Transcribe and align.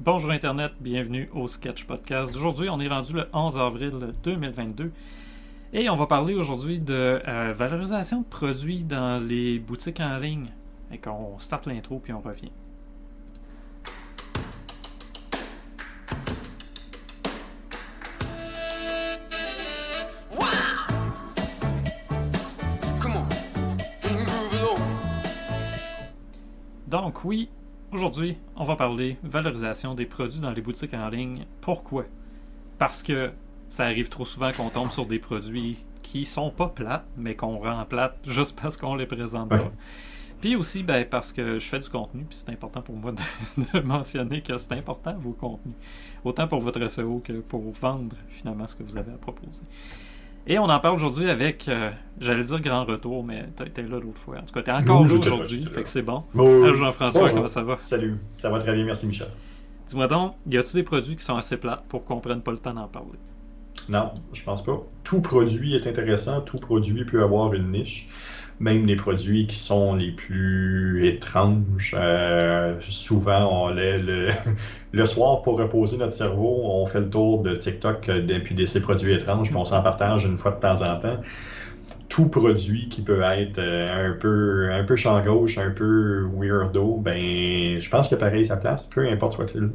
Bonjour 0.00 0.32
Internet, 0.32 0.72
bienvenue 0.80 1.30
au 1.32 1.46
Sketch 1.46 1.84
Podcast. 1.84 2.34
Aujourd'hui, 2.34 2.68
on 2.68 2.80
est 2.80 2.88
rendu 2.88 3.14
le 3.14 3.28
11 3.32 3.56
avril 3.56 3.92
2022 4.24 4.90
et 5.72 5.88
on 5.88 5.94
va 5.94 6.06
parler 6.06 6.34
aujourd'hui 6.34 6.78
de 6.78 7.22
euh, 7.26 7.54
valorisation 7.56 8.20
de 8.20 8.26
produits 8.26 8.82
dans 8.82 9.24
les 9.24 9.60
boutiques 9.60 10.00
en 10.00 10.18
ligne. 10.18 10.48
Et 10.90 10.98
qu'on 10.98 11.38
starte 11.38 11.66
l'intro 11.66 12.00
puis 12.00 12.12
on 12.12 12.20
revient. 12.20 12.50
Donc 26.88 27.24
oui, 27.24 27.48
aujourd'hui, 27.92 28.36
on 28.56 28.64
va 28.64 28.76
parler 28.76 29.16
valorisation 29.22 29.94
des 29.94 30.06
produits 30.06 30.40
dans 30.40 30.50
les 30.50 30.62
boutiques 30.62 30.94
en 30.94 31.08
ligne. 31.08 31.46
Pourquoi? 31.60 32.04
Parce 32.78 33.02
que 33.02 33.32
ça 33.68 33.84
arrive 33.84 34.08
trop 34.08 34.24
souvent 34.24 34.52
qu'on 34.52 34.70
tombe 34.70 34.90
sur 34.90 35.06
des 35.06 35.18
produits 35.18 35.78
qui 36.02 36.24
sont 36.24 36.50
pas 36.50 36.68
plates, 36.68 37.06
mais 37.16 37.34
qu'on 37.34 37.58
rend 37.58 37.84
plates 37.84 38.18
juste 38.24 38.60
parce 38.60 38.76
qu'on 38.76 38.94
les 38.94 39.06
présente 39.06 39.48
pas. 39.48 39.72
Puis 40.40 40.56
aussi, 40.56 40.82
ben, 40.82 41.06
parce 41.08 41.32
que 41.32 41.58
je 41.58 41.66
fais 41.66 41.78
du 41.78 41.88
contenu, 41.88 42.24
puis 42.24 42.36
c'est 42.36 42.50
important 42.50 42.82
pour 42.82 42.96
moi 42.96 43.12
de, 43.12 43.80
mentionner 43.82 44.42
que 44.42 44.56
c'est 44.58 44.72
important 44.72 45.14
vos 45.18 45.32
contenus. 45.32 45.74
Autant 46.22 46.46
pour 46.46 46.60
votre 46.60 46.86
SEO 46.88 47.22
que 47.24 47.40
pour 47.40 47.72
vendre 47.72 48.14
finalement 48.28 48.66
ce 48.66 48.76
que 48.76 48.82
vous 48.82 48.96
avez 48.96 49.12
à 49.12 49.16
proposer. 49.16 49.62
Et 50.46 50.58
on 50.58 50.64
en 50.64 50.78
parle 50.78 50.96
aujourd'hui 50.96 51.30
avec, 51.30 51.68
euh, 51.68 51.90
j'allais 52.20 52.44
dire 52.44 52.60
grand 52.60 52.84
retour, 52.84 53.24
mais 53.24 53.46
t'es 53.56 53.82
là 53.82 53.98
l'autre 53.98 54.18
fois. 54.18 54.36
En 54.38 54.42
tout 54.42 54.52
cas, 54.52 54.62
t'es 54.62 54.72
encore 54.72 55.06
là 55.06 55.14
aujourd'hui, 55.14 55.64
fait 55.64 55.82
que 55.82 55.88
c'est 55.88 56.02
bon. 56.02 56.22
Jean-François, 56.34 57.30
comment 57.30 57.48
ça 57.48 57.62
va? 57.62 57.76
Salut, 57.78 58.16
ça 58.36 58.50
va 58.50 58.58
très 58.58 58.74
bien, 58.74 58.84
merci 58.84 59.06
Michel. 59.06 59.28
Dis-moi 59.86 60.06
donc, 60.06 60.34
y 60.46 60.58
a-tu 60.58 60.74
des 60.74 60.82
produits 60.82 61.16
qui 61.16 61.24
sont 61.24 61.36
assez 61.36 61.56
plates 61.56 61.84
pour 61.88 62.04
qu'on 62.04 62.20
prenne 62.20 62.42
pas 62.42 62.52
le 62.52 62.58
temps 62.58 62.74
d'en 62.74 62.88
parler? 62.88 63.18
Non, 63.88 64.12
je 64.32 64.42
pense 64.42 64.62
pas. 64.62 64.82
Tout 65.02 65.20
produit 65.20 65.74
est 65.76 65.86
intéressant, 65.86 66.40
tout 66.42 66.58
produit 66.58 67.04
peut 67.04 67.22
avoir 67.22 67.52
une 67.54 67.70
niche. 67.70 68.08
Même 68.64 68.86
les 68.86 68.96
produits 68.96 69.46
qui 69.46 69.58
sont 69.58 69.94
les 69.94 70.10
plus 70.10 71.06
étranges, 71.06 71.94
euh, 71.98 72.80
souvent 72.80 73.66
on 73.66 73.68
les, 73.68 73.98
le, 73.98 75.06
soir 75.06 75.42
pour 75.42 75.58
reposer 75.58 75.98
notre 75.98 76.14
cerveau, 76.14 76.62
on 76.64 76.86
fait 76.86 77.00
le 77.00 77.10
tour 77.10 77.42
de 77.42 77.56
TikTok 77.56 78.08
euh, 78.08 78.22
depuis 78.22 78.54
de 78.54 78.64
ces 78.64 78.80
produits 78.80 79.12
étranges, 79.12 79.48
puis 79.48 79.56
on 79.56 79.66
s'en 79.66 79.82
partage 79.82 80.24
une 80.24 80.38
fois 80.38 80.52
de 80.52 80.60
temps 80.60 80.80
en 80.80 80.98
temps. 80.98 81.20
Tout 82.08 82.30
produit 82.30 82.88
qui 82.88 83.02
peut 83.02 83.20
être 83.20 83.58
euh, 83.58 84.12
un 84.12 84.16
peu 84.18 84.72
un 84.72 84.84
peu 84.84 84.96
champ 84.96 85.22
gauche, 85.22 85.58
un 85.58 85.70
peu 85.70 86.26
weirdo, 86.34 86.96
ben 86.96 87.78
je 87.78 87.90
pense 87.90 88.08
que 88.08 88.14
pareil 88.14 88.46
sa 88.46 88.56
place, 88.56 88.86
peu 88.86 89.06
importe 89.06 89.34
soit-il. 89.34 89.72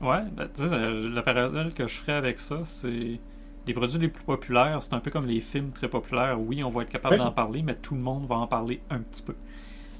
Ouais, 0.00 0.22
ben, 0.34 0.48
le 0.58 1.20
parallèle 1.20 1.74
que 1.74 1.86
je 1.86 1.94
ferais 1.96 2.14
avec 2.14 2.38
ça, 2.38 2.60
c'est 2.64 3.20
les 3.66 3.74
produits 3.74 3.98
les 3.98 4.08
plus 4.08 4.24
populaires, 4.24 4.82
c'est 4.82 4.94
un 4.94 5.00
peu 5.00 5.10
comme 5.10 5.26
les 5.26 5.40
films 5.40 5.70
très 5.70 5.88
populaires. 5.88 6.40
Oui, 6.40 6.62
on 6.64 6.70
va 6.70 6.82
être 6.82 6.88
capable 6.88 7.18
d'en 7.18 7.32
parler, 7.32 7.62
mais 7.62 7.74
tout 7.74 7.94
le 7.94 8.00
monde 8.00 8.26
va 8.26 8.36
en 8.36 8.46
parler 8.46 8.80
un 8.90 9.00
petit 9.00 9.22
peu. 9.22 9.34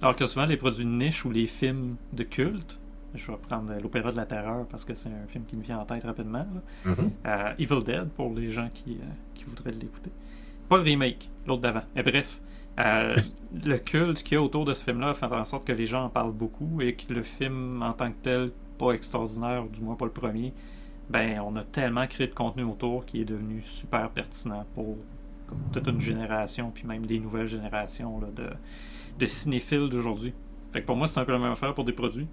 Alors 0.03 0.16
que 0.16 0.27
souvent, 0.27 0.47
les 0.47 0.56
produits 0.56 0.84
de 0.84 0.91
niche 0.91 1.25
ou 1.25 1.30
les 1.30 1.47
films 1.47 1.97
de 2.12 2.22
culte, 2.22 2.78
je 3.14 3.31
vais 3.31 3.36
prendre 3.38 3.72
l'Opéra 3.83 4.12
de 4.12 4.16
la 4.16 4.27
Terreur 4.27 4.66
parce 4.66 4.84
que 4.84 4.94
c'est 4.94 5.08
un 5.08 5.27
film 5.27 5.44
qui 5.44 5.56
me 5.56 5.62
vient 5.62 5.78
en 5.78 5.84
tête 5.84 6.05
rapidement. 6.05 6.47
Mm-hmm. 6.86 7.11
Euh, 7.27 7.53
Evil 7.58 7.84
Dead 7.84 8.08
pour 8.11 8.33
les 8.34 8.50
gens 8.50 8.69
qui, 8.72 8.92
euh, 8.92 9.06
qui 9.34 9.44
voudraient 9.44 9.72
l'écouter. 9.72 10.11
Pas 10.69 10.77
le 10.77 10.83
remake, 10.83 11.28
l'autre 11.47 11.62
d'avant. 11.62 11.83
Mais 11.94 12.03
bref, 12.03 12.41
euh, 12.78 13.16
le 13.64 13.78
culte 13.78 14.22
qu'il 14.22 14.36
y 14.36 14.38
a 14.38 14.42
autour 14.42 14.64
de 14.64 14.72
ce 14.72 14.84
film-là 14.84 15.14
fait 15.14 15.27
en 15.27 15.44
sorte 15.44 15.66
que 15.66 15.72
les 15.72 15.86
gens 15.86 16.05
en 16.05 16.08
parlent 16.08 16.33
beaucoup 16.33 16.81
et 16.81 16.94
que 16.94 17.12
le 17.12 17.22
film 17.22 17.83
en 17.83 17.92
tant 17.92 18.11
que 18.11 18.19
tel, 18.22 18.53
pas 18.78 18.92
extraordinaire, 18.92 19.64
du 19.64 19.81
moins 19.83 19.97
pas 19.97 20.06
le 20.06 20.12
premier, 20.12 20.55
ben, 21.11 21.41
on 21.41 21.56
a 21.56 21.64
tellement 21.64 22.06
créé 22.06 22.28
de 22.28 22.34
contenu 22.34 22.62
autour 22.62 23.05
qui 23.05 23.20
est 23.20 23.25
devenu 23.25 23.61
super 23.62 24.08
pertinent 24.11 24.64
pour 24.75 24.97
toute 25.72 25.89
une 25.89 26.00
génération, 26.00 26.70
puis 26.72 26.86
même 26.86 27.05
des 27.05 27.19
nouvelles 27.19 27.48
générations 27.48 28.21
de, 28.21 28.50
de 29.19 29.26
cinéphiles 29.26 29.88
d'aujourd'hui. 29.88 30.32
Fait 30.72 30.82
que 30.82 30.87
pour 30.87 30.97
moi, 30.97 31.09
c'est 31.09 31.19
un 31.19 31.25
peu 31.25 31.32
la 31.32 31.41
même 31.41 31.53
affaire 31.53 31.75
pour 31.75 31.84
des 31.84 31.93
produits. 31.93 32.28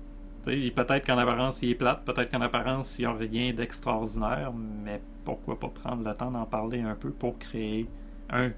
Peut-être 0.45 1.05
qu'en 1.05 1.17
apparence, 1.17 1.61
il 1.63 1.71
est 1.71 1.75
plate, 1.75 2.05
peut-être 2.05 2.31
qu'en 2.31 2.39
apparence, 2.39 2.99
il 2.99 3.01
n'y 3.01 3.07
a 3.07 3.13
rien 3.13 3.51
d'extraordinaire, 3.51 4.53
mais 4.53 5.01
pourquoi 5.25 5.59
pas 5.59 5.67
prendre 5.67 6.07
le 6.07 6.15
temps 6.15 6.31
d'en 6.31 6.45
parler 6.45 6.79
un 6.81 6.95
peu 6.95 7.09
pour 7.09 7.37
créer 7.37 7.87
un, 8.29 8.51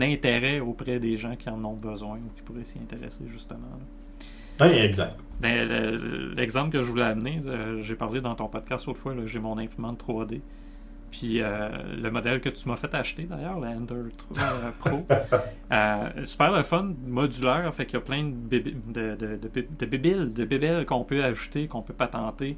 intérêt 0.00 0.58
auprès 0.58 0.98
des 0.98 1.16
gens 1.16 1.36
qui 1.36 1.48
en 1.48 1.62
ont 1.64 1.76
besoin 1.76 2.16
ou 2.16 2.34
qui 2.34 2.42
pourraient 2.42 2.64
s'y 2.64 2.78
intéresser, 2.78 3.24
justement. 3.28 3.68
Oui, 4.60 4.68
exact. 4.68 5.20
Ben, 5.40 6.34
l'exemple 6.34 6.70
que 6.70 6.82
je 6.82 6.90
voulais 6.90 7.04
amener, 7.04 7.40
euh, 7.46 7.82
j'ai 7.82 7.94
parlé 7.94 8.20
dans 8.20 8.34
ton 8.34 8.48
podcast 8.48 8.88
autrefois, 8.88 9.14
j'ai 9.26 9.38
mon 9.38 9.58
imprimante 9.58 10.02
3D. 10.02 10.40
Puis 11.10 11.40
euh, 11.40 11.68
le 11.96 12.10
modèle 12.10 12.40
que 12.40 12.48
tu 12.48 12.68
m'as 12.68 12.76
fait 12.76 12.94
acheter 12.94 13.24
d'ailleurs, 13.24 13.60
le 13.60 13.68
Ender 13.68 13.94
euh, 13.94 14.70
Pro, 14.78 15.06
super 16.24 16.52
le 16.52 16.62
fun, 16.62 16.94
modulaire, 17.06 17.72
fait 17.74 17.86
qu'il 17.86 17.94
y 17.94 18.02
a 18.02 18.04
plein 18.04 18.24
de, 18.24 18.58
de, 18.58 19.14
de, 19.14 19.38
de, 19.38 20.46
de 20.46 20.84
qu'on 20.84 21.04
peut 21.04 21.22
ajouter, 21.22 21.68
qu'on 21.68 21.82
peut 21.82 21.94
patenter. 21.94 22.56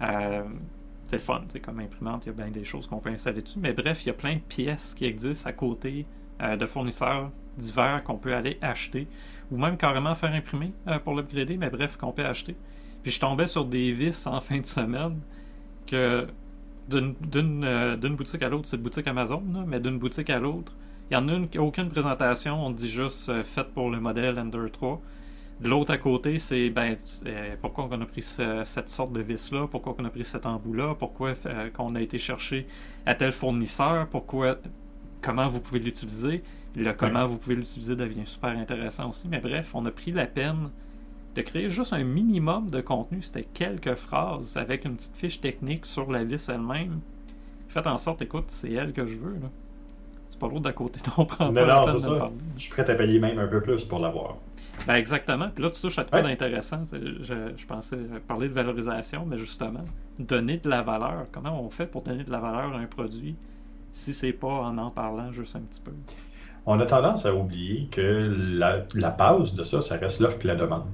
c'est 0.00 1.12
le 1.12 1.18
fun, 1.18 1.42
c'est 1.46 1.60
comme 1.60 1.78
imprimante, 1.78 2.26
il 2.26 2.28
y 2.28 2.30
a 2.30 2.34
bien 2.34 2.50
des 2.50 2.64
choses 2.64 2.86
qu'on 2.86 2.98
peut 2.98 3.10
installer 3.10 3.42
dessus. 3.42 3.60
Mais 3.60 3.72
bref, 3.72 4.04
il 4.04 4.08
y 4.08 4.10
a 4.10 4.14
plein 4.14 4.34
de 4.34 4.40
pièces 4.40 4.94
qui 4.94 5.04
existent 5.04 5.48
à 5.48 5.52
côté 5.52 6.06
de 6.40 6.66
fournisseurs 6.66 7.30
divers 7.56 8.02
qu'on 8.04 8.18
peut 8.18 8.34
aller 8.34 8.58
acheter 8.60 9.08
ou 9.50 9.56
même 9.58 9.76
carrément 9.76 10.14
faire 10.14 10.32
imprimer 10.32 10.72
euh, 10.88 10.98
pour 10.98 11.14
l'upgrader, 11.14 11.56
mais 11.56 11.70
bref, 11.70 11.96
qu'on 11.96 12.12
peut 12.12 12.24
acheter. 12.24 12.56
Puis 13.02 13.12
je 13.12 13.20
tombais 13.20 13.46
sur 13.46 13.64
des 13.64 13.92
vis 13.92 14.26
en 14.26 14.40
fin 14.40 14.58
de 14.58 14.66
semaine 14.66 15.20
que 15.86 16.26
d'une 16.88 17.64
euh, 17.64 17.96
boutique 17.96 18.42
à 18.42 18.48
l'autre, 18.48 18.68
c'est 18.68 18.80
boutique 18.80 19.06
Amazon, 19.06 19.42
mais 19.66 19.80
d'une 19.80 19.98
boutique 19.98 20.30
à 20.30 20.38
l'autre, 20.38 20.72
il 21.10 21.14
y 21.14 21.16
en 21.16 21.28
a 21.28 21.58
aucune 21.58 21.88
présentation, 21.88 22.64
on 22.64 22.70
dit 22.70 22.88
juste 22.88 23.28
euh, 23.28 23.42
faite 23.42 23.68
pour 23.68 23.90
le 23.90 24.00
modèle 24.00 24.38
Ender 24.38 24.70
3. 24.70 25.00
De 25.60 25.68
l'autre 25.68 25.92
à 25.92 25.98
côté, 25.98 26.38
c'est 26.38 26.68
ben, 26.68 26.96
pourquoi 27.62 27.88
on 27.90 28.00
a 28.00 28.04
pris 28.04 28.20
cette 28.20 28.90
sorte 28.90 29.12
de 29.12 29.22
vis-là, 29.22 29.66
pourquoi 29.66 29.96
on 29.98 30.04
a 30.04 30.10
pris 30.10 30.24
cet 30.24 30.44
embout-là, 30.44 30.96
pourquoi 30.98 31.32
qu'on 31.72 31.94
a 31.94 32.00
été 32.02 32.18
chercher 32.18 32.66
à 33.06 33.14
tel 33.14 33.32
fournisseur, 33.32 34.06
pourquoi, 34.08 34.58
comment 35.22 35.46
vous 35.46 35.60
pouvez 35.60 35.78
l'utiliser. 35.78 36.42
Le 36.76 36.92
comment 36.92 37.26
vous 37.26 37.38
pouvez 37.38 37.56
l'utiliser 37.56 37.96
devient 37.96 38.26
super 38.26 38.50
intéressant 38.50 39.08
aussi. 39.08 39.28
Mais 39.28 39.40
bref, 39.40 39.74
on 39.74 39.84
a 39.86 39.90
pris 39.90 40.12
la 40.12 40.26
peine 40.26 40.70
de 41.34 41.42
créer 41.42 41.68
juste 41.68 41.94
un 41.94 42.04
minimum 42.04 42.68
de 42.70 42.80
contenu. 42.80 43.22
C'était 43.22 43.44
quelques 43.44 43.94
phrases 43.94 44.56
avec 44.56 44.84
une 44.84 44.96
petite 44.96 45.16
fiche 45.16 45.40
technique 45.40 45.86
sur 45.86 46.10
la 46.10 46.22
vis 46.22 46.48
elle-même. 46.48 47.00
Faites 47.68 47.86
en 47.86 47.96
sorte, 47.96 48.22
écoute, 48.22 48.44
c'est 48.48 48.72
elle 48.72 48.92
que 48.92 49.06
je 49.06 49.18
veux. 49.18 49.34
Là. 49.34 49.50
C'est 50.28 50.38
pas 50.38 50.48
l'autre 50.48 50.60
d'à 50.60 50.72
côté 50.72 51.00
on 51.16 51.24
prend 51.24 51.52
pas 51.52 51.66
non, 51.66 51.86
c'est 51.86 52.00
ça. 52.00 52.30
Je 52.56 52.62
suis 52.62 52.70
prêt 52.70 52.88
à 52.90 52.94
payer 52.94 53.18
même 53.18 53.38
un 53.38 53.46
peu 53.46 53.62
plus 53.62 53.84
pour 53.84 53.98
l'avoir. 53.98 54.36
Ben 54.86 54.94
exactement. 54.94 55.48
Puis 55.54 55.64
là, 55.64 55.70
tu 55.70 55.80
touches 55.80 55.98
à 55.98 56.04
quoi 56.04 56.20
d'intéressant. 56.20 56.82
Je, 56.92 57.52
je, 57.56 57.66
pensais 57.66 57.96
parler 58.28 58.48
de 58.48 58.52
valorisation, 58.52 59.24
mais 59.26 59.38
justement, 59.38 59.84
donner 60.18 60.58
de 60.58 60.68
la 60.68 60.82
valeur. 60.82 61.26
Comment 61.32 61.58
on 61.62 61.70
fait 61.70 61.86
pour 61.86 62.02
donner 62.02 62.24
de 62.24 62.30
la 62.30 62.40
valeur 62.40 62.74
à 62.74 62.78
un 62.78 62.86
produit 62.86 63.34
si 63.92 64.12
c'est 64.12 64.34
pas 64.34 64.48
en 64.48 64.76
en 64.76 64.90
parlant 64.90 65.32
juste 65.32 65.56
un 65.56 65.60
petit 65.60 65.80
peu? 65.80 65.92
On 66.66 66.80
a 66.80 66.86
tendance 66.86 67.26
à 67.26 67.34
oublier 67.34 67.88
que 67.90 68.00
la, 68.02 68.84
la 68.94 69.10
base 69.10 69.54
de 69.54 69.64
ça, 69.64 69.80
ça 69.82 69.96
reste 69.96 70.20
l'offre 70.20 70.38
et 70.44 70.48
la 70.48 70.56
demande. 70.56 70.86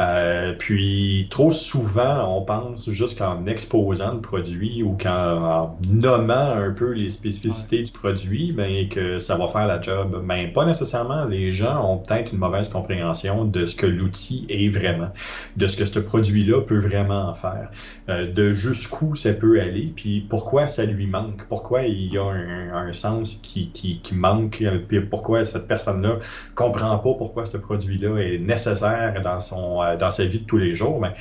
Euh, 0.00 0.52
puis 0.58 1.28
trop 1.30 1.52
souvent, 1.52 2.36
on 2.36 2.42
pense 2.42 2.90
juste 2.90 3.18
qu'en 3.18 3.46
exposant 3.46 4.14
le 4.14 4.20
produit 4.20 4.82
ou 4.82 4.96
qu'en 4.96 5.78
nommant 5.92 6.34
un 6.34 6.72
peu 6.72 6.92
les 6.92 7.10
spécificités 7.10 7.84
du 7.84 7.92
produit, 7.92 8.52
ben, 8.52 8.88
que 8.88 9.20
ça 9.20 9.36
va 9.36 9.46
faire 9.48 9.66
la 9.66 9.80
job. 9.80 10.20
Mais 10.24 10.46
ben, 10.46 10.52
pas 10.52 10.64
nécessairement. 10.66 11.26
Les 11.26 11.52
gens 11.52 11.88
ont 11.88 11.98
peut-être 11.98 12.32
une 12.32 12.38
mauvaise 12.38 12.68
compréhension 12.68 13.44
de 13.44 13.66
ce 13.66 13.76
que 13.76 13.86
l'outil 13.86 14.46
est 14.48 14.68
vraiment, 14.68 15.10
de 15.56 15.66
ce 15.66 15.76
que 15.76 15.84
ce 15.84 16.00
produit-là 16.00 16.62
peut 16.62 16.80
vraiment 16.80 17.28
en 17.28 17.34
faire, 17.34 17.70
euh, 18.08 18.32
de 18.32 18.52
jusqu'où 18.52 19.14
ça 19.14 19.32
peut 19.32 19.60
aller, 19.60 19.92
puis 19.94 20.26
pourquoi 20.28 20.66
ça 20.66 20.84
lui 20.84 21.06
manque, 21.06 21.46
pourquoi 21.48 21.82
il 21.82 22.12
y 22.12 22.18
a 22.18 22.24
un, 22.24 22.88
un 22.88 22.92
sens 22.92 23.36
qui, 23.36 23.70
qui, 23.70 24.00
qui 24.00 24.14
manque, 24.14 24.64
puis 24.88 25.00
pourquoi 25.00 25.44
cette 25.44 25.68
personne-là 25.68 26.18
comprend 26.54 26.98
pas 26.98 27.14
pourquoi 27.14 27.46
ce 27.46 27.56
produit-là 27.56 28.18
est 28.18 28.38
nécessaire 28.38 29.20
dans 29.22 29.40
son 29.40 29.83
euh, 29.84 29.96
dans 29.96 30.10
sa 30.10 30.24
vie 30.24 30.40
de 30.40 30.44
tous 30.44 30.58
les 30.58 30.74
jours, 30.74 31.00
mais 31.00 31.14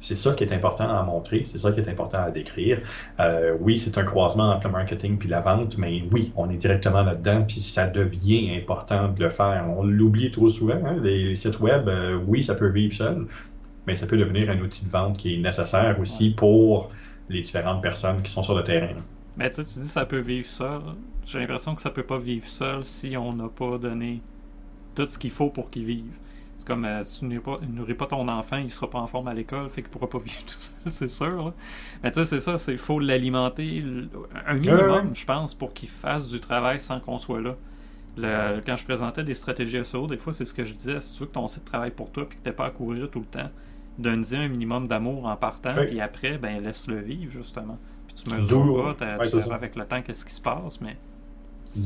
c'est 0.00 0.14
ça 0.14 0.34
qui 0.34 0.44
est 0.44 0.52
important 0.52 0.88
à 0.88 1.02
montrer, 1.02 1.42
c'est 1.46 1.58
ça 1.58 1.72
qui 1.72 1.80
est 1.80 1.88
important 1.88 2.22
à 2.22 2.30
décrire. 2.30 2.80
Euh, 3.18 3.56
oui, 3.60 3.78
c'est 3.78 3.96
un 3.98 4.04
croisement 4.04 4.52
entre 4.52 4.66
le 4.66 4.72
marketing 4.72 5.18
puis 5.18 5.28
la 5.28 5.40
vente, 5.40 5.78
mais 5.78 6.02
oui, 6.12 6.32
on 6.36 6.50
est 6.50 6.56
directement 6.56 7.02
là-dedans, 7.02 7.44
puis 7.46 7.60
ça 7.60 7.86
devient 7.86 8.56
important 8.56 9.08
de 9.08 9.22
le 9.22 9.30
faire. 9.30 9.66
On 9.76 9.82
l'oublie 9.82 10.30
trop 10.30 10.48
souvent. 10.48 10.80
Hein, 10.84 10.98
les 11.02 11.34
sites 11.36 11.60
web, 11.60 11.88
euh, 11.88 12.18
oui, 12.26 12.42
ça 12.42 12.54
peut 12.54 12.68
vivre 12.68 12.94
seul, 12.94 13.26
mais 13.86 13.94
ça 13.94 14.06
peut 14.06 14.16
devenir 14.16 14.50
un 14.50 14.58
outil 14.60 14.84
de 14.86 14.90
vente 14.90 15.16
qui 15.16 15.34
est 15.34 15.38
nécessaire 15.38 15.98
aussi 16.00 16.30
pour 16.30 16.90
les 17.28 17.40
différentes 17.40 17.82
personnes 17.82 18.22
qui 18.22 18.30
sont 18.30 18.42
sur 18.42 18.56
le 18.56 18.62
terrain. 18.62 18.94
Mais 19.36 19.50
tu, 19.50 19.64
tu 19.64 19.80
dis 19.80 19.88
ça 19.88 20.04
peut 20.04 20.20
vivre 20.20 20.46
seul. 20.46 20.82
J'ai 21.26 21.40
l'impression 21.40 21.74
que 21.74 21.82
ça 21.82 21.90
peut 21.90 22.04
pas 22.04 22.18
vivre 22.18 22.46
seul 22.46 22.84
si 22.84 23.16
on 23.16 23.32
n'a 23.32 23.48
pas 23.48 23.78
donné 23.78 24.20
tout 24.94 25.08
ce 25.08 25.18
qu'il 25.18 25.32
faut 25.32 25.50
pour 25.50 25.70
qu'il 25.70 25.84
vive 25.84 26.25
C'est 26.66 26.72
comme 26.72 26.84
euh, 26.84 27.02
si 27.04 27.20
tu 27.20 27.26
nourris 27.26 27.38
pas, 27.38 27.60
nourris 27.68 27.94
pas 27.94 28.06
ton 28.06 28.26
enfant, 28.26 28.56
il 28.56 28.72
sera 28.72 28.90
pas 28.90 28.98
en 28.98 29.06
forme 29.06 29.28
à 29.28 29.34
l'école, 29.34 29.70
fait 29.70 29.82
qu'il 29.82 29.90
pourra 29.90 30.08
pas 30.08 30.18
vivre 30.24 30.44
tout 30.44 30.58
seul, 30.58 30.92
c'est 30.92 31.08
sûr. 31.08 31.44
Là. 31.44 31.54
Mais 32.02 32.10
tu 32.10 32.24
sais, 32.24 32.38
c'est 32.38 32.56
ça, 32.56 32.72
il 32.72 32.78
faut 32.78 32.98
l'alimenter 32.98 33.84
un 34.46 34.54
minimum, 34.54 35.14
je 35.14 35.24
pense, 35.24 35.54
pour 35.54 35.72
qu'il 35.72 35.88
fasse 35.88 36.28
du 36.28 36.40
travail 36.40 36.80
sans 36.80 36.98
qu'on 36.98 37.18
soit 37.18 37.40
là. 37.40 37.54
Le, 38.18 38.60
quand 38.64 38.76
je 38.76 38.84
présentais 38.84 39.22
des 39.22 39.34
stratégies 39.34 39.84
SEO, 39.84 40.06
des 40.06 40.16
fois, 40.16 40.32
c'est 40.32 40.46
ce 40.46 40.54
que 40.54 40.64
je 40.64 40.72
disais. 40.72 41.00
Si 41.00 41.12
tu 41.12 41.20
veux 41.20 41.26
que 41.26 41.34
ton 41.34 41.46
site 41.46 41.66
travaille 41.66 41.90
pour 41.90 42.10
toi 42.10 42.24
et 42.24 42.26
que 42.26 42.32
tu 42.32 42.40
n'aies 42.46 42.54
pas 42.54 42.66
à 42.66 42.70
courir 42.70 43.10
tout 43.10 43.20
le 43.20 43.26
temps, 43.26 43.50
donne-y 43.98 44.36
un 44.36 44.48
minimum 44.48 44.88
d'amour 44.88 45.26
en 45.26 45.36
partant, 45.36 45.74
puis 45.86 46.00
après, 46.00 46.38
ben, 46.38 46.62
laisse-le 46.62 46.98
vivre, 47.00 47.30
justement. 47.30 47.78
Puis 48.06 48.16
tu 48.24 48.34
mesureras 48.34 48.94
ouais, 48.94 49.52
avec 49.52 49.76
le 49.76 49.84
temps 49.84 50.02
qu'est-ce 50.02 50.24
qui 50.24 50.34
se 50.34 50.40
passe, 50.40 50.80
mais. 50.80 50.96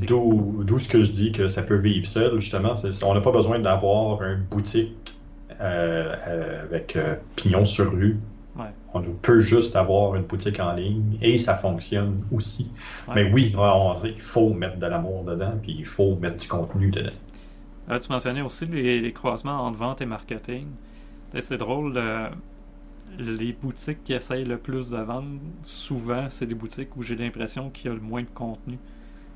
D'où 0.06 0.78
ce 0.78 0.88
que 0.88 1.02
je 1.02 1.10
dis 1.10 1.32
que 1.32 1.48
ça 1.48 1.62
peut 1.62 1.76
vivre 1.76 2.06
seul, 2.06 2.40
justement. 2.40 2.74
On 3.02 3.14
n'a 3.14 3.20
pas 3.20 3.32
besoin 3.32 3.58
d'avoir 3.58 4.22
une 4.22 4.42
boutique 4.42 5.14
euh, 5.60 6.14
euh, 6.26 6.64
avec 6.64 6.96
euh, 6.96 7.16
pignon 7.36 7.64
sur 7.64 7.90
rue 7.92 8.18
on 8.92 9.02
peut 9.02 9.38
juste 9.38 9.76
avoir 9.76 10.16
une 10.16 10.24
boutique 10.24 10.58
en 10.58 10.72
ligne 10.72 11.16
et 11.22 11.38
ça 11.38 11.54
fonctionne 11.54 12.24
aussi. 12.32 12.68
Mais 13.14 13.30
oui, 13.32 13.54
il 14.04 14.20
faut 14.20 14.52
mettre 14.52 14.78
de 14.78 14.86
l'amour 14.86 15.24
dedans, 15.24 15.52
puis 15.62 15.76
il 15.78 15.86
faut 15.86 16.16
mettre 16.16 16.36
du 16.38 16.48
contenu 16.48 16.90
dedans. 16.90 17.98
tu 18.00 18.12
mentionnais 18.12 18.42
aussi 18.42 18.66
les, 18.66 19.12
croisements 19.12 19.64
entre 19.64 19.78
vente 19.78 20.00
et 20.00 20.06
marketing. 20.06 20.66
C'est 21.38 21.56
drôle, 21.56 21.98
les 23.18 23.52
boutiques 23.52 24.02
qui 24.02 24.12
essayent 24.12 24.44
le 24.44 24.58
plus 24.58 24.90
de 24.90 24.98
vendre, 24.98 25.38
souvent, 25.62 26.26
c'est 26.28 26.46
des 26.46 26.54
boutiques 26.54 26.96
où 26.96 27.02
j'ai 27.02 27.16
l'impression 27.16 27.70
qu'il 27.70 27.86
y 27.86 27.88
a 27.90 27.94
le 27.94 28.00
moins 28.00 28.22
de 28.22 28.28
contenu. 28.34 28.78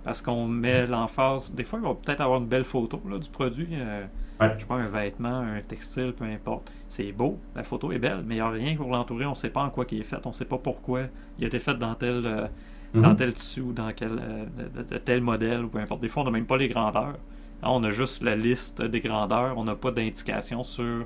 Parce 0.05 0.21
qu'on 0.21 0.47
met 0.47 0.87
l'emphase. 0.87 1.51
Des 1.53 1.65
fois, 1.65 1.79
il 1.79 1.87
va 1.87 1.95
peut-être 1.95 2.21
avoir 2.21 2.41
une 2.41 2.47
belle 2.47 2.65
photo 2.65 3.01
du 3.19 3.31
produit. 3.31 3.69
Euh, 3.73 4.05
je 4.41 4.61
sais 4.61 4.67
pas, 4.67 4.75
un 4.75 4.87
vêtement, 4.87 5.41
un 5.41 5.61
textile, 5.61 6.13
peu 6.13 6.25
importe. 6.25 6.71
C'est 6.89 7.13
beau, 7.13 7.39
la 7.55 7.63
photo 7.63 7.93
est 7.93 7.99
belle, 7.99 8.23
mais 8.25 8.35
il 8.35 8.39
n'y 8.39 8.41
a 8.43 8.51
rien 8.51 8.77
pour 8.77 8.91
l'entourer. 8.91 9.27
On 9.27 9.31
ne 9.31 9.35
sait 9.35 9.51
pas 9.51 9.63
en 9.63 9.71
quoi 9.71 9.85
il 9.91 10.01
est 10.01 10.05
fait, 10.05 10.25
on 10.25 10.31
ne 10.31 10.35
sait 10.35 10.45
pas 10.45 10.59
pourquoi 10.59 11.03
il 11.39 11.45
a 11.45 11.47
été 11.47 11.59
fait 11.59 11.75
dans 11.75 11.95
tel, 11.95 12.23
euh, 12.27 12.47
mhm. 12.93 13.03
dans 13.03 13.15
tel 13.15 13.33
tissu 13.33 13.61
ou 13.61 13.73
dans 13.73 13.93
quel, 13.93 14.19
euh, 14.21 14.45
de, 14.83 14.99
tel 14.99 15.21
modèle, 15.21 15.65
ou 15.65 15.69
peu 15.69 15.79
importe. 15.79 16.01
Des 16.01 16.09
fois, 16.09 16.23
on 16.23 16.27
n'a 16.27 16.33
même 16.33 16.47
pas 16.47 16.57
les 16.57 16.69
grandeurs. 16.69 17.17
on 17.63 17.83
a 17.85 17.91
juste 17.91 18.23
la 18.23 18.37
liste 18.37 18.83
des 18.83 19.01
grandeurs, 19.01 19.57
on 19.57 19.65
n'a 19.65 19.77
pas 19.77 19.91
d'indication 19.91 20.63
sur 20.63 21.05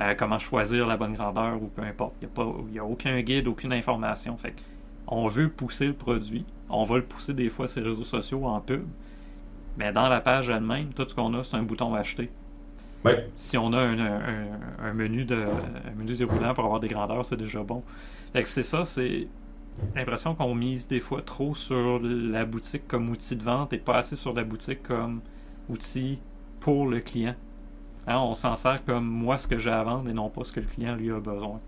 euh, 0.00 0.14
comment 0.16 0.38
choisir 0.38 0.86
la 0.86 0.96
bonne 0.96 1.14
grandeur 1.14 1.60
ou 1.60 1.66
peu 1.66 1.82
importe. 1.82 2.14
Il 2.22 2.28
n'y 2.72 2.78
a, 2.78 2.82
a, 2.82 2.84
aucun 2.84 3.20
guide, 3.20 3.48
aucune 3.48 3.72
information. 3.72 4.36
Fait 4.36 4.54
on 5.08 5.26
veut 5.26 5.48
pousser 5.48 5.86
le 5.86 5.94
produit, 5.94 6.44
on 6.68 6.84
va 6.84 6.96
le 6.96 7.04
pousser 7.04 7.34
des 7.34 7.48
fois 7.48 7.66
sur 7.66 7.82
les 7.82 7.88
réseaux 7.88 8.04
sociaux 8.04 8.46
en 8.46 8.60
pub, 8.60 8.84
mais 9.76 9.92
dans 9.92 10.08
la 10.08 10.20
page 10.20 10.50
elle-même, 10.50 10.92
tout 10.94 11.08
ce 11.08 11.14
qu'on 11.14 11.32
a, 11.34 11.42
c'est 11.42 11.56
un 11.56 11.62
bouton 11.62 11.94
acheter. 11.94 12.30
Si 13.36 13.56
on 13.56 13.72
a 13.72 13.80
un, 13.80 14.92
menu 14.92 15.24
de 15.24 15.36
un 15.36 15.94
menu 15.96 16.14
déroulant 16.14 16.52
pour 16.52 16.64
avoir 16.64 16.80
des 16.80 16.88
grandeurs, 16.88 17.24
c'est 17.24 17.36
déjà 17.36 17.62
bon. 17.62 17.82
c'est 18.44 18.62
ça, 18.62 18.84
c'est 18.84 19.28
l'impression 19.94 20.34
qu'on 20.34 20.54
mise 20.54 20.88
des 20.88 21.00
fois 21.00 21.22
trop 21.22 21.54
sur 21.54 22.00
la 22.02 22.44
boutique 22.44 22.86
comme 22.86 23.08
outil 23.08 23.36
de 23.36 23.42
vente 23.42 23.72
et 23.72 23.78
pas 23.78 23.98
assez 23.98 24.16
sur 24.16 24.34
la 24.34 24.44
boutique 24.44 24.82
comme 24.82 25.20
outil 25.70 26.18
pour 26.60 26.86
le 26.86 27.00
client. 27.00 27.34
Hein, 28.06 28.18
on 28.18 28.34
s'en 28.34 28.56
sert 28.56 28.84
comme 28.84 29.06
moi 29.06 29.38
ce 29.38 29.46
que 29.46 29.58
j'ai 29.58 29.70
à 29.70 29.82
vendre 29.84 30.10
et 30.10 30.12
non 30.12 30.28
pas 30.28 30.44
ce 30.44 30.52
que 30.52 30.60
le 30.60 30.66
client 30.66 30.96
lui 30.96 31.10
a 31.10 31.20
besoin. 31.20 31.60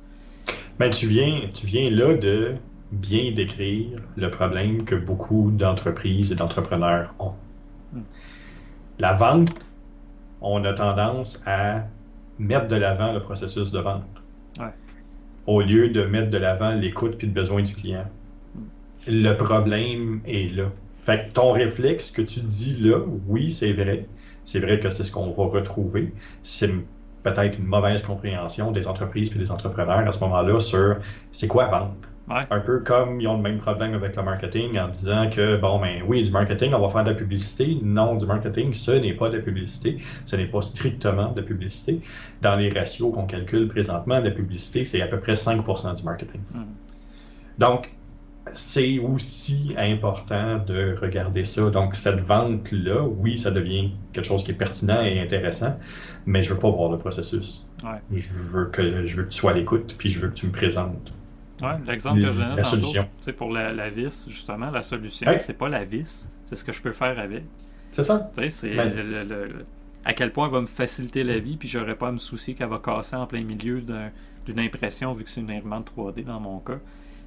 Ben, 0.79 0.91
tu 0.91 1.07
viens, 1.07 1.43
tu 1.55 1.67
viens 1.67 1.91
là 1.91 2.15
de 2.15 2.57
bien 2.93 3.33
décrire 3.33 3.99
le 4.17 4.31
problème 4.31 4.85
que 4.85 4.95
beaucoup 4.95 5.51
d'entreprises 5.51 6.33
et 6.33 6.35
d'entrepreneurs 6.35 7.15
ont. 7.19 7.35
Hmm. 7.93 8.03
La 8.99 9.15
vente 9.15 9.65
on 10.41 10.65
a 10.65 10.73
tendance 10.73 11.43
à 11.47 11.85
mettre 12.39 12.69
de 12.69 12.77
l'avant 12.77 13.13
le 13.13 13.21
processus 13.21 13.71
de 13.71 13.81
vente. 13.81 14.05
Au 15.47 15.61
lieu 15.61 15.89
de 15.89 16.05
mettre 16.05 16.31
de 16.31 16.39
l'avant 16.39 16.73
l'écoute 16.73 17.17
puis 17.17 17.27
le 17.27 17.33
besoin 17.33 17.63
du 17.63 17.75
client. 17.75 18.07
Le 19.07 19.33
problème 19.33 20.21
est 20.27 20.55
là. 20.55 20.71
Fait 21.05 21.29
que 21.29 21.33
ton 21.33 21.53
réflexe 21.53 22.11
que 22.11 22.23
tu 22.23 22.41
dis 22.41 22.77
là, 22.77 22.99
oui, 23.27 23.51
c'est 23.51 23.73
vrai. 23.73 24.07
C'est 24.45 24.61
vrai 24.61 24.79
que 24.79 24.91
c'est 24.91 25.05
ce 25.05 25.11
qu'on 25.11 25.31
va 25.31 25.45
retrouver. 25.45 26.13
C'est 26.43 26.71
peut-être 27.23 27.59
une 27.59 27.67
mauvaise 27.67 28.03
compréhension 28.03 28.71
des 28.71 28.87
entreprises 28.87 29.33
et 29.35 29.39
des 29.39 29.51
entrepreneurs 29.51 30.07
à 30.07 30.13
ce 30.13 30.21
moment-là 30.21 30.61
sur 30.61 30.97
c'est 31.33 31.49
quoi 31.49 31.67
vendre. 31.67 31.95
Un 32.31 32.61
peu 32.61 32.81
comme 32.81 33.21
ils 33.21 33.27
ont 33.27 33.37
le 33.37 33.43
même 33.43 33.59
problème 33.59 33.94
avec 33.94 34.15
le 34.15 34.23
marketing 34.23 34.79
en 34.79 34.88
disant 34.88 35.29
que, 35.31 35.56
bon, 35.56 35.81
ben 35.81 36.03
oui, 36.06 36.23
du 36.23 36.31
marketing, 36.31 36.73
on 36.75 36.79
va 36.79 36.88
faire 36.88 37.03
de 37.03 37.11
la 37.11 37.17
publicité. 37.17 37.77
Non, 37.82 38.15
du 38.15 38.25
marketing, 38.25 38.73
ce 38.73 38.93
n'est 38.93 39.15
pas 39.15 39.29
de 39.31 39.38
la 39.38 39.43
publicité. 39.43 39.99
Ce 40.27 40.37
n'est 40.37 40.47
pas 40.47 40.62
strictement 40.62 41.32
de 41.32 41.41
la 41.41 41.47
publicité. 41.47 42.00
Dans 42.41 42.55
les 42.55 42.71
ratios 42.71 43.12
qu'on 43.12 43.27
calcule 43.27 43.67
présentement, 43.69 44.21
la 44.21 44.31
publicité, 44.31 44.85
c'est 44.85 45.03
à 45.03 45.09
peu 45.09 45.19
près 45.19 45.35
5% 45.35 45.97
du 45.97 46.03
marketing. 46.05 46.41
Hmm. 46.55 46.65
Donc, 47.59 47.91
c'est 48.55 48.99
aussi 48.99 49.75
important 49.76 50.59
de 50.59 50.97
regarder 51.00 51.44
ça. 51.44 51.69
Donc, 51.71 51.97
cette 51.97 52.21
vente-là, 52.21 53.03
oui, 53.03 53.38
ça 53.38 53.50
devient 53.50 53.91
quelque 54.12 54.25
chose 54.25 54.44
qui 54.44 54.53
est 54.53 54.55
pertinent 54.55 55.03
et 55.03 55.21
intéressant, 55.21 55.76
mais 56.26 56.43
je 56.43 56.53
veux 56.53 56.59
pas 56.59 56.71
voir 56.71 56.91
le 56.91 56.99
processus. 56.99 57.67
Je, 58.12 58.29
veux 58.33 58.67
que, 58.67 59.06
je 59.06 59.17
veux 59.17 59.25
que 59.25 59.31
tu 59.31 59.38
sois 59.38 59.50
à 59.50 59.55
l'écoute, 59.55 59.94
puis 59.99 60.09
je 60.09 60.21
veux 60.21 60.29
que 60.29 60.35
tu 60.35 60.47
me 60.47 60.53
présentes 60.53 61.12
Ouais, 61.62 61.77
l'exemple 61.87 62.23
que 62.23 62.31
je 62.31 62.41
donne 62.41 62.62
tantôt, 62.62 63.09
c'est 63.21 63.33
pour 63.33 63.51
la, 63.51 63.73
la, 63.73 63.91
vis, 63.91 64.27
justement, 64.29 64.71
la 64.71 64.83
solution, 64.83 65.31
c'est 65.39 65.59
pas 65.59 65.69
la 65.69 65.85
vis, 65.85 66.29
c'est 66.47 66.57
ce 66.57 66.65
que 66.65 66.73
je 66.73 66.81
peux 66.81 66.93
faire 66.93 67.19
avec. 67.19 67.45
C'est 67.91 68.05
ça. 68.05 68.31
c'est 68.49 68.75
le, 68.75 69.67
à 70.05 70.12
quel 70.15 70.33
point 70.33 70.47
elle 70.47 70.53
va 70.53 70.61
me 70.61 70.67
faciliter 70.67 71.25
la 71.25 71.39
vie, 71.39 71.57
puis 71.57 71.69
j'aurais 71.69 71.97
pas 71.97 72.09
à 72.09 72.12
me 72.12 72.19
soucier 72.19 72.55
qu'elle 72.55 72.69
va 72.69 72.79
casser 72.79 73.17
en 73.17 73.27
plein 73.27 73.43
milieu 73.43 73.81
d'une 73.81 74.61
impression, 74.61 75.12
vu 75.12 75.25
que 75.25 75.31
c'est 75.31 75.41
une 75.41 75.51
imprimante 75.51 75.93
3D 75.97 76.25
dans 76.25 76.41
mon 76.41 76.61
cas. 76.61 76.79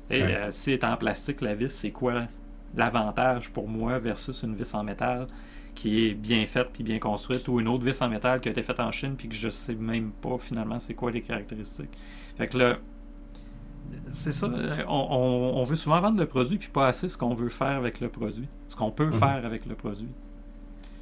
Et 0.09 0.21
euh, 0.21 0.51
si 0.51 0.71
elle 0.71 0.79
est 0.79 0.83
en 0.83 0.97
plastique, 0.97 1.41
la 1.41 1.55
vis, 1.55 1.69
c'est 1.69 1.91
quoi 1.91 2.23
l'avantage 2.75 3.51
pour 3.51 3.67
moi 3.67 3.99
versus 3.99 4.43
une 4.43 4.55
vis 4.55 4.73
en 4.73 4.83
métal 4.83 5.27
qui 5.75 6.07
est 6.07 6.13
bien 6.13 6.45
faite 6.45 6.69
puis 6.73 6.83
bien 6.83 6.99
construite 6.99 7.47
ou 7.47 7.59
une 7.59 7.67
autre 7.67 7.83
vis 7.83 8.01
en 8.01 8.09
métal 8.09 8.39
qui 8.39 8.47
a 8.47 8.51
été 8.51 8.61
faite 8.61 8.79
en 8.79 8.91
Chine 8.91 9.15
puis 9.17 9.27
que 9.27 9.35
je 9.35 9.49
sais 9.49 9.75
même 9.75 10.11
pas 10.11 10.37
finalement 10.37 10.79
c'est 10.79 10.93
quoi 10.93 11.11
les 11.11 11.21
caractéristiques. 11.21 11.97
Fait 12.37 12.47
que 12.47 12.57
là, 12.57 12.77
c'est 14.09 14.31
ça. 14.31 14.47
On, 14.87 15.63
veut 15.63 15.75
souvent 15.75 16.01
vendre 16.01 16.19
le 16.19 16.25
produit, 16.25 16.57
puis 16.57 16.69
pas 16.69 16.87
assez 16.87 17.09
ce 17.09 17.17
qu'on 17.17 17.33
veut 17.33 17.49
faire 17.49 17.77
avec 17.77 17.99
le 17.99 18.09
produit. 18.09 18.47
Ce 18.67 18.75
qu'on 18.75 18.91
peut 18.91 19.07
mhm. 19.07 19.13
faire 19.13 19.41
avec 19.45 19.65
le 19.65 19.75
produit. 19.75 20.09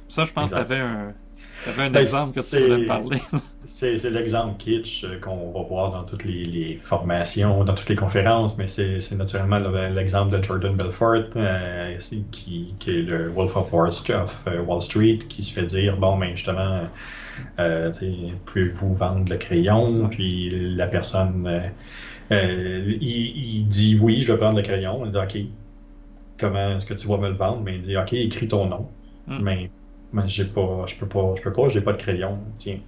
Ça, 0.08 0.24
je 0.24 0.32
pense 0.32 0.50
que 0.50 0.56
tu 0.56 0.60
avais 0.60 0.78
un, 0.78 1.14
un 1.66 1.90
ben, 1.90 1.96
exemple 1.96 2.34
que 2.34 2.40
tu 2.40 2.62
voulais 2.62 2.82
me 2.82 2.86
parler. 2.86 3.22
c'est 3.64 4.10
l'exemple 4.10 4.56
kitsch 4.58 5.04
euh, 5.04 5.18
qu'on 5.20 5.52
va 5.52 5.62
voir 5.62 5.92
dans 5.92 6.04
toutes 6.04 6.24
les, 6.24 6.76
formations, 6.80 7.64
dans 7.64 7.74
toutes 7.74 7.88
les 7.88 7.96
conférences, 7.96 8.58
mais 8.58 8.66
c'est 8.66 9.12
naturellement 9.12 9.58
l'exemple 9.58 10.36
de 10.36 10.42
Jordan 10.42 10.74
Belfort, 10.74 11.30
euh, 11.36 11.96
qui, 12.32 12.74
est 12.86 12.90
le 12.90 13.28
Wolf 13.28 13.56
of 13.56 13.72
Wall, 13.72 13.90
euh, 14.10 14.60
Wall 14.62 14.82
Street, 14.82 15.20
qui 15.28 15.42
se 15.42 15.52
fait 15.52 15.66
dire 15.66 15.96
bon, 15.96 16.18
ben 16.18 16.32
justement, 16.32 16.82
pouvez-vous 18.46 18.94
vendre 18.94 19.28
le 19.28 19.36
crayon? 19.36 20.08
Puis 20.08 20.50
la 20.74 20.88
personne 20.88 21.46
euh, 21.46 21.60
il, 23.00 23.66
dit 23.68 23.98
oui, 24.00 24.22
je 24.22 24.32
vais 24.32 24.38
prendre 24.38 24.56
le 24.56 24.62
crayon. 24.62 25.04
Il 25.04 25.12
dit 25.12 25.18
OK, 25.18 25.38
comment 26.38 26.76
est-ce 26.76 26.86
que 26.86 26.94
tu 26.94 27.08
vas 27.08 27.18
me 27.18 27.28
le 27.28 27.34
vendre? 27.34 27.62
Mais 27.62 27.76
il 27.76 27.82
dit 27.82 27.96
OK, 27.96 28.12
écris 28.12 28.48
ton 28.48 28.66
nom. 28.66 28.88
Hmm. 29.26 29.42
Mais, 29.42 29.70
mais 30.12 30.28
j'ai 30.28 30.44
pas, 30.44 30.84
je 30.86 30.96
peux 30.96 31.08
pas, 31.08 31.34
je 31.36 31.42
peux 31.42 31.52
pas, 31.52 31.68
j'ai 31.68 31.80
pas 31.80 31.92
de 31.92 31.98
crayon. 31.98 32.38
Tiens. 32.58 32.78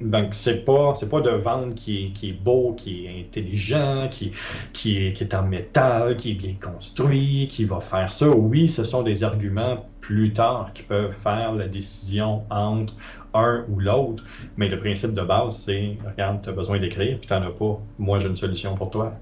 Donc, 0.00 0.34
c'est 0.34 0.64
pas, 0.64 0.94
c'est 0.94 1.08
pas 1.08 1.20
de 1.20 1.30
vente 1.30 1.74
qui 1.74 2.06
est, 2.06 2.10
qui 2.10 2.30
est 2.30 2.32
beau, 2.32 2.74
qui 2.76 3.06
est 3.06 3.20
intelligent, 3.20 4.08
qui, 4.10 4.32
qui, 4.72 4.98
est, 4.98 5.12
qui 5.14 5.24
est 5.24 5.34
en 5.34 5.44
métal, 5.44 6.16
qui 6.16 6.32
est 6.32 6.34
bien 6.34 6.54
construit, 6.60 7.48
qui 7.50 7.64
va 7.64 7.80
faire 7.80 8.10
ça. 8.10 8.28
Oui, 8.28 8.68
ce 8.68 8.84
sont 8.84 9.02
des 9.02 9.22
arguments 9.22 9.86
plus 10.00 10.32
tard 10.34 10.70
qui 10.74 10.82
peuvent 10.82 11.12
faire 11.12 11.54
la 11.54 11.66
décision 11.66 12.42
entre 12.50 12.94
un 13.32 13.64
ou 13.68 13.80
l'autre, 13.80 14.22
mais 14.56 14.68
le 14.68 14.78
principe 14.78 15.14
de 15.14 15.22
base, 15.22 15.56
c'est 15.56 15.96
regarde, 16.06 16.42
tu 16.42 16.50
as 16.50 16.52
besoin 16.52 16.78
d'écrire, 16.78 17.18
puis 17.18 17.26
tu 17.26 17.32
n'en 17.32 17.42
as 17.42 17.50
pas. 17.50 17.80
Moi, 17.98 18.18
j'ai 18.18 18.28
une 18.28 18.36
solution 18.36 18.74
pour 18.74 18.90
toi. 18.90 19.14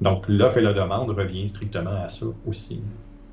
Donc, 0.00 0.24
l'offre 0.28 0.58
et 0.58 0.62
la 0.62 0.72
demande 0.72 1.10
revient 1.10 1.48
strictement 1.48 2.02
à 2.04 2.08
ça 2.08 2.26
aussi. 2.46 2.80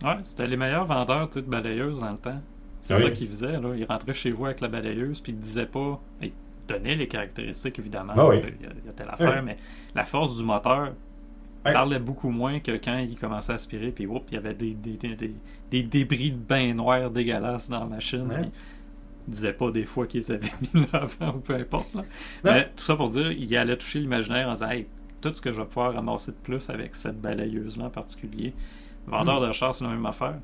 Ouais, 0.03 0.17
c'était 0.23 0.47
les 0.47 0.57
meilleurs 0.57 0.85
vendeurs 0.85 1.29
de 1.29 1.41
balayeuses 1.41 2.01
dans 2.01 2.11
le 2.11 2.17
temps. 2.17 2.41
C'est 2.81 2.93
ah 2.93 2.97
ça 3.01 3.09
qu'ils 3.09 3.27
faisaient. 3.27 3.59
Là. 3.59 3.69
Ils 3.75 3.85
rentraient 3.85 4.13
chez 4.13 4.31
vous 4.31 4.45
avec 4.45 4.61
la 4.61 4.67
balayeuse, 4.67 5.21
puis 5.21 5.31
ils 5.31 5.37
ne 5.37 5.41
disaient 5.41 5.65
pas. 5.65 5.99
Ils 6.21 6.31
donnaient 6.67 6.95
les 6.95 7.07
caractéristiques, 7.07 7.79
évidemment. 7.79 8.13
Ah 8.15 8.29
il, 8.33 8.39
y 8.39 8.89
a, 8.89 8.93
telle 8.93 9.09
affaire, 9.09 9.41
mais 9.43 9.57
la 9.95 10.03
force 10.03 10.37
du 10.37 10.43
moteur 10.43 10.93
parlait 11.63 11.99
beaucoup 11.99 12.29
moins 12.29 12.59
que 12.59 12.71
quand 12.71 12.97
il 12.97 13.17
commençait 13.17 13.51
à 13.51 13.55
aspirer, 13.55 13.91
puis 13.91 14.07
il 14.31 14.33
y 14.33 14.37
avait 14.37 14.53
des, 14.53 14.73
des, 14.73 15.83
débris 15.83 16.31
de 16.31 16.37
bain 16.37 16.73
noir 16.73 17.09
dégueulasses 17.09 17.69
dans 17.69 17.79
la 17.79 17.85
machine 17.85 18.49
disait 19.27 19.53
pas 19.53 19.71
des 19.71 19.83
fois 19.83 20.07
qu'ils 20.07 20.31
avaient 20.31 20.51
mis 20.73 20.87
l'avant 20.93 21.35
ou 21.35 21.39
peu 21.39 21.55
importe. 21.55 21.89
Mais 22.43 22.69
tout 22.75 22.83
ça 22.83 22.95
pour 22.95 23.09
dire, 23.09 23.31
il 23.31 23.55
allait 23.57 23.77
toucher 23.77 23.99
l'imaginaire 23.99 24.47
en 24.47 24.53
disant 24.53 24.69
hey, 24.69 24.87
tout 25.21 25.33
ce 25.33 25.41
que 25.41 25.51
je 25.51 25.61
vais 25.61 25.67
pouvoir 25.67 25.93
ramasser 25.93 26.31
de 26.31 26.37
plus 26.37 26.69
avec 26.69 26.95
cette 26.95 27.19
balayeuse-là 27.19 27.85
en 27.85 27.89
particulier. 27.89 28.53
Vendeur 29.05 29.41
hmm. 29.41 29.47
de 29.47 29.51
char, 29.51 29.75
c'est 29.75 29.83
la 29.83 29.91
même 29.91 30.05
affaire. 30.05 30.39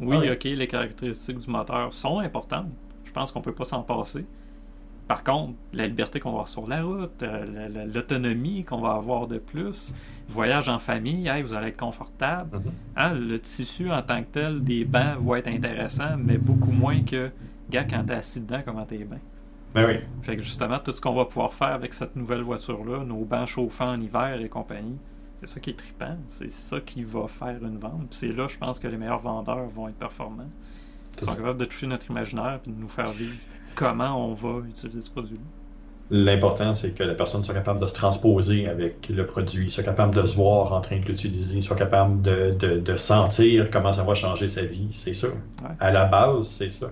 Oui, 0.00 0.16
ah 0.28 0.32
ok, 0.32 0.44
les 0.44 0.66
caractéristiques 0.66 1.38
du 1.38 1.50
moteur 1.50 1.92
sont 1.92 2.18
importantes. 2.18 2.68
Je 3.04 3.12
pense 3.12 3.30
qu'on 3.30 3.40
peut 3.40 3.54
pas 3.54 3.64
s'en 3.64 3.82
passer. 3.82 4.24
Par 5.08 5.24
contre, 5.24 5.54
la 5.72 5.86
liberté 5.86 6.20
qu'on 6.20 6.30
va 6.30 6.34
avoir 6.34 6.48
sur 6.48 6.66
la 6.66 6.82
route, 6.82 7.22
euh, 7.22 7.86
l'autonomie 7.92 8.64
qu'on 8.64 8.80
va 8.80 8.92
avoir 8.92 9.26
de 9.26 9.38
plus, 9.38 9.94
voyage 10.28 10.68
en 10.68 10.78
famille, 10.78 11.30
vous 11.42 11.54
allez 11.54 11.68
être 11.68 11.76
confortable. 11.76 12.58
Mhm. 12.58 12.72
Hein, 12.96 13.14
le 13.14 13.38
tissu 13.38 13.90
en 13.90 14.02
tant 14.02 14.22
que 14.22 14.28
tel 14.32 14.62
des 14.62 14.84
bancs 14.84 15.18
va 15.20 15.38
être 15.38 15.48
intéressant, 15.48 16.16
mais 16.16 16.38
beaucoup 16.38 16.70
moins 16.70 17.02
que, 17.02 17.30
gars, 17.68 17.84
quand 17.84 18.04
t'es 18.04 18.14
assis 18.14 18.40
dedans, 18.40 18.60
comment 18.64 18.84
t'es 18.84 18.98
bien. 18.98 19.18
Ben 19.74 19.86
oui. 19.86 20.00
Fait 20.22 20.36
que 20.36 20.42
justement, 20.42 20.78
tout 20.78 20.92
ce 20.92 21.00
qu'on 21.00 21.14
va 21.14 21.24
pouvoir 21.24 21.52
faire 21.52 21.68
avec 21.72 21.94
cette 21.94 22.14
nouvelle 22.14 22.42
voiture-là, 22.42 23.04
nos 23.04 23.24
bancs 23.24 23.48
chauffants 23.48 23.92
en 23.92 24.00
hiver 24.00 24.40
et 24.40 24.48
compagnie, 24.48 24.98
c'est 25.40 25.48
ça 25.48 25.60
qui 25.60 25.70
est 25.70 25.76
trippant. 25.76 26.16
C'est 26.28 26.52
ça 26.52 26.80
qui 26.80 27.02
va 27.02 27.26
faire 27.26 27.58
une 27.64 27.78
vente. 27.78 28.08
Puis 28.10 28.18
c'est 28.18 28.32
là, 28.32 28.46
je 28.46 28.58
pense, 28.58 28.78
que 28.78 28.86
les 28.86 28.96
meilleurs 28.96 29.18
vendeurs 29.18 29.66
vont 29.68 29.88
être 29.88 29.96
performants. 29.96 30.50
Ils 31.20 31.26
sont 31.26 31.34
capables 31.34 31.58
de 31.58 31.64
toucher 31.64 31.86
notre 31.86 32.10
imaginaire 32.10 32.60
et 32.66 32.70
de 32.70 32.76
nous 32.76 32.88
faire 32.88 33.12
vivre 33.12 33.34
comment 33.82 34.30
on 34.30 34.34
va 34.34 34.60
utiliser 34.68 35.00
ce 35.00 35.10
produit-là. 35.10 35.42
L'important, 36.10 36.74
c'est 36.74 36.92
que 36.92 37.02
la 37.02 37.14
personne 37.14 37.42
soit 37.42 37.54
capable 37.54 37.80
de 37.80 37.86
se 37.86 37.94
transposer 37.94 38.68
avec 38.68 39.08
le 39.08 39.24
produit, 39.24 39.70
soit 39.70 39.82
capable 39.82 40.14
de 40.14 40.26
se 40.26 40.36
voir 40.36 40.72
en 40.72 40.80
train 40.80 41.00
de 41.00 41.04
l'utiliser, 41.04 41.62
soit 41.62 41.76
capable 41.76 42.20
de, 42.20 42.52
de, 42.52 42.96
sentir 42.96 43.70
comment 43.70 43.92
ça 43.92 44.02
va 44.02 44.14
changer 44.14 44.46
sa 44.46 44.62
vie. 44.62 44.88
C'est 44.90 45.14
ça. 45.14 45.28
À 45.80 45.90
la 45.90 46.04
base, 46.04 46.46
c'est 46.48 46.70
ça. 46.70 46.90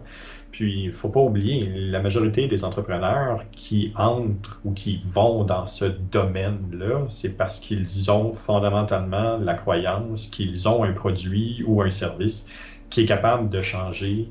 Puis, 0.53 0.85
il 0.85 0.89
ne 0.89 0.93
faut 0.93 1.11
pas 1.11 1.21
oublier, 1.21 1.71
la 1.91 2.01
majorité 2.01 2.49
des 2.49 2.65
entrepreneurs 2.65 3.45
qui 3.53 3.93
entrent 3.95 4.59
ou 4.65 4.73
qui 4.73 5.01
vont 5.05 5.45
dans 5.45 5.67
ce 5.67 5.85
domaine-là, 5.85 7.05
c'est 7.09 7.37
parce 7.37 7.61
qu'ils 7.61 8.11
ont 8.11 8.33
fondamentalement 8.33 9.37
la 9.37 9.55
croyance 9.55 10.27
qu'ils 10.29 10.67
ont 10.67 10.83
un 10.83 10.93
produit 10.93 11.63
ou 11.67 11.83
un 11.83 11.91
service 11.91 12.49
qui 12.89 13.03
est 13.03 13.07
capable 13.07 13.49
de 13.49 13.63
changer 13.63 14.29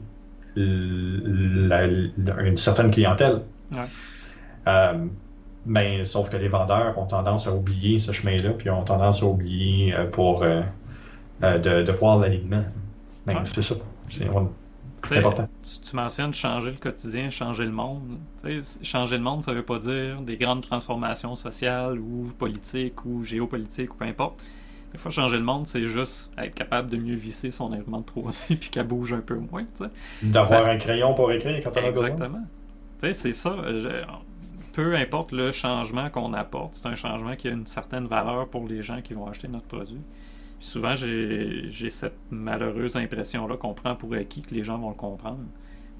une 0.59 2.57
certaine 2.57 2.91
clientèle. 2.91 3.41
Euh, 4.67 5.05
mais 5.65 6.03
sauf 6.05 6.29
que 6.29 6.37
les 6.37 6.47
vendeurs 6.47 6.97
ont 6.97 7.05
tendance 7.05 7.47
à 7.47 7.53
oublier 7.53 7.99
ce 7.99 8.11
chemin-là, 8.11 8.51
puis 8.51 8.69
ont 8.69 8.83
tendance 8.83 9.21
à 9.21 9.25
oublier 9.25 9.93
euh, 9.93 10.05
pour 10.05 10.43
euh, 10.43 10.61
de, 11.41 11.91
voir 11.91 12.17
l'alignement. 12.19 12.63
C'est 13.45 13.61
ça. 13.61 13.75
C'est 14.07 15.17
important. 15.17 15.47
Tu, 15.61 15.95
mentionnes 15.95 16.33
changer 16.33 16.71
le 16.71 16.77
quotidien, 16.77 17.29
changer 17.29 17.63
le 17.63 17.71
monde. 17.71 18.17
changer 18.81 19.17
le 19.17 19.23
monde, 19.23 19.43
ça 19.43 19.51
ne 19.51 19.57
veut 19.57 19.63
pas 19.63 19.79
dire 19.79 20.21
des 20.21 20.35
grandes 20.35 20.61
transformations 20.61 21.35
sociales 21.35 21.99
ou 21.99 22.33
politiques 22.37 23.05
ou 23.05 23.23
géopolitiques 23.23 23.93
ou 23.93 23.97
peu 23.97 24.05
importe. 24.05 24.43
Des 24.91 24.97
fois, 24.97 25.11
changer 25.11 25.37
le 25.37 25.43
monde, 25.43 25.67
c'est 25.67 25.85
juste 25.85 26.31
être 26.37 26.53
capable 26.53 26.89
de 26.89 26.97
mieux 26.97 27.15
visser 27.15 27.51
son 27.51 27.71
imprimante 27.73 28.11
3D 28.11 28.33
puis 28.47 28.69
qu'elle 28.69 28.87
bouge 28.87 29.13
un 29.13 29.21
peu 29.21 29.35
moins. 29.35 29.65
D'avoir 30.21 30.65
un 30.65 30.77
crayon 30.77 31.13
pour 31.13 31.31
écrire 31.31 31.61
quand 31.63 31.71
on 31.75 31.85
a 31.85 31.91
besoin. 31.91 32.07
Exactement. 32.09 32.43
C'est 32.99 33.31
ça. 33.33 33.55
Peu 34.73 34.95
importe 34.95 35.31
le 35.31 35.51
changement 35.51 36.09
qu'on 36.09 36.33
apporte, 36.33 36.75
c'est 36.75 36.87
un 36.87 36.95
changement 36.95 37.35
qui 37.35 37.47
a 37.47 37.51
une 37.51 37.65
certaine 37.65 38.07
valeur 38.07 38.47
pour 38.47 38.67
les 38.67 38.81
gens 38.81 39.01
qui 39.01 39.13
vont 39.13 39.27
acheter 39.27 39.47
notre 39.47 39.67
produit. 39.67 40.01
Puis 40.59 40.67
souvent, 40.67 40.95
j'ai 40.95 41.89
cette 41.89 42.17
malheureuse 42.29 42.95
impression-là 42.97 43.57
qu'on 43.57 43.73
prend 43.73 43.95
pour 43.95 44.13
acquis 44.13 44.41
que 44.41 44.53
les 44.53 44.63
gens 44.63 44.77
vont 44.77 44.89
le 44.89 44.95
comprendre. 44.95 45.39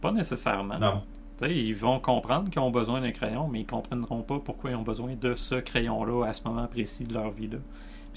Pas 0.01 0.11
nécessairement. 0.11 0.79
Non. 0.79 1.01
ils 1.47 1.75
vont 1.75 1.99
comprendre 1.99 2.49
qu'ils 2.49 2.61
ont 2.61 2.71
besoin 2.71 3.01
d'un 3.01 3.11
crayon, 3.11 3.47
mais 3.47 3.59
ils 3.59 3.65
ne 3.65 3.69
comprendront 3.69 4.21
pas 4.21 4.39
pourquoi 4.39 4.71
ils 4.71 4.75
ont 4.75 4.83
besoin 4.83 5.15
de 5.15 5.35
ce 5.35 5.55
crayon-là 5.55 6.25
à 6.25 6.33
ce 6.33 6.43
moment 6.43 6.67
précis 6.67 7.03
de 7.05 7.13
leur 7.13 7.31
vie-là. 7.31 7.59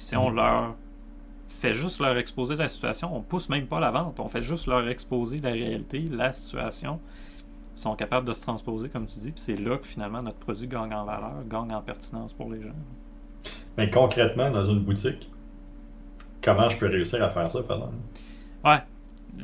Puis 0.02 0.08
si 0.08 0.16
on 0.16 0.30
leur 0.30 0.74
fait 1.48 1.74
juste 1.74 2.00
leur 2.00 2.16
exposer 2.16 2.56
la 2.56 2.68
situation, 2.68 3.16
on 3.16 3.20
pousse 3.20 3.48
même 3.48 3.68
pas 3.68 3.78
la 3.78 3.92
vente, 3.92 4.18
on 4.18 4.26
fait 4.26 4.42
juste 4.42 4.66
leur 4.66 4.88
exposer 4.88 5.38
la 5.38 5.52
réalité, 5.52 6.00
la 6.10 6.32
situation. 6.32 6.98
Ils 7.76 7.80
sont 7.80 7.94
capables 7.94 8.26
de 8.26 8.32
se 8.32 8.42
transposer, 8.42 8.88
comme 8.88 9.06
tu 9.06 9.20
dis, 9.20 9.30
puis 9.30 9.40
c'est 9.40 9.54
là 9.54 9.78
que 9.78 9.86
finalement 9.86 10.20
notre 10.20 10.38
produit 10.38 10.66
gagne 10.66 10.92
en 10.92 11.04
valeur, 11.04 11.44
gagne 11.48 11.72
en 11.72 11.80
pertinence 11.82 12.32
pour 12.32 12.50
les 12.50 12.60
gens. 12.60 12.74
Mais 13.78 13.90
concrètement, 13.90 14.50
dans 14.50 14.64
une 14.64 14.80
boutique, 14.80 15.30
comment 16.42 16.68
je 16.68 16.78
peux 16.78 16.88
réussir 16.88 17.22
à 17.22 17.28
faire 17.28 17.48
ça, 17.48 17.62
pardon? 17.62 17.92
Ouais. 18.64 18.82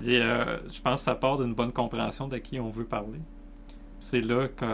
Euh, 0.08 0.58
je 0.68 0.80
pense 0.80 1.00
que 1.00 1.04
ça 1.04 1.14
part 1.14 1.38
d'une 1.38 1.54
bonne 1.54 1.72
compréhension 1.72 2.26
de 2.26 2.38
qui 2.38 2.58
on 2.58 2.68
veut 2.68 2.84
parler 2.84 3.20
c'est 4.00 4.20
là 4.20 4.48
que 4.48 4.66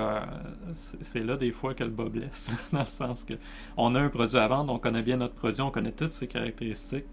c'est 1.01 1.23
là 1.23 1.37
des 1.37 1.51
fois 1.51 1.75
que 1.75 1.85
le 1.85 1.91
bas 1.91 2.09
blesse, 2.09 2.51
dans 2.73 2.81
le 2.81 2.87
sens 2.87 3.25
que 3.25 3.35
on 3.77 3.95
a 3.95 4.01
un 4.01 4.09
produit 4.09 4.39
à 4.39 4.47
vendre, 4.49 4.73
on 4.73 4.79
connaît 4.79 5.03
bien 5.03 5.17
notre 5.17 5.35
produit, 5.35 5.63
on 5.63 5.71
connaît 5.71 5.93
toutes 5.93 6.11
ses 6.11 6.27
caractéristiques, 6.27 7.07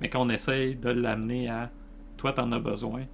mais 0.00 0.08
qu'on 0.08 0.28
essaye 0.28 0.74
de 0.76 0.90
l'amener 0.90 1.48
à 1.48 1.70
toi 2.16 2.32
t'en 2.32 2.50
as 2.52 2.58
besoin, 2.58 3.04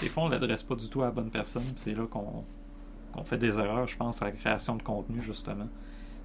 des 0.00 0.08
fois 0.08 0.24
on 0.24 0.28
l'adresse 0.28 0.62
pas 0.62 0.74
du 0.74 0.88
tout 0.88 1.02
à 1.02 1.06
la 1.06 1.10
bonne 1.10 1.30
personne, 1.30 1.64
c'est 1.76 1.94
là 1.94 2.06
qu'on 2.06 3.24
fait 3.24 3.38
des 3.38 3.58
erreurs, 3.58 3.86
je 3.88 3.96
pense, 3.96 4.22
à 4.22 4.26
la 4.26 4.32
création 4.32 4.76
de 4.76 4.82
contenu 4.82 5.20
justement. 5.20 5.68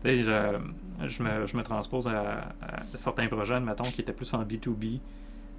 Je, 0.06 0.60
je, 1.06 1.24
me, 1.24 1.46
je 1.46 1.58
me 1.58 1.64
transpose 1.64 2.08
à, 2.08 2.50
certains 2.96 3.28
projets, 3.28 3.60
mettons, 3.60 3.84
qui 3.84 4.02
étaient 4.02 4.14
plus 4.14 4.34
en 4.34 4.44
B2B, 4.44 5.00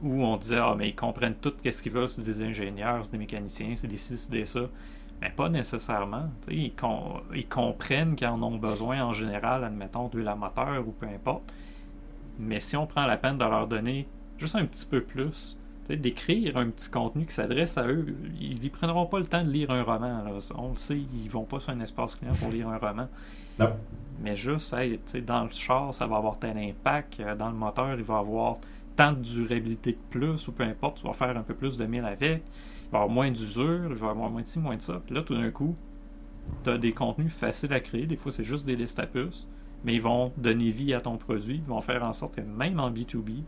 où 0.02 0.22
on 0.22 0.36
disait 0.36 0.58
Ah, 0.60 0.74
mais 0.76 0.90
ils 0.90 0.94
comprennent 0.94 1.36
tout 1.40 1.54
ce 1.64 1.82
qu'ils 1.82 1.92
veulent, 1.92 2.08
c'est 2.08 2.22
des 2.22 2.42
ingénieurs, 2.42 3.04
c'est 3.04 3.12
des 3.12 3.18
mécaniciens, 3.18 3.74
c'est 3.74 3.88
des 3.88 3.96
ci, 3.96 4.18
c'est 4.18 4.30
des 4.30 4.44
ça. 4.44 4.60
Mais 5.24 5.30
pas 5.30 5.48
nécessairement. 5.48 6.28
Ils, 6.50 6.70
ils, 7.34 7.48
comprennent 7.48 8.14
qu'ils 8.14 8.26
en 8.26 8.42
ont 8.42 8.58
besoin 8.58 9.02
en 9.02 9.14
général, 9.14 9.64
admettons, 9.64 10.08
d'huile 10.08 10.28
à 10.28 10.34
moteur 10.34 10.86
ou 10.86 10.92
peu 10.92 11.06
importe. 11.06 11.50
Mais 12.38 12.60
si 12.60 12.76
on 12.76 12.86
prend 12.86 13.06
la 13.06 13.16
peine 13.16 13.38
de 13.38 13.44
leur 13.44 13.66
donner 13.66 14.06
juste 14.36 14.54
un 14.54 14.66
petit 14.66 14.84
peu 14.84 15.00
plus, 15.00 15.56
d'écrire 15.88 16.58
un 16.58 16.68
petit 16.68 16.90
contenu 16.90 17.24
qui 17.24 17.32
s'adresse 17.32 17.78
à 17.78 17.86
eux, 17.86 18.14
ils 18.38 18.62
ne 18.62 18.68
prendront 18.68 19.06
pas 19.06 19.18
le 19.18 19.24
temps 19.24 19.42
de 19.42 19.48
lire 19.48 19.70
un 19.70 19.82
roman. 19.82 20.24
On 20.58 20.72
le 20.72 20.76
sait, 20.76 20.98
ils 20.98 21.30
vont 21.30 21.44
pas 21.44 21.58
sur 21.58 21.72
un 21.72 21.80
espace 21.80 22.16
client 22.16 22.34
pour 22.34 22.50
lire 22.50 22.68
un 22.68 22.76
roman. 22.76 23.08
Non. 23.58 23.72
Mais 24.20 24.36
juste, 24.36 24.76
dans 25.24 25.44
le 25.44 25.50
char, 25.50 25.94
ça 25.94 26.06
va 26.06 26.16
avoir 26.16 26.38
tel 26.38 26.58
impact. 26.58 27.20
Euh, 27.20 27.34
dans 27.34 27.48
le 27.48 27.56
moteur, 27.56 27.94
il 27.94 28.04
va 28.04 28.18
avoir 28.18 28.56
tant 28.94 29.12
de 29.12 29.22
durabilité 29.22 29.92
de 29.92 29.98
plus, 30.10 30.48
ou 30.48 30.52
peu 30.52 30.64
importe, 30.64 30.98
tu 30.98 31.06
vas 31.06 31.14
faire 31.14 31.34
un 31.34 31.42
peu 31.42 31.54
plus 31.54 31.78
de 31.78 31.86
mille 31.86 32.04
avec 32.04 32.42
va 32.90 32.98
avoir 32.98 33.08
moins 33.08 33.30
d'usure, 33.30 33.88
il 33.90 33.96
va 33.96 34.10
avoir 34.10 34.30
moins 34.30 34.42
de 34.42 34.46
ci, 34.46 34.58
moins 34.58 34.76
de 34.76 34.82
ça. 34.82 35.00
Puis 35.04 35.14
là, 35.14 35.22
tout 35.22 35.34
d'un 35.34 35.50
coup, 35.50 35.76
tu 36.62 36.70
as 36.70 36.78
des 36.78 36.92
contenus 36.92 37.32
faciles 37.32 37.72
à 37.72 37.80
créer. 37.80 38.06
Des 38.06 38.16
fois, 38.16 38.32
c'est 38.32 38.44
juste 38.44 38.66
des 38.66 38.76
listes 38.76 38.98
à 38.98 39.06
puces. 39.06 39.48
Mais 39.84 39.94
ils 39.94 40.02
vont 40.02 40.32
donner 40.36 40.70
vie 40.70 40.94
à 40.94 41.00
ton 41.00 41.16
produit. 41.16 41.56
Ils 41.56 41.68
vont 41.68 41.80
faire 41.80 42.02
en 42.04 42.12
sorte 42.12 42.36
que 42.36 42.40
même 42.40 42.80
en 42.80 42.90
B2B, 42.90 43.42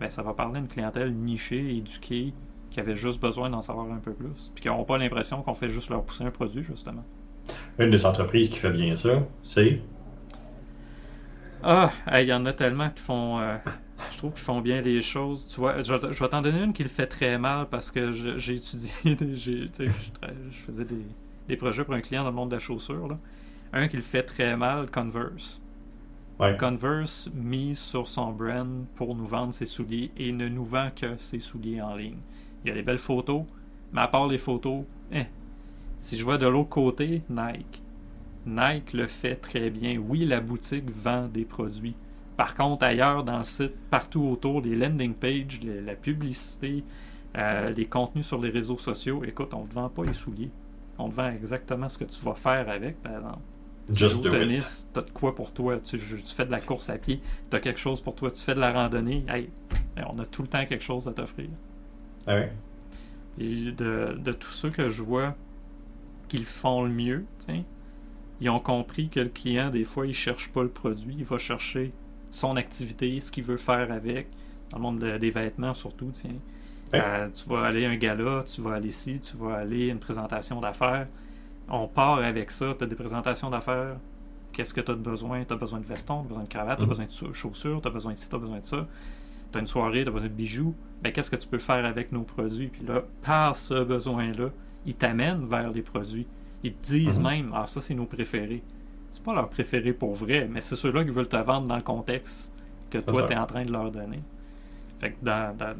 ben, 0.00 0.10
ça 0.10 0.22
va 0.22 0.34
parler 0.34 0.56
à 0.56 0.60
une 0.60 0.68
clientèle 0.68 1.14
nichée, 1.14 1.76
éduquée, 1.76 2.34
qui 2.70 2.80
avait 2.80 2.96
juste 2.96 3.20
besoin 3.20 3.48
d'en 3.48 3.62
savoir 3.62 3.90
un 3.92 3.98
peu 3.98 4.12
plus. 4.12 4.50
Puis 4.54 4.62
qui 4.62 4.68
n'auront 4.68 4.84
pas 4.84 4.98
l'impression 4.98 5.42
qu'on 5.42 5.54
fait 5.54 5.68
juste 5.68 5.88
leur 5.90 6.04
pousser 6.04 6.24
un 6.24 6.30
produit, 6.30 6.62
justement. 6.62 7.04
Une 7.78 7.90
des 7.90 8.04
entreprises 8.04 8.48
qui 8.48 8.58
fait 8.58 8.72
bien 8.72 8.94
ça, 8.94 9.22
c'est? 9.42 9.80
Ah, 11.62 11.90
il 12.12 12.26
y 12.26 12.32
en 12.32 12.44
a 12.44 12.52
tellement 12.52 12.90
qui 12.90 13.02
font. 13.02 13.38
Euh, 13.40 13.56
je 14.10 14.18
trouve 14.18 14.32
qu'ils 14.32 14.42
font 14.42 14.60
bien 14.60 14.80
les 14.80 15.00
choses. 15.00 15.46
Tu 15.46 15.60
vois, 15.60 15.80
je, 15.82 15.92
vais 15.92 16.28
t'en 16.28 16.42
donner 16.42 16.62
une 16.62 16.72
qui 16.72 16.82
le 16.82 16.88
fait 16.88 17.06
très 17.06 17.38
mal 17.38 17.66
parce 17.70 17.90
que 17.90 18.12
j'ai 18.12 18.56
étudié, 18.56 18.92
je, 19.04 19.68
faisais 20.52 20.86
des, 21.48 21.56
projets 21.56 21.84
pour 21.84 21.94
un 21.94 22.00
client 22.00 22.22
dans 22.22 22.30
le 22.30 22.36
monde 22.36 22.50
de 22.50 22.56
la 22.56 22.60
chaussure. 22.60 23.16
Un 23.72 23.88
qui 23.88 23.96
le 23.96 24.02
fait 24.02 24.22
très 24.22 24.56
mal, 24.56 24.90
Converse. 24.90 25.62
Converse 26.58 27.30
mise 27.34 27.78
sur 27.78 28.06
son 28.06 28.32
brand 28.32 28.84
pour 28.94 29.14
nous 29.14 29.26
vendre 29.26 29.54
ses 29.54 29.64
souliers 29.64 30.10
et 30.18 30.32
ne 30.32 30.48
nous 30.48 30.64
vend 30.64 30.90
que 30.94 31.16
ses 31.16 31.40
souliers 31.40 31.80
en 31.80 31.94
ligne. 31.96 32.18
Il 32.64 32.68
y 32.68 32.70
a 32.70 32.74
des 32.74 32.82
belles 32.82 32.98
photos, 32.98 33.44
mais 33.92 34.02
à 34.02 34.08
part 34.08 34.26
les 34.26 34.38
photos, 34.38 34.84
eh. 35.12 35.24
si 35.98 36.16
je 36.18 36.24
vois 36.24 36.36
de 36.36 36.46
l'autre 36.46 36.68
côté, 36.68 37.22
Nike. 37.30 37.82
Nike 38.44 38.92
le 38.92 39.06
fait 39.06 39.36
très 39.36 39.70
bien. 39.70 39.98
Oui, 39.98 40.24
la 40.24 40.40
boutique 40.40 40.90
vend 40.90 41.26
des 41.26 41.44
produits 41.44 41.96
par 42.36 42.54
contre, 42.54 42.84
ailleurs 42.84 43.24
dans 43.24 43.38
le 43.38 43.44
site, 43.44 43.74
partout 43.90 44.22
autour, 44.22 44.60
les 44.60 44.76
landing 44.76 45.14
pages, 45.14 45.60
la 45.62 45.94
publicité, 45.94 46.84
euh, 47.36 47.70
les 47.70 47.86
contenus 47.86 48.26
sur 48.26 48.40
les 48.40 48.50
réseaux 48.50 48.78
sociaux, 48.78 49.24
écoute, 49.24 49.54
on 49.54 49.62
ne 49.62 49.68
te 49.68 49.74
vend 49.74 49.88
pas 49.88 50.04
les 50.04 50.12
souliers. 50.12 50.50
On 50.98 51.08
te 51.08 51.14
vend 51.14 51.30
exactement 51.30 51.88
ce 51.88 51.98
que 51.98 52.04
tu 52.04 52.22
vas 52.22 52.34
faire 52.34 52.68
avec, 52.68 53.02
par 53.02 53.16
exemple. 53.16 53.38
Tu 53.94 54.08
joues 54.08 54.20
au 54.20 54.28
tennis, 54.28 54.88
tu 54.92 54.98
as 54.98 55.02
de 55.02 55.10
quoi 55.10 55.34
pour 55.34 55.52
toi? 55.52 55.78
Tu, 55.78 55.96
fais 55.98 56.44
de 56.44 56.50
la 56.50 56.60
course 56.60 56.90
à 56.90 56.98
pied, 56.98 57.20
tu 57.50 57.56
as 57.56 57.60
quelque 57.60 57.78
chose 57.78 58.00
pour 58.00 58.14
toi. 58.14 58.30
Tu 58.30 58.42
fais 58.42 58.54
de 58.54 58.60
la 58.60 58.72
randonnée. 58.72 59.24
Hey, 59.28 59.48
on 60.08 60.18
a 60.18 60.26
tout 60.26 60.42
le 60.42 60.48
temps 60.48 60.64
quelque 60.66 60.82
chose 60.82 61.06
à 61.06 61.12
t'offrir. 61.12 61.48
Ah 62.26 62.40
Et 63.38 63.70
de, 63.70 64.18
de 64.18 64.32
tous 64.32 64.50
ceux 64.50 64.70
que 64.70 64.88
je 64.88 65.02
vois 65.02 65.36
qu'ils 66.28 66.44
font 66.44 66.82
le 66.82 66.90
mieux, 66.90 67.24
ils 68.40 68.50
ont 68.50 68.60
compris 68.60 69.08
que 69.08 69.20
le 69.20 69.28
client, 69.28 69.70
des 69.70 69.84
fois, 69.84 70.06
il 70.06 70.14
cherche 70.14 70.50
pas 70.50 70.62
le 70.62 70.68
produit, 70.68 71.14
il 71.18 71.24
va 71.24 71.38
chercher 71.38 71.92
son 72.36 72.56
activité, 72.56 73.18
ce 73.20 73.30
qu'il 73.30 73.44
veut 73.44 73.56
faire 73.56 73.90
avec, 73.90 74.28
dans 74.70 74.78
le 74.78 74.82
monde 74.82 74.98
des 74.98 75.30
vêtements 75.30 75.74
surtout, 75.74 76.10
tiens. 76.12 76.34
Euh, 76.94 77.28
tu 77.34 77.48
vas 77.48 77.62
aller 77.62 77.84
à 77.84 77.90
un 77.90 77.96
gala, 77.96 78.44
tu 78.46 78.60
vas 78.60 78.74
aller 78.74 78.90
ici, 78.90 79.18
tu 79.18 79.36
vas 79.36 79.54
aller 79.56 79.90
à 79.90 79.92
une 79.92 79.98
présentation 79.98 80.60
d'affaires. 80.60 81.06
On 81.68 81.88
part 81.88 82.18
avec 82.18 82.50
ça, 82.50 82.74
tu 82.78 82.84
as 82.84 82.86
des 82.86 82.94
présentations 82.94 83.50
d'affaires. 83.50 83.96
Qu'est-ce 84.52 84.72
que 84.72 84.80
tu 84.80 84.92
as 84.92 84.94
besoin? 84.94 85.44
Tu 85.44 85.52
as 85.52 85.56
besoin 85.56 85.80
de 85.80 85.84
veston, 85.84 86.20
tu 86.20 86.26
as 86.26 86.28
besoin 86.28 86.44
de 86.44 86.48
cravate, 86.48 86.78
tu 86.78 86.82
as 86.82 86.86
mm. 86.86 86.88
besoin 86.88 87.06
de 87.06 87.34
chaussures, 87.34 87.80
tu 87.80 87.88
as 87.88 87.90
besoin 87.90 88.12
de 88.12 88.18
ci, 88.18 88.28
tu 88.28 88.34
as 88.34 88.38
besoin 88.38 88.60
de 88.60 88.66
ça. 88.66 88.86
Tu 89.50 89.58
as 89.58 89.60
une 89.60 89.66
soirée, 89.66 90.02
tu 90.02 90.08
as 90.08 90.12
besoin 90.12 90.28
de 90.28 90.34
bijoux. 90.34 90.74
Ben, 91.02 91.12
qu'est-ce 91.12 91.30
que 91.30 91.36
tu 91.36 91.48
peux 91.48 91.58
faire 91.58 91.84
avec 91.84 92.12
nos 92.12 92.22
produits? 92.22 92.68
Puis 92.68 92.86
là, 92.86 93.02
par 93.22 93.56
ce 93.56 93.82
besoin-là, 93.82 94.50
il 94.84 94.94
t'amène 94.94 95.46
vers 95.46 95.70
les 95.70 95.82
produits. 95.82 96.26
Ils 96.62 96.72
te 96.74 96.84
disent 96.84 97.18
Mhm. 97.18 97.24
même, 97.24 97.52
ah, 97.54 97.66
ça, 97.66 97.80
c'est 97.80 97.94
nos 97.94 98.06
préférés. 98.06 98.62
C'est 99.16 99.22
pas 99.22 99.34
leurs 99.34 99.48
préférés 99.48 99.94
pour 99.94 100.12
vrai, 100.14 100.46
mais 100.50 100.60
c'est 100.60 100.76
ceux-là 100.76 101.02
qui 101.02 101.08
veulent 101.10 101.26
te 101.26 101.36
vendre 101.38 101.66
dans 101.66 101.76
le 101.76 101.82
contexte 101.82 102.52
que 102.90 102.98
toi, 102.98 103.22
tu 103.26 103.32
es 103.32 103.36
en 103.36 103.46
train 103.46 103.64
de 103.64 103.72
leur 103.72 103.90
donner. 103.90 104.20
Fait 105.00 105.12
que 105.12 105.16
dans, 105.24 105.56
dans- 105.56 105.74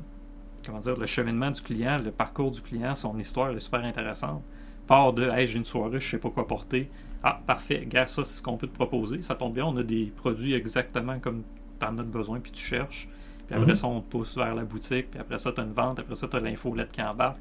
comment 0.65 0.79
dire, 0.79 0.97
le 0.97 1.05
cheminement 1.05 1.51
du 1.51 1.61
client, 1.61 1.99
le 2.03 2.11
parcours 2.13 2.51
du 2.51 2.63
client, 2.63 2.95
son 2.95 3.19
histoire 3.19 3.51
est 3.51 3.61
super 3.61 3.85
intéressante. 3.85 4.43
Part 4.87 5.13
de, 5.13 5.29
hey, 5.29 5.47
j'ai 5.47 5.59
une 5.59 5.67
soirée, 5.67 6.01
je 6.01 6.09
sais 6.13 6.19
pas 6.19 6.31
quoi 6.31 6.47
porter. 6.47 6.89
Ah, 7.23 7.39
parfait, 7.47 7.85
gars, 7.87 8.07
ça, 8.07 8.25
c'est 8.25 8.37
ce 8.39 8.43
qu'on 8.43 8.57
peut 8.57 8.69
te 8.69 8.75
proposer. 8.75 9.21
Ça 9.21 9.35
tombe 9.35 9.53
bien, 9.53 9.67
on 9.67 9.77
a 9.77 9.83
des 9.83 10.07
produits 10.17 10.55
exactement 10.55 11.19
comme 11.19 11.43
tu 11.79 11.87
en 11.87 11.99
as 11.99 12.03
besoin, 12.05 12.41
puis 12.41 12.53
tu 12.53 12.65
cherches. 12.65 13.07
Puis 13.47 13.55
après 13.55 13.69
Mhm. 13.69 13.75
ça, 13.75 13.87
on 13.87 14.01
te 14.01 14.09
pousse 14.11 14.35
vers 14.35 14.55
la 14.55 14.65
boutique, 14.65 15.11
puis 15.11 15.21
après 15.21 15.37
ça, 15.37 15.53
tu 15.53 15.61
as 15.61 15.65
une 15.65 15.73
vente, 15.73 15.99
après 15.99 16.15
ça, 16.15 16.27
tu 16.27 16.37
as 16.37 16.41
l'infolette 16.41 16.91
qui 16.91 17.03
embarque. 17.03 17.39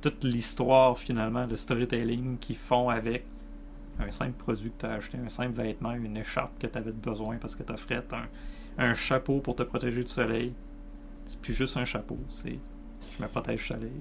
Toute 0.00 0.24
l'histoire, 0.24 0.98
finalement, 0.98 1.44
le 1.46 1.56
storytelling 1.56 2.38
qu'ils 2.38 2.56
font 2.56 2.88
avec 2.88 3.26
un 4.00 4.10
simple 4.10 4.32
produit 4.32 4.70
que 4.70 4.80
tu 4.80 4.86
as 4.86 4.92
acheté, 4.94 5.18
un 5.24 5.28
simple 5.28 5.54
vêtement, 5.56 5.92
une 5.92 6.16
écharpe 6.16 6.58
que 6.58 6.66
tu 6.66 6.78
avais 6.78 6.92
besoin 6.92 7.36
parce 7.36 7.54
que 7.54 7.62
tu 7.62 7.76
fret, 7.76 8.02
un, 8.12 8.84
un 8.84 8.94
chapeau 8.94 9.40
pour 9.40 9.54
te 9.56 9.62
protéger 9.62 10.02
du 10.02 10.08
soleil. 10.10 10.52
C'est 11.26 11.40
plus 11.40 11.54
juste 11.54 11.76
un 11.76 11.84
chapeau, 11.84 12.18
c'est 12.28 12.58
je 13.16 13.22
me 13.22 13.28
protège 13.28 13.60
du 13.60 13.64
soleil. 13.64 13.92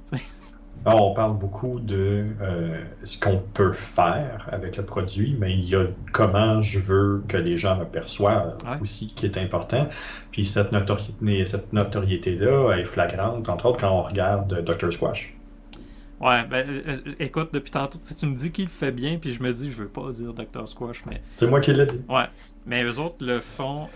Là, 0.85 0.95
on 0.95 1.13
parle 1.13 1.38
beaucoup 1.38 1.79
de 1.79 2.25
euh, 2.41 2.83
ce 3.03 3.19
qu'on 3.19 3.38
peut 3.53 3.73
faire 3.73 4.50
avec 4.51 4.75
le 4.75 4.83
produit, 4.83 5.38
mais 5.39 5.53
il 5.53 5.65
y 5.65 5.75
a 5.75 5.85
comment 6.12 6.62
je 6.63 6.79
veux 6.79 7.23
que 7.27 7.38
les 7.38 7.57
gens 7.57 7.77
me 7.77 7.85
perçoivent 7.85 8.57
Ouais. 8.65 8.79
aussi 8.81 9.13
qui 9.13 9.27
est 9.27 9.38
important. 9.38 9.88
Puis 10.31 10.43
cette, 10.43 10.71
notori- 10.73 11.45
cette 11.45 11.71
notoriété-là 11.73 12.73
est 12.77 12.85
flagrante, 12.85 13.47
entre 13.50 13.67
autres 13.67 13.79
quand 13.81 13.91
on 13.91 14.01
regarde 14.01 14.63
Dr. 14.63 14.91
Squash. 14.91 15.33
Ouais, 16.22 16.46
ben 16.46 16.65
euh, 16.70 16.82
euh, 16.88 17.12
écoute, 17.20 17.50
depuis 17.53 17.72
tantôt, 17.72 18.00
tu 18.17 18.25
me 18.25 18.36
dis 18.36 18.51
qu'il 18.51 18.65
le 18.65 18.70
fait 18.70 18.91
bien, 18.91 19.17
puis 19.17 19.32
je 19.32 19.43
me 19.43 19.51
dis, 19.51 19.70
je 19.72 19.84
veux 19.84 19.89
pas 19.89 20.12
dire 20.12 20.34
Dr. 20.34 20.67
Squash, 20.67 21.05
mais 21.05 21.22
C'est 21.36 21.48
moi 21.48 21.60
qui 21.60 21.74
l'ai 21.74 21.86
dit. 21.86 22.01
Ouais, 22.08 22.25
mais 22.65 22.84
eux 22.84 23.00
autres 23.00 23.17
le 23.22 23.39
font 23.39 23.89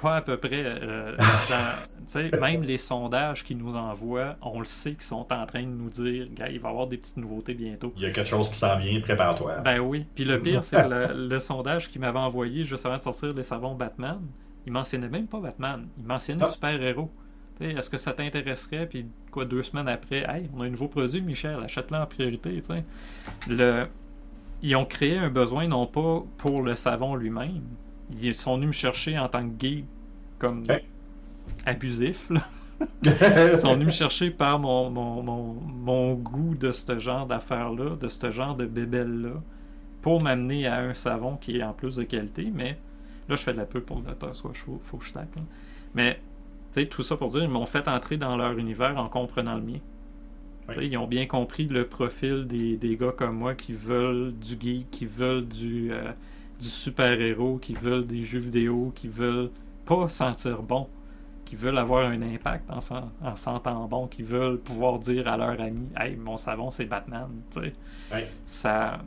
pas 0.00 0.16
à 0.16 0.20
peu 0.22 0.36
près. 0.36 0.62
euh, 0.64 1.16
dans- 1.16 2.40
même 2.40 2.62
les 2.62 2.76
sondages 2.78 3.42
qu'ils 3.44 3.56
nous 3.58 3.76
envoient, 3.76 4.36
on 4.42 4.60
le 4.60 4.66
sait 4.66 4.92
qu'ils 4.92 5.02
sont 5.02 5.26
en 5.32 5.46
train 5.46 5.62
de 5.62 5.68
nous 5.68 5.88
dire, 5.88 6.26
gars, 6.32 6.48
il 6.48 6.60
va 6.60 6.68
y 6.68 6.72
avoir 6.72 6.86
des 6.86 6.98
petites 6.98 7.16
nouveautés 7.16 7.54
bientôt. 7.54 7.92
Il 7.96 8.02
y 8.02 8.06
a 8.06 8.10
quelque 8.10 8.28
chose 8.28 8.48
qui 8.50 8.56
s'en 8.58 8.76
vient, 8.78 9.00
prépare-toi. 9.00 9.58
Ben 9.64 9.78
oui. 9.80 10.04
Puis 10.14 10.24
le 10.24 10.40
pire, 10.40 10.62
c'est 10.62 10.86
le, 10.88 11.28
le 11.28 11.40
sondage 11.40 11.90
qu'il 11.90 12.00
m'avait 12.02 12.18
envoyé 12.18 12.64
juste 12.64 12.84
avant 12.86 12.98
de 12.98 13.02
sortir 13.02 13.32
les 13.32 13.42
savons 13.42 13.74
Batman. 13.74 14.20
Il 14.66 14.72
mentionnait 14.72 15.08
même 15.08 15.26
pas 15.26 15.40
Batman. 15.40 15.86
Il 15.98 16.04
mentionnait 16.06 16.42
Ah. 16.44 16.48
super-héros. 16.48 17.10
Est-ce 17.60 17.88
que 17.88 17.98
ça 17.98 18.12
t'intéresserait? 18.12 18.86
Puis 18.86 19.06
quoi, 19.30 19.44
deux 19.44 19.62
semaines 19.62 19.88
après, 19.88 20.24
hey, 20.28 20.50
on 20.54 20.62
a 20.62 20.66
un 20.66 20.70
nouveau 20.70 20.88
produit, 20.88 21.20
Michel, 21.20 21.58
achète-le 21.62 21.98
en 21.98 22.06
priorité. 22.06 22.60
Le... 23.48 23.86
Ils 24.62 24.76
ont 24.76 24.84
créé 24.84 25.18
un 25.18 25.30
besoin 25.30 25.68
non 25.68 25.86
pas 25.86 26.24
pour 26.38 26.62
le 26.62 26.74
savon 26.74 27.14
lui-même. 27.14 27.62
Ils 28.22 28.34
sont 28.34 28.56
venus 28.56 28.68
me 28.68 28.72
chercher 28.72 29.18
en 29.18 29.28
tant 29.28 29.42
que 29.42 29.54
gay 29.54 29.84
comme 30.38 30.66
abusif. 31.66 32.30
là. 32.30 32.40
Ils 33.04 33.56
sont 33.56 33.74
venus 33.74 33.86
me 33.86 33.92
chercher 33.92 34.30
par 34.30 34.58
mon, 34.58 34.90
mon, 34.90 35.22
mon, 35.22 35.54
mon 35.54 36.14
goût 36.14 36.54
de 36.54 36.72
ce 36.72 36.98
genre 36.98 37.26
d'affaires-là, 37.26 37.96
de 37.96 38.08
ce 38.08 38.30
genre 38.30 38.56
de 38.56 38.66
bébelle-là, 38.66 39.40
pour 40.02 40.22
m'amener 40.22 40.66
à 40.66 40.80
un 40.80 40.94
savon 40.94 41.36
qui 41.36 41.58
est 41.58 41.62
en 41.62 41.72
plus 41.72 41.96
de 41.96 42.02
qualité, 42.02 42.50
mais 42.52 42.76
là, 43.28 43.36
je 43.36 43.42
fais 43.42 43.52
de 43.52 43.58
la 43.58 43.64
pub 43.64 43.82
pour 43.82 43.98
le 43.98 44.02
Dr. 44.02 44.34
Squash, 44.34 44.58
faut, 44.58 44.80
faut 44.82 44.96
que 44.98 45.04
je 45.04 45.12
tacle, 45.12 45.38
là. 45.38 45.42
Mais, 45.94 46.20
tout 46.90 47.02
ça 47.02 47.16
pour 47.16 47.28
dire, 47.28 47.42
ils 47.42 47.48
m'ont 47.48 47.66
fait 47.66 47.86
entrer 47.88 48.16
dans 48.16 48.36
leur 48.36 48.58
univers 48.58 48.96
en 48.98 49.08
comprenant 49.08 49.54
le 49.56 49.62
mien. 49.62 49.78
Oui. 50.68 50.88
Ils 50.88 50.96
ont 50.96 51.06
bien 51.06 51.26
compris 51.26 51.66
le 51.66 51.86
profil 51.86 52.46
des, 52.46 52.76
des 52.76 52.96
gars 52.96 53.12
comme 53.12 53.36
moi 53.36 53.54
qui 53.54 53.72
veulent 53.74 54.32
du 54.34 54.56
geek, 54.58 54.90
qui 54.90 55.04
veulent 55.06 55.46
du, 55.46 55.92
euh, 55.92 56.10
du 56.60 56.68
super-héros, 56.68 57.58
qui 57.58 57.74
veulent 57.74 58.06
des 58.06 58.22
jeux 58.24 58.38
vidéo, 58.40 58.92
qui 58.94 59.08
veulent 59.08 59.50
pas 59.84 60.08
sentir 60.08 60.62
bon, 60.62 60.88
qui 61.44 61.56
veulent 61.56 61.76
avoir 61.78 62.06
un 62.06 62.22
impact 62.22 62.70
en, 62.70 62.80
sen- 62.80 63.10
en 63.22 63.36
sentant 63.36 63.86
bon, 63.86 64.06
qui 64.08 64.22
veulent 64.22 64.58
pouvoir 64.58 64.98
dire 64.98 65.28
à 65.28 65.36
leurs 65.36 65.60
amis 65.60 65.88
Hey, 65.96 66.16
mon 66.16 66.36
savon, 66.38 66.70
c'est 66.70 66.86
Batman. 66.86 67.28
Ça, 68.46 68.98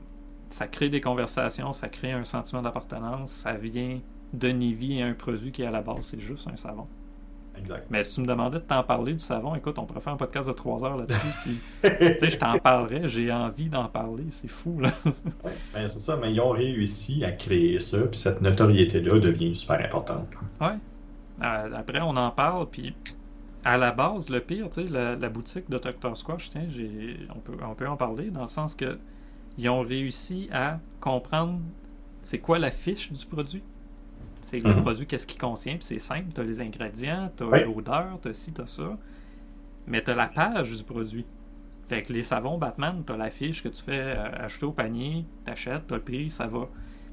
ça 0.52 0.68
crée 0.68 0.90
des 0.90 1.02
conversations, 1.02 1.74
ça 1.74 1.90
crée 1.90 2.12
un 2.12 2.24
sentiment 2.24 2.62
d'appartenance, 2.62 3.32
ça 3.32 3.54
vient 3.54 4.00
donner 4.34 4.72
vie 4.74 5.02
à 5.02 5.08
un 5.08 5.14
produit 5.14 5.52
qui, 5.52 5.64
à 5.64 5.72
la 5.72 5.82
base, 5.82 6.06
c'est 6.08 6.20
juste 6.20 6.48
un 6.48 6.58
savon. 6.58 6.88
Exact. 7.60 7.88
Mais 7.90 8.04
si 8.04 8.16
tu 8.16 8.22
me 8.22 8.28
demandais 8.28 8.60
de 8.60 8.64
t'en 8.64 8.84
parler 8.84 9.14
du 9.14 9.20
savon, 9.20 9.56
écoute, 9.56 9.78
on 9.80 9.86
pourrait 9.86 10.02
faire 10.02 10.14
un 10.14 10.18
podcast 10.18 10.48
de 10.48 10.54
3 10.54 10.84
heures 10.84 10.98
là-dessus. 10.98 11.18
tu 11.82 11.90
sais, 11.90 12.30
je 12.30 12.38
t'en 12.38 12.58
parlerais, 12.58 13.08
j'ai 13.08 13.32
envie 13.32 13.70
d'en 13.70 13.88
parler, 13.88 14.26
c'est 14.32 14.48
fou, 14.48 14.80
là. 14.80 14.92
Ouais, 15.44 15.54
ben, 15.74 15.88
c'est 15.88 16.00
ça, 16.00 16.18
mais 16.18 16.34
ils 16.34 16.40
ont 16.40 16.52
réussi 16.52 17.24
à 17.24 17.32
créer 17.32 17.80
ça, 17.80 18.00
puis 18.00 18.20
cette 18.20 18.42
notoriété-là 18.42 19.20
devient 19.20 19.56
super 19.56 19.84
importante. 19.84 20.28
Ouais. 20.62 20.78
Euh, 21.44 21.70
après, 21.76 22.02
on 22.02 22.16
en 22.16 22.32
parle, 22.32 22.68
puis 22.70 22.96
à 23.64 23.78
la 23.78 23.92
base, 23.92 24.30
le 24.30 24.40
pire, 24.40 24.70
tu 24.70 24.84
sais, 24.84 24.90
la, 24.90 25.16
la 25.16 25.30
boutique 25.30 25.70
de 25.70 25.78
Dr. 25.78 26.16
Squash, 26.16 26.50
tiens, 26.50 26.68
j'ai, 26.70 27.18
on, 27.36 27.40
peut, 27.40 27.58
on 27.64 27.76
peut 27.76 27.88
en 27.88 27.98
parler, 27.98 28.30
dans 28.30 28.44
le 28.44 28.48
sens 28.48 28.76
que 28.76 28.98
ils 29.58 29.70
ont 29.70 29.82
réussi 29.82 30.50
à 30.54 30.80
comprendre 31.02 31.60
c'est 32.22 32.40
quoi 32.40 32.60
la 32.60 32.72
fiche 32.72 33.12
du 33.12 33.26
produit. 33.26 33.64
C'est 34.48 34.60
le 34.62 34.76
Mhm. 34.76 34.82
produit, 34.82 35.06
qu'est-ce 35.06 35.28
qu'il 35.28 35.40
contient, 35.42 35.74
puis 35.74 35.84
c'est 35.84 36.00
simple, 36.00 36.28
tu 36.34 36.40
as 36.40 36.44
les 36.46 36.62
ingrédients, 36.62 37.30
tu 37.36 37.44
as 37.44 37.48
Oui. 37.48 37.64
l'odeur, 37.66 38.18
tu 38.22 38.30
as 38.30 38.34
ci, 38.34 38.54
tu 38.54 38.62
as 38.62 38.66
ça, 38.68 38.98
mais 39.88 40.02
tu 40.02 40.10
as 40.12 40.16
la 40.16 40.28
page 40.28 40.72
du 40.78 40.84
produit. 40.86 41.26
Fait 41.86 42.02
que 42.02 42.14
les 42.14 42.24
savons 42.24 42.58
Batman, 42.58 43.04
tu 43.06 43.12
as 43.12 43.18
la 43.18 43.30
fiche 43.30 43.62
que 43.62 43.68
tu 43.68 43.84
fais 43.84 44.00
euh, 44.16 44.46
acheter 44.46 44.66
au 44.66 44.72
panier, 44.72 45.26
tu 45.46 45.52
achètes, 45.52 45.86
tu 45.88 45.94
as 45.94 45.98
le 45.98 46.04
prix, 46.04 46.30
ça 46.30 46.48
va. 46.48 46.68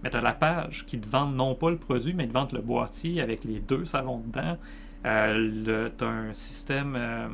Mais 0.05 0.11
tu 0.11 0.17
as 0.17 0.21
la 0.21 0.33
page 0.33 0.87
qui 0.87 0.97
te 1.01 1.09
vend 1.09 1.27
non 1.27 1.57
pas 1.57 1.71
le 1.71 1.77
produit, 1.77 2.15
mais 2.15 2.29
te 2.29 2.33
vendent 2.33 2.53
le 2.53 2.61
boîtier 2.61 3.21
avec 3.21 3.43
les 3.43 3.59
deux 3.59 3.85
savons 3.85 4.19
dedans. 4.21 4.57
Euh, 5.05 5.91
tu 5.99 6.05
as 6.05 6.09
un 6.09 6.33
système. 6.35 6.95
euh, 6.97 7.29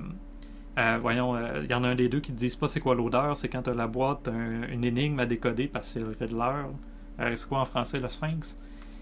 euh, 0.79 0.99
voyons, 1.03 1.37
il 1.63 1.71
y 1.71 1.75
en 1.75 1.85
a 1.85 1.89
un 1.89 1.95
des 1.95 2.09
deux 2.09 2.21
qui 2.21 2.33
te 2.33 2.39
disent 2.39 2.57
pas 2.57 2.69
c'est 2.69 2.81
quoi 2.81 2.95
l'odeur, 2.95 3.37
c'est 3.37 3.49
quand 3.51 3.63
tu 3.63 3.71
as 3.71 3.75
la 3.75 3.87
boîte, 3.87 4.29
un- 4.29 4.67
une 4.73 4.85
énigme 4.85 5.19
à 5.21 5.27
décoder 5.27 5.67
parce 5.67 5.93
que 5.93 6.01
c'est 6.01 6.07
le 6.07 6.17
Riddler. 6.19 7.35
C'est 7.37 7.47
quoi 7.49 7.61
en 7.61 7.65
français 7.67 7.99
le 8.01 8.09
Sphinx? 8.09 8.57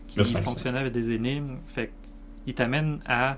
Qui 0.08 0.24
fonctionnait 0.24 0.78
avec 0.78 0.92
des 0.92 1.12
énigmes. 1.12 1.58
Fait 1.66 1.92
qu'ils 2.44 2.54
t'amènent 2.54 3.00
à 3.06 3.36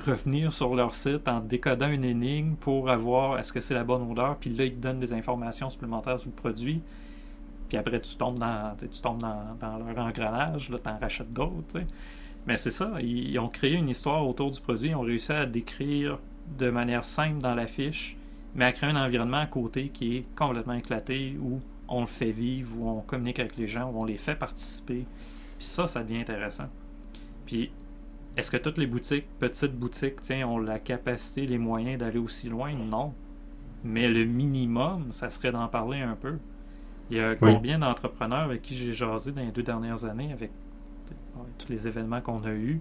revenir 0.00 0.52
sur 0.52 0.74
leur 0.74 0.94
site 0.94 1.26
en 1.28 1.40
décodant 1.40 1.90
une 1.90 2.04
énigme 2.04 2.54
pour 2.54 2.88
avoir 2.88 3.38
est-ce 3.38 3.52
que 3.52 3.60
c'est 3.60 3.74
la 3.74 3.84
bonne 3.84 4.08
odeur, 4.10 4.36
puis 4.36 4.50
là 4.50 4.64
ils 4.64 4.74
te 4.74 4.80
donnent 4.80 5.00
des 5.00 5.12
informations 5.12 5.70
supplémentaires 5.70 6.20
sur 6.20 6.30
le 6.30 6.36
produit. 6.36 6.80
Puis 7.68 7.76
après, 7.76 8.00
tu 8.00 8.16
tombes 8.16 8.38
dans, 8.38 8.74
tu 8.78 9.00
tombes 9.00 9.20
dans, 9.20 9.56
dans 9.60 9.78
leur 9.78 9.98
engrenage, 9.98 10.70
là, 10.70 10.78
t'en 10.78 10.96
rachètes 10.98 11.30
d'autres. 11.30 11.82
Mais 12.46 12.56
c'est 12.56 12.70
ça, 12.70 12.92
ils, 13.00 13.30
ils 13.30 13.38
ont 13.38 13.48
créé 13.48 13.74
une 13.74 13.90
histoire 13.90 14.26
autour 14.26 14.50
du 14.50 14.60
produit, 14.60 14.90
ils 14.90 14.94
ont 14.94 15.02
réussi 15.02 15.32
à 15.32 15.44
décrire 15.44 16.18
de 16.58 16.70
manière 16.70 17.04
simple 17.04 17.42
dans 17.42 17.54
l'affiche, 17.54 18.16
mais 18.54 18.64
à 18.64 18.72
créer 18.72 18.88
un 18.88 18.96
environnement 18.96 19.38
à 19.38 19.46
côté 19.46 19.88
qui 19.88 20.16
est 20.16 20.24
complètement 20.34 20.72
éclaté, 20.74 21.36
où 21.38 21.60
on 21.88 22.00
le 22.00 22.06
fait 22.06 22.30
vivre, 22.30 22.80
où 22.80 22.88
on 22.88 23.00
communique 23.00 23.38
avec 23.38 23.56
les 23.56 23.66
gens, 23.66 23.90
où 23.90 24.00
on 24.00 24.04
les 24.04 24.16
fait 24.16 24.34
participer. 24.34 25.04
Puis 25.58 25.66
ça, 25.66 25.86
ça 25.86 26.02
devient 26.02 26.20
intéressant. 26.20 26.68
Puis, 27.46 27.70
est-ce 28.36 28.50
que 28.50 28.56
toutes 28.56 28.78
les 28.78 28.86
boutiques, 28.86 29.26
petites 29.38 29.74
boutiques, 29.74 30.20
tiens, 30.20 30.46
ont 30.46 30.58
la 30.58 30.78
capacité, 30.78 31.46
les 31.46 31.58
moyens 31.58 31.98
d'aller 31.98 32.18
aussi 32.18 32.48
loin? 32.48 32.72
Non. 32.72 33.12
Mais 33.84 34.08
le 34.08 34.24
minimum, 34.24 35.10
ça 35.10 35.30
serait 35.30 35.52
d'en 35.52 35.68
parler 35.68 36.00
un 36.00 36.14
peu. 36.14 36.38
Il 37.10 37.16
y 37.16 37.20
a 37.20 37.34
combien 37.34 37.78
d'entrepreneurs 37.78 38.40
avec 38.40 38.62
qui 38.62 38.76
j'ai 38.76 38.92
jasé 38.92 39.32
dans 39.32 39.40
les 39.40 39.50
deux 39.50 39.62
dernières 39.62 40.04
années, 40.04 40.32
avec 40.32 40.50
tous 41.58 41.68
les 41.70 41.88
événements 41.88 42.20
qu'on 42.20 42.44
a 42.44 42.52
eus, 42.52 42.80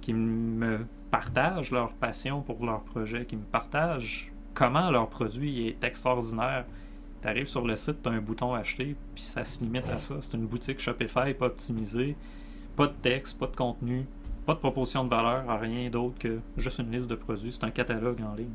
qui 0.00 0.12
me 0.12 0.86
partagent 1.10 1.72
leur 1.72 1.92
passion 1.92 2.42
pour 2.42 2.64
leur 2.64 2.82
projet, 2.82 3.24
qui 3.26 3.36
me 3.36 3.42
partagent 3.42 4.32
comment 4.54 4.90
leur 4.90 5.08
produit 5.08 5.66
est 5.66 5.82
extraordinaire? 5.84 6.64
Tu 7.26 7.30
arrives 7.30 7.48
sur 7.48 7.66
le 7.66 7.74
site, 7.74 8.04
tu 8.04 8.08
as 8.08 8.12
un 8.12 8.20
bouton 8.20 8.54
acheter, 8.54 8.94
puis 9.16 9.24
ça 9.24 9.44
se 9.44 9.58
limite 9.58 9.88
à 9.88 9.98
ça. 9.98 10.14
C'est 10.20 10.36
une 10.36 10.46
boutique 10.46 10.78
Shopify 10.78 11.34
pas 11.34 11.46
optimisée, 11.46 12.16
pas 12.76 12.86
de 12.86 12.92
texte, 13.02 13.36
pas 13.36 13.48
de 13.48 13.56
contenu, 13.56 14.06
pas 14.46 14.54
de 14.54 14.60
proposition 14.60 15.02
de 15.02 15.10
valeur, 15.10 15.44
rien 15.60 15.90
d'autre 15.90 16.16
que 16.20 16.38
juste 16.56 16.78
une 16.78 16.92
liste 16.92 17.10
de 17.10 17.16
produits. 17.16 17.52
C'est 17.52 17.64
un 17.64 17.72
catalogue 17.72 18.20
en 18.22 18.32
ligne. 18.36 18.54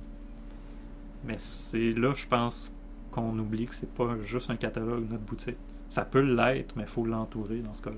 Mais 1.26 1.36
c'est 1.38 1.92
là, 1.92 2.14
je 2.16 2.26
pense, 2.26 2.74
qu'on 3.12 3.38
oublie 3.38 3.66
que 3.66 3.76
c'est 3.76 3.94
pas 3.94 4.16
juste 4.24 4.50
un 4.50 4.56
catalogue, 4.56 5.04
notre 5.10 5.24
boutique. 5.24 5.58
Ça 5.90 6.06
peut 6.06 6.22
l'être, 6.22 6.74
mais 6.78 6.84
il 6.84 6.90
faut 6.90 7.06
l'entourer 7.06 7.58
dans 7.58 7.74
ce 7.74 7.82
cas-là. 7.82 7.98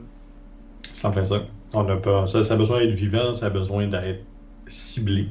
C'est 0.92 1.06
en 1.06 1.12
plein 1.12 1.24
ça. 1.24 1.44
On 1.76 1.88
a 1.88 1.98
pas, 1.98 2.26
ça, 2.26 2.44
ça 2.44 2.56
a 2.56 2.58
besoin 2.58 2.80
d'être 2.80 2.96
vivant, 2.96 3.36
ça 3.36 3.46
a 3.46 3.50
besoin 3.52 3.86
d'être 3.86 4.26
ciblé. 4.66 5.28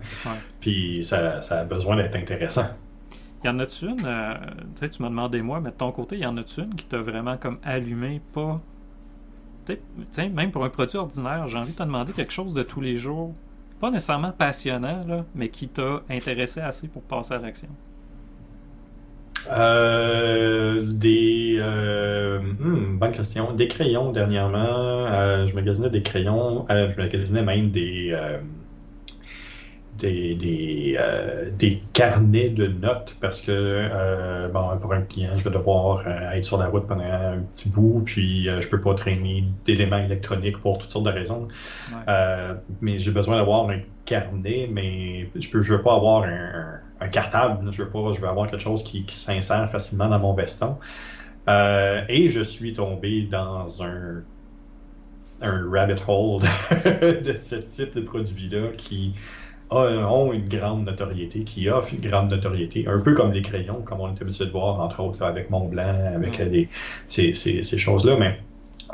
Puis 0.60 1.02
ça, 1.02 1.42
ça 1.42 1.58
a 1.58 1.64
besoin 1.64 1.96
d'être 1.96 2.14
intéressant. 2.14 2.68
Y 3.44 3.48
en 3.48 3.58
a-tu 3.58 3.86
une, 3.86 4.04
euh, 4.04 4.34
tu 4.74 4.80
sais, 4.80 4.88
tu 4.88 5.02
m'as 5.02 5.08
demandé 5.08 5.42
moi, 5.42 5.60
mais 5.60 5.70
de 5.70 5.76
ton 5.76 5.92
côté, 5.92 6.18
y 6.18 6.26
en 6.26 6.36
a-tu 6.36 6.62
une 6.62 6.74
qui 6.74 6.86
t'a 6.86 6.98
vraiment 6.98 7.36
comme 7.36 7.58
allumé, 7.62 8.20
pas. 8.32 8.60
Tu 9.66 9.74
sais, 9.74 9.80
tu 9.96 10.06
sais, 10.10 10.28
même 10.28 10.50
pour 10.50 10.64
un 10.64 10.70
produit 10.70 10.96
ordinaire, 10.96 11.46
j'ai 11.48 11.58
envie 11.58 11.72
de 11.72 11.76
te 11.76 11.82
demander 11.82 12.12
quelque 12.12 12.32
chose 12.32 12.54
de 12.54 12.62
tous 12.62 12.80
les 12.80 12.96
jours, 12.96 13.34
pas 13.78 13.90
nécessairement 13.90 14.32
passionnant, 14.32 15.04
là, 15.06 15.24
mais 15.34 15.48
qui 15.48 15.68
t'a 15.68 16.02
intéressé 16.08 16.60
assez 16.60 16.88
pour 16.88 17.02
passer 17.02 17.34
à 17.34 17.38
l'action? 17.38 17.68
Euh, 19.52 20.82
des. 20.84 21.58
Euh, 21.60 22.40
hmm, 22.40 22.98
bonne 22.98 23.12
question. 23.12 23.52
Des 23.52 23.68
crayons 23.68 24.10
dernièrement. 24.10 25.46
je 25.46 25.54
magasinais 25.54 25.90
des 25.90 26.02
crayons. 26.02 26.66
je 26.68 27.00
magasinais 27.00 27.42
même 27.42 27.70
des 27.70 28.16
des, 29.98 30.34
des, 30.34 30.96
euh, 30.98 31.50
des, 31.50 31.82
carnets 31.92 32.50
de 32.50 32.66
notes 32.66 33.16
parce 33.20 33.40
que 33.40 33.50
euh, 33.52 34.48
bon, 34.48 34.76
pour 34.80 34.92
un 34.92 35.02
client, 35.02 35.30
je 35.36 35.44
vais 35.44 35.50
devoir 35.50 36.04
euh, 36.06 36.32
être 36.32 36.44
sur 36.44 36.58
la 36.58 36.66
route 36.66 36.86
pendant 36.86 37.04
un 37.04 37.38
petit 37.52 37.70
bout, 37.70 38.02
puis 38.04 38.44
je 38.44 38.68
peux 38.68 38.80
pas 38.80 38.94
traîner 38.94 39.44
d'éléments 39.64 39.98
électroniques 39.98 40.58
pour 40.58 40.78
toutes 40.78 40.92
sortes 40.92 41.06
de 41.06 41.10
raisons. 41.10 41.48
mais 42.80 42.98
j'ai 42.98 43.10
besoin 43.10 43.36
d'avoir 43.36 43.68
un 43.68 43.80
carnet, 44.04 44.68
mais 44.70 45.28
je 45.34 45.48
peux 45.50 45.62
je 45.62 45.74
veux 45.74 45.82
pas 45.82 45.94
avoir 45.94 46.24
un, 46.24 47.08
cartable, 47.08 47.70
je 47.72 47.82
veux 47.82 47.90
pas, 47.90 48.12
je 48.14 48.20
veux 48.20 48.28
avoir 48.28 48.48
quelque 48.50 48.62
chose 48.62 48.82
qui, 48.82 49.04
qui 49.04 49.16
s'insère 49.16 49.70
facilement 49.70 50.08
dans 50.08 50.18
mon 50.18 50.34
veston. 50.34 50.76
et 51.48 52.26
je 52.26 52.42
suis 52.42 52.74
tombé 52.74 53.22
dans 53.22 53.82
un 53.82 54.22
un 55.42 55.70
rabbit 55.70 56.02
hole 56.06 56.42
de 57.22 57.36
ce 57.40 57.56
type 57.56 57.94
de 57.94 58.00
produit-là 58.00 58.68
qui 58.76 59.14
ont 59.70 60.32
une 60.32 60.48
grande 60.48 60.84
notoriété, 60.86 61.44
qui 61.44 61.68
offrent 61.68 61.94
une 61.94 62.08
grande 62.08 62.30
notoriété, 62.30 62.86
un 62.86 63.00
peu 63.00 63.14
comme 63.14 63.32
les 63.32 63.42
crayons, 63.42 63.82
comme 63.84 64.00
on 64.00 64.14
est 64.14 64.22
habitué 64.22 64.46
de 64.46 64.50
voir, 64.50 64.80
entre 64.80 65.00
autres, 65.00 65.22
avec 65.22 65.50
Montblanc, 65.50 66.14
avec 66.14 66.40
des, 66.50 66.68
ces, 67.08 67.32
ces, 67.34 67.62
ces 67.62 67.78
choses-là. 67.78 68.16
Mais 68.18 68.38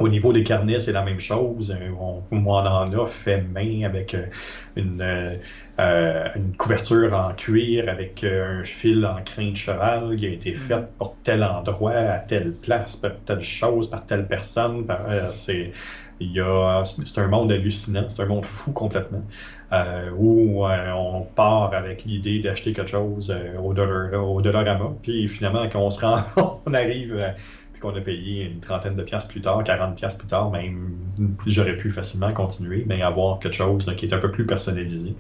au 0.01 0.09
niveau 0.09 0.33
des 0.33 0.43
carnets, 0.43 0.81
c'est 0.81 0.93
la 0.93 1.03
même 1.03 1.21
chose. 1.21 1.71
Euh, 1.71 1.91
on, 2.01 2.23
on 2.31 2.47
en 2.47 2.93
a 2.93 3.07
fait 3.07 3.43
main 3.43 3.83
avec 3.85 4.15
euh, 4.15 4.27
une, 4.77 5.03
euh, 5.03 6.29
une 6.35 6.57
couverture 6.57 7.13
en 7.13 7.33
cuir, 7.35 7.89
avec 7.89 8.25
un 8.25 8.65
fil 8.65 9.05
en 9.05 9.23
crin 9.23 9.51
de 9.51 9.57
cheval 9.57 10.17
qui 10.17 10.27
a 10.27 10.31
été 10.31 10.53
mm. 10.53 10.57
fait 10.57 10.89
pour 10.99 11.17
tel 11.23 11.45
endroit, 11.45 11.93
à 11.93 12.19
telle 12.21 12.55
place, 12.55 12.97
par 12.97 13.13
telle 13.27 13.45
chose, 13.45 13.91
par 13.91 14.07
telle 14.07 14.27
personne. 14.27 14.87
c'est, 15.31 15.59
y 15.65 15.69
a, 15.69 15.73
c'est 16.85 17.21
un 17.21 17.29
monde 17.29 17.53
hallucinant, 17.53 18.05
c'est 18.09 18.23
un 18.23 18.27
monde 18.27 18.45
fou 18.45 18.73
complètement. 18.73 19.23
Euh, 19.73 20.11
où 20.15 20.67
euh, 20.67 20.93
on 20.93 21.23
part 21.23 21.73
avec 21.73 22.05
l'idée 22.05 22.41
d'acheter 22.41 22.75
quelque 22.75 22.91
chose 22.91 23.35
euh, 23.35 23.57
au, 23.59 23.73
dollar, 23.73 24.11
Dollarama, 24.43 24.91
puis 25.01 25.27
finalement, 25.29 25.67
quand 25.73 25.81
on 25.81 25.91
se 25.91 25.99
rend, 25.99 26.25
on 26.67 26.75
arrive, 26.75 27.19
puis 27.73 27.81
qu'on 27.81 27.97
a 27.97 28.01
payé 28.03 28.51
une 28.51 28.61
trentaine 28.61 28.97
de 28.97 29.03
piastres 29.03 29.31
plus 29.31 29.41
tard, 29.41 29.65
40 29.65 29.97
piastres 29.97 30.19
plus 30.19 30.29
tard, 30.29 30.51
même 30.51 30.91
j'aurais 31.47 31.79
pu 31.79 31.91
facilement 31.91 32.35
continuer, 32.35 32.85
mais 32.87 33.01
avoir 33.01 33.39
quelque 33.39 33.55
chose 33.55 33.91
qui 33.97 34.05
est 34.05 34.13
un 34.13 34.19
peu 34.19 34.31
plus 34.31 34.45
personnalisé, 34.45 35.15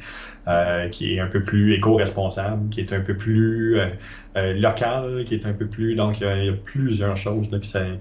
qui 0.90 1.14
est 1.14 1.20
un 1.20 1.28
peu 1.28 1.42
plus 1.42 1.72
éco-responsable, 1.72 2.68
qui 2.68 2.80
est 2.80 2.92
un 2.92 3.00
peu 3.00 3.16
plus 3.16 3.80
local, 4.34 5.24
qui 5.24 5.34
est 5.34 5.46
un 5.46 5.54
peu 5.54 5.66
plus... 5.66 5.94
Donc, 5.94 6.20
il 6.20 6.26
y, 6.26 6.48
a 6.50 6.52
plusieurs 6.52 7.16
choses 7.16 7.48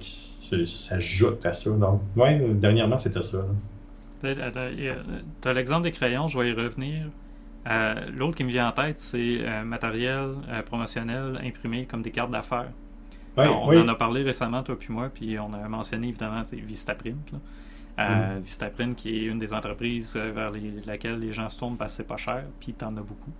qui, 0.02 0.31
s'ajoutent 0.66 1.46
à 1.46 1.54
ça. 1.54 1.70
Donc, 1.72 2.02
ouais, 2.16 2.40
dernièrement, 2.54 2.98
c'était 2.98 3.24
ça. 3.24 3.46
Tu 4.22 4.28
as 4.30 5.54
l'exemple 5.54 5.84
des 5.84 5.92
crayons, 5.92 6.28
je 6.28 6.40
vais 6.40 6.50
y 6.50 6.54
revenir. 6.54 7.08
Euh, 7.68 7.94
l'autre 8.14 8.36
qui 8.36 8.44
me 8.44 8.50
vient 8.50 8.70
en 8.70 8.72
tête, 8.72 9.00
c'est 9.00 9.40
euh, 9.42 9.64
matériel 9.64 10.34
euh, 10.50 10.64
promotionnel 10.64 11.40
imprimé 11.44 11.86
comme 11.86 12.02
des 12.02 12.12
cartes 12.12 12.32
d'affaires. 12.32 12.72
on 13.38 13.78
en 13.78 13.88
a 13.88 13.96
parlé 13.96 14.24
récemment, 14.24 14.64
toi 14.64 14.78
puis 14.78 14.92
moi, 14.92 15.10
puis 15.14 15.38
on 15.38 15.54
a 15.54 15.68
mentionné 15.68 16.08
évidemment 16.08 16.44
Vistaprint. 16.52 17.32
Là. 17.32 17.40
Mm. 17.98 18.40
Vistaprint 18.40 18.96
qui 18.96 19.10
est 19.10 19.26
une 19.26 19.38
des 19.38 19.54
entreprises 19.54 20.16
vers 20.16 20.52
laquelle 20.86 21.20
les 21.20 21.34
gens 21.34 21.50
se 21.50 21.60
tournent 21.60 21.78
parce 21.78 21.92
que 21.92 21.98
c'est 21.98 22.08
pas 22.08 22.18
cher, 22.18 22.46
puis 22.60 22.74
tu 22.74 22.84
en 22.84 22.98
as 22.98 23.02
beaucoup. 23.02 23.32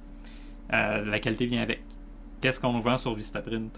la 0.70 1.20
qualité 1.20 1.46
vient 1.46 1.64
avec. 1.64 1.82
Qu'est-ce 2.42 2.60
qu'on 2.60 2.74
nous 2.74 2.82
vend 2.82 2.98
sur 2.98 3.14
Vistaprint? 3.14 3.72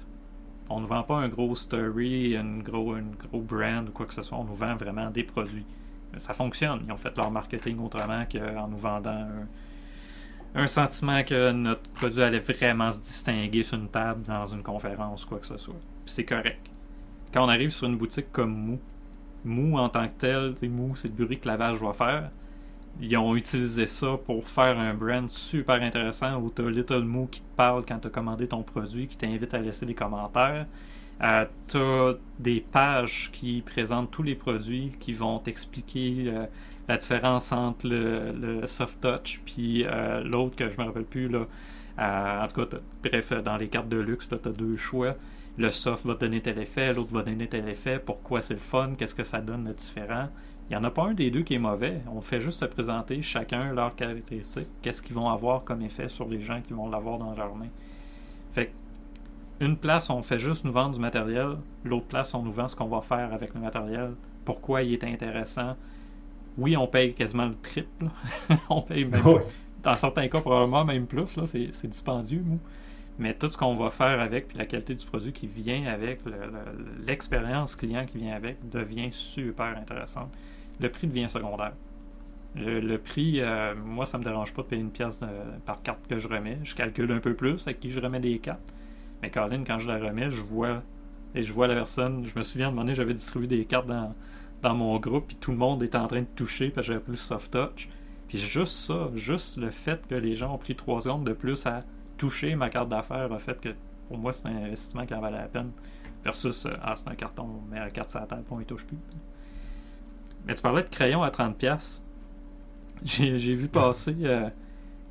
On 0.69 0.79
ne 0.79 0.85
vend 0.85 1.03
pas 1.03 1.17
un 1.17 1.27
gros 1.27 1.55
story, 1.55 2.35
un 2.37 2.59
gros, 2.59 2.95
brand 3.33 3.89
ou 3.89 3.91
quoi 3.91 4.05
que 4.05 4.13
ce 4.13 4.21
soit. 4.21 4.37
On 4.37 4.45
nous 4.45 4.53
vend 4.53 4.75
vraiment 4.75 5.09
des 5.09 5.23
produits 5.23 5.65
ça 6.17 6.33
fonctionne. 6.33 6.81
Ils 6.85 6.91
ont 6.91 6.97
fait 6.97 7.15
leur 7.17 7.31
marketing 7.31 7.79
autrement 7.79 8.25
qu'en 8.31 8.67
nous 8.67 8.77
vendant 8.77 9.27
un, 10.55 10.67
sentiment 10.67 11.23
que 11.23 11.51
notre 11.51 11.89
produit 11.89 12.21
allait 12.21 12.39
vraiment 12.39 12.91
se 12.91 12.99
distinguer 12.99 13.63
sur 13.63 13.77
une 13.77 13.89
table 13.89 14.23
dans 14.23 14.45
une 14.47 14.63
conférence, 14.63 15.25
quoi 15.25 15.39
que 15.39 15.45
ce 15.45 15.57
soit. 15.57 15.79
c'est 16.05 16.25
correct. 16.25 16.69
Quand 17.33 17.45
on 17.45 17.49
arrive 17.49 17.71
sur 17.71 17.87
une 17.87 17.97
boutique 17.97 18.31
comme 18.31 18.53
Mou, 18.53 18.79
Mou 19.43 19.77
en 19.77 19.89
tant 19.89 20.07
que 20.07 20.13
tel, 20.19 20.53
Mou, 20.69 20.95
c'est 20.95 21.07
le 21.07 21.25
bruit 21.25 21.39
que 21.39 21.47
Lavage 21.47 21.81
va 21.81 21.93
faire. 21.93 22.31
Ils 23.01 23.17
ont 23.17 23.35
utilisé 23.35 23.85
ça 23.85 24.17
pour 24.23 24.47
faire 24.47 24.79
un 24.79 24.93
brand 24.93 25.27
super 25.29 25.81
intéressant 25.81 26.39
où 26.39 26.51
tu 26.55 26.61
as 26.61 26.69
Little 26.69 27.03
Moo 27.03 27.25
qui 27.25 27.41
te 27.41 27.55
parle 27.55 27.83
quand 27.85 27.99
tu 27.99 28.07
as 28.07 28.11
commandé 28.11 28.47
ton 28.47 28.61
produit, 28.61 29.07
qui 29.07 29.17
t'invite 29.17 29.53
à 29.53 29.59
laisser 29.59 29.85
des 29.85 29.95
commentaires. 29.95 30.67
Euh, 31.21 31.45
tu 31.67 31.77
as 31.77 32.13
des 32.39 32.59
pages 32.59 33.29
qui 33.31 33.61
présentent 33.61 34.11
tous 34.11 34.23
les 34.23 34.35
produits 34.35 34.91
qui 34.99 35.13
vont 35.13 35.39
t'expliquer 35.39 36.25
euh, 36.27 36.45
la 36.87 36.97
différence 36.97 37.51
entre 37.51 37.87
le, 37.87 38.65
soft 38.65 38.99
touch 39.01 39.41
puis 39.45 39.85
euh, 39.85 40.23
l'autre 40.23 40.55
que 40.55 40.69
je 40.69 40.77
me 40.77 40.85
rappelle 40.85 41.05
plus. 41.05 41.29
Là. 41.29 41.45
en 41.97 42.47
tout 42.47 42.65
cas, 42.65 42.77
bref, 43.03 43.33
dans 43.43 43.57
les 43.57 43.69
cartes 43.69 43.89
de 43.89 43.97
luxe, 43.97 44.27
tu 44.27 44.35
as 44.35 44.51
deux 44.51 44.75
choix. 44.75 45.13
Le 45.57 45.69
soft 45.69 46.05
va 46.05 46.15
te 46.15 46.21
donner 46.21 46.41
tel 46.41 46.57
effet, 46.59 46.93
l'autre 46.93 47.13
va 47.13 47.21
donner 47.21 47.47
tel 47.47 47.67
effet. 47.69 48.01
Pourquoi 48.03 48.41
c'est 48.41 48.55
le 48.55 48.59
fun? 48.59 48.93
Qu'est-ce 48.97 49.15
que 49.15 49.23
ça 49.23 49.39
donne 49.39 49.65
de 49.65 49.73
différent? 49.73 50.29
Il 50.69 50.73
n'y 50.73 50.77
en 50.77 50.83
a 50.83 50.91
pas 50.91 51.03
un 51.03 51.13
des 51.13 51.29
deux 51.29 51.41
qui 51.41 51.55
est 51.55 51.59
mauvais. 51.59 52.01
On 52.13 52.21
fait 52.21 52.39
juste 52.39 52.61
te 52.61 52.65
présenter 52.65 53.21
chacun 53.21 53.73
leurs 53.73 53.95
caractéristiques. 53.95 54.67
Qu'est-ce 54.81 55.01
qu'ils 55.01 55.15
vont 55.15 55.29
avoir 55.29 55.63
comme 55.63 55.81
effet 55.81 56.07
sur 56.07 56.27
les 56.27 56.41
gens 56.41 56.61
qui 56.61 56.73
vont 56.73 56.89
l'avoir 56.89 57.17
dans 57.17 57.35
leurs 57.35 57.55
mains. 57.55 57.69
Fait 58.53 58.71
une 59.59 59.77
place, 59.77 60.09
on 60.09 60.21
fait 60.23 60.39
juste 60.39 60.65
nous 60.65 60.71
vendre 60.71 60.95
du 60.95 60.99
matériel. 60.99 61.57
L'autre 61.83 62.05
place, 62.05 62.33
on 62.33 62.41
nous 62.41 62.51
vend 62.51 62.67
ce 62.67 62.75
qu'on 62.75 62.87
va 62.87 63.01
faire 63.01 63.33
avec 63.33 63.53
le 63.53 63.61
matériel. 63.61 64.13
Pourquoi 64.45 64.83
il 64.83 64.93
est 64.93 65.03
intéressant. 65.03 65.75
Oui, 66.57 66.75
on 66.77 66.87
paye 66.87 67.13
quasiment 67.13 67.45
le 67.45 67.55
triple. 67.55 68.07
on 68.69 68.81
paye 68.81 69.05
même, 69.05 69.23
dans 69.83 69.95
certains 69.95 70.27
cas, 70.27 70.41
probablement 70.41 70.85
même 70.85 71.05
plus. 71.05 71.35
Là, 71.37 71.45
c'est, 71.45 71.87
dispendieux, 71.87 72.43
Mais 73.19 73.33
tout 73.33 73.49
ce 73.49 73.57
qu'on 73.57 73.75
va 73.75 73.89
faire 73.89 74.19
avec, 74.19 74.49
puis 74.49 74.57
la 74.57 74.65
qualité 74.65 74.95
du 74.95 75.05
produit 75.05 75.33
qui 75.33 75.47
vient 75.47 75.85
avec, 75.85 76.21
l'expérience 77.05 77.75
client 77.75 78.05
qui 78.05 78.17
vient 78.17 78.35
avec, 78.35 78.57
devient 78.69 79.09
super 79.11 79.77
intéressante. 79.77 80.31
Le 80.79 80.89
prix 80.89 81.07
devient 81.07 81.29
secondaire. 81.29 81.73
Le, 82.55 82.97
prix, 82.97 83.41
euh, 83.41 83.73
moi, 83.75 84.05
ça 84.05 84.19
me 84.19 84.23
dérange 84.23 84.53
pas 84.53 84.61
de 84.61 84.67
payer 84.67 84.81
une 84.81 84.91
pièce 84.91 85.21
par 85.65 85.81
carte 85.81 86.05
que 86.07 86.19
je 86.19 86.27
remets. 86.27 86.59
Je 86.63 86.75
calcule 86.75 87.11
un 87.11 87.19
peu 87.19 87.33
plus 87.33 87.67
à 87.67 87.73
qui 87.73 87.89
je 87.89 87.99
remets 87.99 88.19
des 88.19 88.37
cartes. 88.37 88.73
Mais 89.21 89.31
Colin, 89.31 89.63
quand 89.63 89.79
je 89.79 89.87
la 89.87 89.97
remets, 89.97 90.29
je 90.29 90.41
vois 90.41 90.83
et 91.35 91.43
je 91.43 91.51
vois 91.51 91.67
la 91.67 91.73
personne. 91.73 92.25
Je 92.25 92.37
me 92.37 92.43
souviens, 92.43 92.67
à 92.67 92.69
un 92.69 92.73
moment 92.73 92.93
j'avais 92.93 93.13
distribué 93.13 93.47
des 93.47 93.65
cartes 93.65 93.87
dans, 93.87 94.75
mon 94.75 94.97
groupe, 94.97 95.27
puis 95.27 95.35
tout 95.35 95.51
le 95.51 95.57
monde 95.57 95.83
était 95.83 95.97
en 95.97 96.07
train 96.07 96.21
de 96.21 96.27
toucher 96.35 96.69
parce 96.69 96.87
que 96.87 96.93
j'avais 96.93 97.03
plus 97.03 97.17
soft 97.17 97.51
touch. 97.51 97.89
Puis 98.27 98.37
juste 98.37 98.73
ça, 98.73 99.09
juste 99.15 99.57
le 99.57 99.71
fait 99.71 100.07
que 100.07 100.15
les 100.15 100.35
gens 100.35 100.53
ont 100.53 100.57
pris 100.57 100.75
trois 100.75 101.01
secondes 101.01 101.25
de 101.25 101.33
plus 101.33 101.65
à 101.65 101.83
toucher 102.17 102.55
ma 102.55 102.69
carte 102.69 102.87
d'affaires 102.87 103.31
a 103.33 103.39
fait 103.39 103.59
que 103.59 103.69
pour 104.07 104.17
moi, 104.17 104.31
c'est 104.31 104.47
un 104.47 104.55
investissement 104.55 105.05
qui 105.05 105.13
en 105.13 105.21
valait 105.21 105.37
la 105.37 105.47
peine. 105.47 105.71
Versus, 106.23 106.65
euh, 106.65 106.73
ah, 106.81 106.95
c'est 106.95 107.09
un 107.09 107.15
carton, 107.15 107.43
on 107.43 107.69
met 107.69 107.79
la 107.79 107.89
carte 107.89 108.09
sur 108.09 108.19
la 108.19 108.27
on 108.49 108.57
ne 108.57 108.63
touche 108.63 108.85
plus. 108.85 108.97
Mais 110.45 110.55
tu 110.55 110.61
parlais 110.61 110.83
de 110.83 110.89
crayon 110.89 111.23
à 111.23 111.29
30$. 111.29 112.01
J'ai, 113.05 113.37
j'ai 113.37 113.53
vu 113.53 113.67
passer 113.67 114.15
euh, 114.21 114.49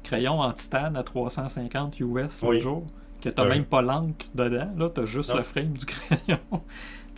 crayon 0.02 0.40
en 0.40 0.52
titane 0.52 0.96
à 0.96 1.02
350 1.02 2.00
US 2.00 2.42
oui. 2.42 2.60
jour 2.60 2.84
que 3.20 3.28
t'as 3.28 3.44
même 3.44 3.64
pas 3.64 3.82
l'encre 3.82 4.26
dedans, 4.34 4.66
là, 4.76 4.90
t'as 4.90 5.04
juste 5.04 5.34
le 5.34 5.42
frame 5.42 5.74
du 5.74 5.86
crayon. 5.86 6.38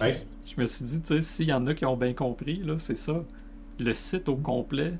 Je 0.00 0.60
me 0.60 0.66
suis 0.66 0.84
dit, 0.84 1.00
tu 1.00 1.06
sais, 1.06 1.20
s'il 1.22 1.48
y 1.48 1.52
en 1.52 1.66
a 1.66 1.74
qui 1.74 1.86
ont 1.86 1.96
bien 1.96 2.12
compris, 2.12 2.58
là, 2.58 2.78
c'est 2.78 2.94
ça. 2.94 3.22
Le 3.78 3.94
site 3.94 4.28
au 4.28 4.36
complet, 4.36 4.94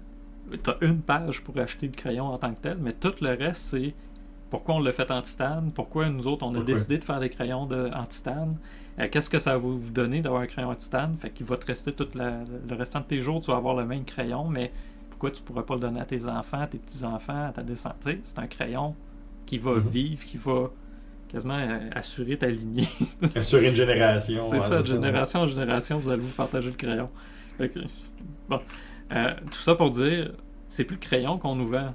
t'as 0.62 0.77
une 0.81 1.00
page 1.00 1.42
pour 1.42 1.59
acheter 1.59 1.87
le 1.87 1.92
crayon 1.92 2.27
en 2.27 2.38
tant 2.38 2.55
que 2.55 2.61
tel, 2.61 2.79
mais 2.81 2.92
tout 2.92 3.12
le 3.20 3.35
reste, 3.35 3.61
c'est 3.61 3.94
pourquoi 4.50 4.77
on 4.77 4.81
l'a 4.81 4.92
fait 4.92 5.11
en 5.11 5.20
titane, 5.20 5.72
pourquoi 5.72 6.09
nous 6.09 6.27
autres, 6.27 6.46
on 6.46 6.55
a 6.55 6.62
décidé 6.62 6.98
de 6.98 7.05
faire 7.05 7.20
des 7.20 7.29
crayons 7.29 7.66
de, 7.66 7.90
en 7.94 8.05
titane, 8.05 8.57
euh, 8.99 9.09
qu'est-ce 9.11 9.31
que 9.31 9.39
ça 9.39 9.53
va 9.53 9.59
vous 9.59 9.79
donner 9.91 10.21
d'avoir 10.21 10.43
un 10.43 10.47
crayon 10.47 10.71
en 10.71 10.75
titane, 10.75 11.17
fait 11.19 11.31
qu'il 11.31 11.47
va 11.47 11.57
te 11.57 11.67
rester 11.67 11.93
tout 11.93 12.09
le 12.15 12.75
restant 12.75 13.01
de 13.01 13.07
tes 13.07 13.21
jours, 13.21 13.41
tu 13.41 13.51
vas 13.51 13.57
avoir 13.57 13.75
le 13.75 13.85
même 13.85 14.05
crayon, 14.05 14.49
mais 14.49 14.73
pourquoi 15.11 15.31
tu 15.31 15.43
pourrais 15.43 15.65
pas 15.65 15.75
le 15.75 15.81
donner 15.81 16.01
à 16.01 16.05
tes 16.05 16.27
enfants, 16.27 16.61
à 16.61 16.67
tes 16.67 16.79
petits-enfants, 16.79 17.47
à 17.49 17.53
ta 17.53 17.63
descendance? 17.63 18.09
C'est 18.23 18.39
un 18.39 18.47
crayon 18.47 18.95
qui 19.47 19.59
va 19.59 19.73
mm-hmm. 19.73 19.89
vivre, 19.89 20.25
qui 20.25 20.37
va 20.37 20.71
quasiment 21.29 21.59
euh, 21.59 21.91
assurer 21.93 22.37
ta 22.37 22.49
lignée. 22.49 22.89
assurer 23.35 23.69
une 23.69 23.75
génération. 23.75 24.43
C'est 24.43 24.61
ça, 24.61 24.83
génération 24.83 25.41
en 25.41 25.47
génération, 25.47 25.99
vous 25.99 26.11
allez 26.11 26.23
vous 26.23 26.33
partager 26.33 26.71
le 26.71 26.77
crayon. 26.77 27.11
Bon. 28.49 28.59
Euh, 29.13 29.35
tout 29.51 29.61
ça 29.61 29.75
pour 29.75 29.91
dire, 29.91 30.33
c'est 30.69 30.85
plus 30.85 30.97
le 30.97 31.01
crayon 31.01 31.39
qu'on 31.39 31.55
nous 31.57 31.67
vend. 31.67 31.95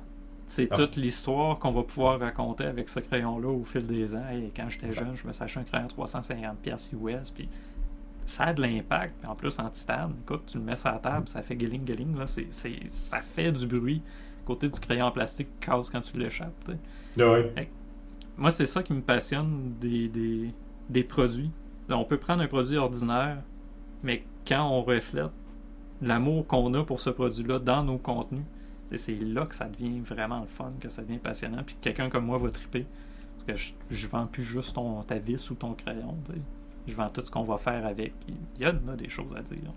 C'est 0.50 0.68
ah. 0.72 0.76
toute 0.76 0.96
l'histoire 0.96 1.60
qu'on 1.60 1.72
va 1.72 1.84
pouvoir 1.84 2.20
raconter 2.20 2.64
avec 2.64 2.90
ce 2.90 3.00
crayon-là 3.00 3.50
au 3.50 3.64
fil 3.64 3.86
des 3.86 4.16
ans. 4.16 4.26
Et 4.34 4.52
quand 4.56 4.68
j'étais 4.68 4.92
jeune, 4.92 5.16
je 5.16 5.28
me 5.28 5.32
suis 5.32 5.44
acheté 5.44 5.60
un 5.60 5.64
crayon 5.64 5.86
350$ 5.86 6.90
US, 6.96 7.30
puis 7.30 7.48
ça 8.26 8.46
a 8.46 8.54
de 8.54 8.62
l'impact. 8.64 9.24
En 9.26 9.36
plus, 9.36 9.60
en 9.60 9.70
titane, 9.70 10.16
écoute, 10.24 10.46
tu 10.48 10.58
le 10.58 10.64
mets 10.64 10.76
sur 10.76 10.90
la 10.90 10.98
table, 10.98 11.28
ça 11.28 11.44
fait. 11.44 11.54
Là, 11.54 12.26
c'est, 12.26 12.48
ça 12.88 13.22
fait 13.22 13.52
du 13.52 13.68
bruit. 13.68 14.02
Côté 14.44 14.68
du 14.70 14.80
crayon 14.80 15.06
en 15.06 15.12
plastique 15.12 15.50
casse 15.60 15.92
quand 15.92 16.02
tu 16.02 16.18
l'échappes. 16.18 16.72
Ouais. 17.16 17.70
Moi, 18.36 18.50
c'est 18.50 18.66
ça 18.66 18.82
qui 18.82 18.94
me 18.94 19.02
passionne 19.02 19.76
des, 19.80 20.52
des 20.90 21.04
produits. 21.04 21.52
on 21.90 22.06
peut 22.06 22.18
prendre 22.18 22.42
un 22.42 22.48
produit 22.48 22.78
ordinaire, 22.78 23.38
mais 24.02 24.24
quand 24.48 24.68
on 24.68 24.82
reflète 24.82 25.30
l'amour 26.02 26.48
qu'on 26.48 26.74
a 26.74 26.84
pour 26.84 27.00
ce 27.00 27.12
produit-là 27.12 27.60
dans 27.60 27.84
nos 27.84 28.00
contenus, 28.00 28.46
c'est 28.98 29.16
là 29.16 29.46
que 29.46 29.56
ça 29.56 29.66
devient 29.66 30.00
vraiment 30.00 30.42
le 30.42 30.48
fun, 30.48 30.72
que 30.80 30.90
ça 30.90 31.04
devient 31.04 31.20
passionnant, 31.20 31.64
puis 31.64 31.76
que 31.76 31.82
quelqu'un 31.82 32.10
comme 32.10 32.26
moi 32.26 32.38
va 32.38 32.50
triper. 32.50 32.86
Parce 33.36 33.46
que 33.46 33.74
je, 33.90 34.06
ne 34.06 34.12
vends 34.12 34.26
plus 34.26 34.44
juste 34.44 34.76
ton, 34.76 35.02
ta 35.04 35.18
vis 35.18 35.50
ou 35.52 35.56
ton 35.56 35.74
crayon. 35.74 36.18
Je 36.88 36.96
vends 36.96 37.10
tout 37.10 37.24
ce 37.24 37.32
qu'on 37.32 37.44
va 37.44 37.58
faire 37.58 37.86
avec. 37.86 38.14
Il 38.28 38.62
y 38.62 38.66
a, 38.66 38.72
des 38.72 39.10
choses 39.10 39.34
à 39.36 39.42
dire. 39.42 39.72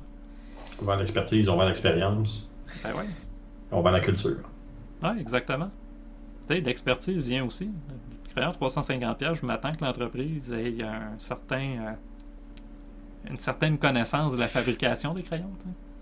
On 0.81 0.85
vend 0.85 0.97
l'expertise, 0.97 1.49
on 1.49 1.57
vend 1.57 1.67
l'expérience. 1.67 2.51
Ben 2.83 2.95
ouais. 2.95 3.07
On 3.71 3.83
vend 3.83 3.91
la 3.91 4.01
culture. 4.01 4.39
Oui, 5.03 5.21
exactement. 5.21 5.71
L'expertise 6.49 7.23
vient 7.25 7.45
aussi. 7.45 7.67
Le 7.67 8.31
crayon 8.35 8.51
350$, 8.51 9.35
je 9.35 9.47
m'attends 9.47 9.75
que 9.75 9.85
l'entreprise 9.85 10.53
ait 10.53 10.83
un 10.83 11.19
certain, 11.19 11.61
euh, 11.61 11.93
une 13.29 13.37
certaine 13.37 13.79
connaissance 13.79 14.35
de 14.35 14.41
la 14.41 14.49
fabrication 14.49 15.15
des 15.15 15.23
crayons. 15.23 15.51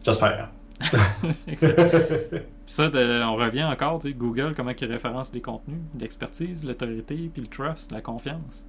J'espère. 0.05 0.51
ça, 2.67 2.91
on 2.95 3.37
revient 3.37 3.65
encore, 3.65 4.01
Google, 4.05 4.55
comment 4.57 4.73
il 4.79 4.87
référence 4.87 5.33
les 5.33 5.41
contenus, 5.41 5.81
l'expertise, 5.99 6.65
l'autorité, 6.65 7.31
puis 7.33 7.43
le 7.43 7.49
trust, 7.49 7.93
la 7.93 8.01
confiance. 8.01 8.67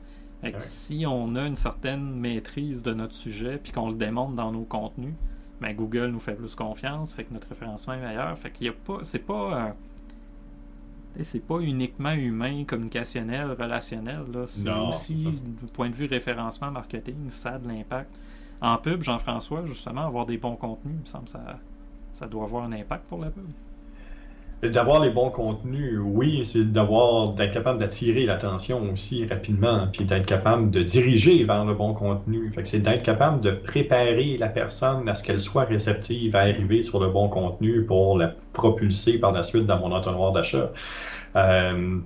Si 0.58 1.06
on 1.08 1.36
a 1.36 1.46
une 1.46 1.56
certaine 1.56 2.16
maîtrise 2.16 2.82
de 2.82 2.94
notre 2.94 3.14
sujet, 3.14 3.60
puis 3.62 3.72
qu'on 3.72 3.90
le 3.90 3.96
démontre 3.96 4.34
dans 4.34 4.52
nos 4.52 4.64
contenus, 4.64 5.14
ben 5.62 5.74
Google 5.76 6.08
nous 6.08 6.20
fait 6.20 6.34
plus 6.34 6.56
confiance, 6.56 7.14
fait 7.14 7.24
que 7.26 7.34
notre 7.34 7.48
référencement 7.50 7.94
est 7.94 8.02
meilleur. 8.02 8.36
Fait 8.38 8.50
qu'il 8.50 8.66
y 8.66 8.70
a 8.70 8.74
pas. 8.74 9.00
C'est 9.04 9.20
pas. 9.20 9.68
Euh, 9.68 9.72
c'est 11.22 11.46
pas 11.46 11.60
uniquement 11.60 12.14
humain, 12.14 12.64
communicationnel, 12.66 13.52
relationnel. 13.52 14.24
C'est 14.48 14.70
aussi, 14.70 15.26
du 15.26 15.68
point 15.72 15.90
de 15.90 15.96
vue 15.96 16.08
référencement, 16.08 16.72
marketing, 16.72 17.30
ça 17.30 17.52
a 17.52 17.60
de 17.60 17.68
l'impact. 17.68 18.10
En 18.62 18.78
pub, 18.78 19.04
Jean-François, 19.04 19.66
justement, 19.66 20.02
avoir 20.02 20.26
des 20.26 20.38
bons 20.38 20.56
contenus, 20.56 20.96
il 20.96 21.02
me 21.02 21.06
semble 21.06 21.26
que 21.26 21.32
ça, 21.32 21.60
ça 22.12 22.28
doit 22.28 22.44
avoir 22.44 22.64
un 22.64 22.72
impact 22.74 23.04
pour 23.10 23.20
la 23.20 23.30
pub. 23.30 23.46
D'avoir 24.64 25.02
les 25.02 25.10
bons 25.10 25.32
contenus, 25.32 25.98
oui, 26.00 26.46
c'est 26.46 26.72
d'avoir 26.72 27.30
d'être 27.30 27.52
capable 27.52 27.80
d'attirer 27.80 28.26
l'attention 28.28 28.92
aussi 28.94 29.26
rapidement, 29.26 29.88
puis 29.92 30.06
d'être 30.06 30.28
capable 30.28 30.70
de 30.70 30.84
diriger 30.84 31.44
vers 31.46 31.66
le 31.66 31.74
bon 31.74 31.96
contenu. 31.96 32.52
Fait 32.54 32.62
que 32.62 32.68
c'est 32.68 32.80
d'être 32.80 33.02
capable 33.02 33.42
de 33.42 33.50
préparer 33.50 34.38
la 34.38 34.50
personne 34.50 35.10
à 35.10 35.16
ce 35.16 35.24
qu'elle 35.24 35.40
soit 35.40 35.64
réceptive 35.64 36.36
à 36.36 36.42
arriver 36.42 36.84
sur 36.84 37.00
le 37.00 37.10
bon 37.10 37.28
contenu 37.28 37.86
pour 37.86 38.20
la 38.20 38.36
propulser 38.54 39.18
par 39.18 39.32
la 39.32 39.42
suite 39.42 39.66
dans 39.66 39.80
mon 39.80 39.92
entonnoir 39.92 40.32
d'achat. 40.32 40.72
Euh, 41.36 41.98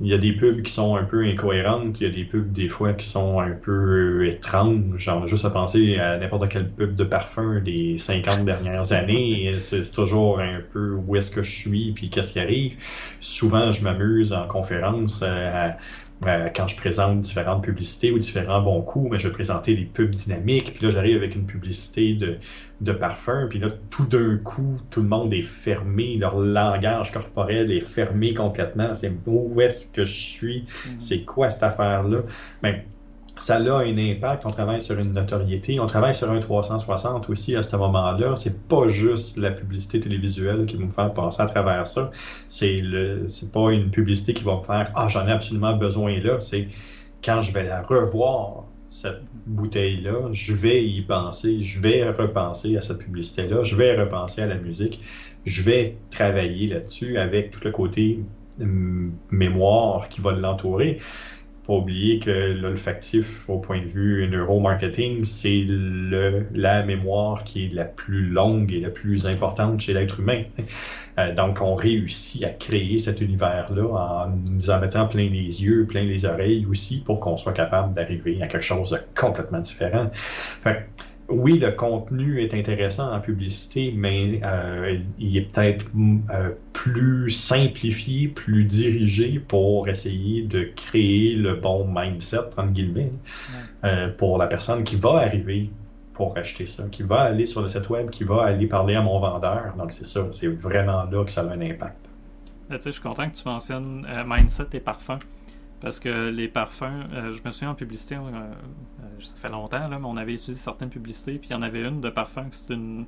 il 0.00 0.08
y 0.08 0.14
a 0.14 0.18
des 0.18 0.32
pubs 0.32 0.62
qui 0.62 0.72
sont 0.72 0.96
un 0.96 1.04
peu 1.04 1.24
incohérentes, 1.24 2.00
il 2.00 2.08
y 2.08 2.10
a 2.10 2.12
des 2.12 2.24
pubs 2.24 2.50
des 2.52 2.68
fois 2.68 2.94
qui 2.94 3.06
sont 3.06 3.38
un 3.40 3.52
peu 3.52 4.26
étranges. 4.26 4.98
Genre, 4.98 5.26
juste 5.28 5.44
à 5.44 5.50
penser 5.50 5.98
à 5.98 6.18
n'importe 6.18 6.48
quelle 6.48 6.68
pub 6.68 6.96
de 6.96 7.04
parfum 7.04 7.60
des 7.60 7.96
50 7.98 8.44
dernières 8.44 8.92
années, 8.92 9.54
c'est 9.58 9.88
toujours 9.92 10.40
un 10.40 10.60
peu 10.72 10.94
où 10.94 11.14
est-ce 11.16 11.30
que 11.30 11.42
je 11.42 11.50
suis, 11.50 11.92
puis 11.92 12.10
qu'est-ce 12.10 12.32
qui 12.32 12.40
arrive. 12.40 12.72
Souvent, 13.20 13.70
je 13.70 13.84
m'amuse 13.84 14.32
en 14.32 14.48
conférence 14.48 15.22
à 15.22 15.76
euh, 16.26 16.48
quand 16.54 16.68
je 16.68 16.76
présente 16.76 17.20
différentes 17.20 17.62
publicités 17.64 18.10
ou 18.10 18.18
différents 18.18 18.62
bons 18.62 18.80
coups, 18.82 19.10
mais 19.10 19.18
je 19.18 19.28
vais 19.28 19.32
présenter 19.32 19.74
des 19.74 19.84
pubs 19.84 20.14
dynamiques. 20.14 20.72
Puis 20.72 20.84
là, 20.84 20.90
j'arrive 20.90 21.16
avec 21.16 21.34
une 21.34 21.46
publicité 21.46 22.14
de, 22.14 22.38
de 22.80 22.92
parfum. 22.92 23.46
Puis 23.50 23.58
là, 23.58 23.68
tout 23.90 24.06
d'un 24.06 24.38
coup, 24.38 24.80
tout 24.90 25.02
le 25.02 25.08
monde 25.08 25.32
est 25.34 25.42
fermé. 25.42 26.16
Leur 26.16 26.38
langage 26.38 27.12
corporel 27.12 27.70
est 27.70 27.80
fermé 27.80 28.32
complètement. 28.32 28.94
C'est 28.94 29.12
où 29.26 29.60
est-ce 29.60 29.86
que 29.86 30.04
je 30.04 30.12
suis? 30.12 30.60
Mm-hmm. 30.62 30.90
C'est 30.98 31.24
quoi 31.24 31.50
cette 31.50 31.62
affaire-là? 31.62 32.20
Ben, 32.62 32.82
ça 33.36 33.56
a 33.56 33.78
un 33.78 33.98
impact. 33.98 34.46
On 34.46 34.50
travaille 34.50 34.80
sur 34.80 34.98
une 34.98 35.12
notoriété. 35.12 35.80
On 35.80 35.86
travaille 35.86 36.14
sur 36.14 36.30
un 36.30 36.38
360 36.38 37.28
aussi 37.30 37.56
à 37.56 37.62
ce 37.62 37.76
moment-là. 37.76 38.36
C'est 38.36 38.66
pas 38.68 38.88
juste 38.88 39.36
la 39.36 39.50
publicité 39.50 40.00
télévisuelle 40.00 40.66
qui 40.66 40.76
va 40.76 40.84
me 40.84 40.90
faire 40.90 41.12
passer 41.12 41.42
à 41.42 41.46
travers 41.46 41.86
ça. 41.86 42.10
C'est 42.48 42.76
le, 42.76 43.26
c'est 43.28 43.52
pas 43.52 43.72
une 43.72 43.90
publicité 43.90 44.34
qui 44.34 44.44
va 44.44 44.56
me 44.56 44.62
faire 44.62 44.90
Ah, 44.94 45.08
j'en 45.08 45.26
ai 45.26 45.32
absolument 45.32 45.76
besoin 45.76 46.18
là. 46.20 46.40
C'est 46.40 46.68
quand 47.24 47.40
je 47.42 47.52
vais 47.52 47.64
la 47.64 47.82
revoir, 47.82 48.64
cette 48.88 49.22
bouteille-là, 49.46 50.32
je 50.32 50.54
vais 50.54 50.84
y 50.84 51.02
penser, 51.02 51.62
je 51.62 51.80
vais 51.80 52.08
repenser 52.08 52.76
à 52.76 52.80
cette 52.80 52.98
publicité-là, 52.98 53.64
je 53.64 53.74
vais 53.74 53.98
repenser 54.00 54.42
à 54.42 54.46
la 54.46 54.54
musique, 54.54 55.00
je 55.44 55.62
vais 55.62 55.96
travailler 56.10 56.68
là-dessus 56.68 57.18
avec 57.18 57.50
tout 57.50 57.60
le 57.64 57.72
côté 57.72 58.20
hum, 58.60 59.12
mémoire 59.32 60.08
qui 60.08 60.20
va 60.20 60.30
l'entourer 60.30 61.00
pas 61.66 61.72
oublier 61.72 62.18
que 62.18 62.30
l'olfactif, 62.30 63.48
au 63.48 63.58
point 63.58 63.80
de 63.80 63.86
vue 63.86 64.28
neuromarketing, 64.28 65.24
c'est 65.24 65.64
la 66.52 66.82
mémoire 66.82 67.44
qui 67.44 67.66
est 67.66 67.74
la 67.74 67.84
plus 67.84 68.26
longue 68.28 68.72
et 68.72 68.80
la 68.80 68.90
plus 68.90 69.26
importante 69.26 69.80
chez 69.80 69.94
l'être 69.94 70.20
humain. 70.20 70.42
Euh, 71.18 71.34
donc, 71.34 71.60
on 71.60 71.74
réussit 71.74 72.42
à 72.44 72.50
créer 72.50 72.98
cet 72.98 73.20
univers-là 73.20 73.86
en 73.86 74.30
nous 74.30 74.68
en 74.68 74.80
mettant 74.80 75.06
plein 75.06 75.28
les 75.28 75.62
yeux, 75.62 75.86
plein 75.86 76.02
les 76.02 76.24
oreilles 76.24 76.66
aussi, 76.66 77.00
pour 77.00 77.20
qu'on 77.20 77.36
soit 77.36 77.52
capable 77.52 77.94
d'arriver 77.94 78.42
à 78.42 78.48
quelque 78.48 78.64
chose 78.64 78.90
de 78.90 78.98
complètement 79.14 79.60
différent. 79.60 80.10
Oui, 81.28 81.58
le 81.58 81.70
contenu 81.72 82.42
est 82.42 82.52
intéressant 82.52 83.10
en 83.10 83.20
publicité, 83.20 83.92
mais 83.96 84.40
euh, 84.44 84.98
il 85.18 85.36
est 85.36 85.52
peut-être 85.52 85.86
euh, 86.30 86.50
plus 86.74 87.30
simplifié, 87.30 88.28
plus 88.28 88.64
dirigé 88.64 89.38
pour 89.38 89.88
essayer 89.88 90.42
de 90.42 90.64
créer 90.76 91.34
le 91.34 91.54
bon 91.54 91.86
mindset, 91.88 92.38
entre 92.58 92.72
guillemets, 92.72 93.12
euh, 93.84 94.08
pour 94.08 94.36
la 94.36 94.46
personne 94.46 94.84
qui 94.84 94.96
va 94.96 95.20
arriver 95.20 95.70
pour 96.12 96.36
acheter 96.36 96.66
ça, 96.66 96.84
qui 96.92 97.02
va 97.02 97.22
aller 97.22 97.46
sur 97.46 97.62
le 97.62 97.68
site 97.68 97.88
web, 97.88 98.10
qui 98.10 98.22
va 98.22 98.44
aller 98.44 98.66
parler 98.66 98.94
à 98.94 99.02
mon 99.02 99.18
vendeur. 99.18 99.74
Donc, 99.78 99.92
c'est 99.92 100.06
ça, 100.06 100.30
c'est 100.30 100.48
vraiment 100.48 101.04
là 101.04 101.24
que 101.24 101.30
ça 101.30 101.40
a 101.40 101.46
un 101.46 101.60
impact. 101.60 101.96
je 102.70 102.90
suis 102.90 103.02
content 103.02 103.28
que 103.30 103.34
tu 103.34 103.48
mentionnes 103.48 104.06
mindset 104.26 104.66
et 104.74 104.80
parfum. 104.80 105.18
Parce 105.84 106.00
que 106.00 106.30
les 106.30 106.48
parfums, 106.48 107.04
je 107.12 107.42
me 107.44 107.50
souviens 107.50 107.72
en 107.72 107.74
publicité, 107.74 108.16
ça 109.20 109.36
fait 109.36 109.50
longtemps, 109.50 109.86
là, 109.86 109.98
mais 109.98 110.06
on 110.06 110.16
avait 110.16 110.32
utilisé 110.32 110.58
certaines 110.58 110.88
publicités, 110.88 111.38
puis 111.38 111.50
il 111.50 111.52
y 111.52 111.54
en 111.54 111.60
avait 111.60 111.82
une 111.82 112.00
de 112.00 112.08
parfum 112.08 112.44
que 112.44 112.56
c'est 112.56 112.72
une. 112.72 113.04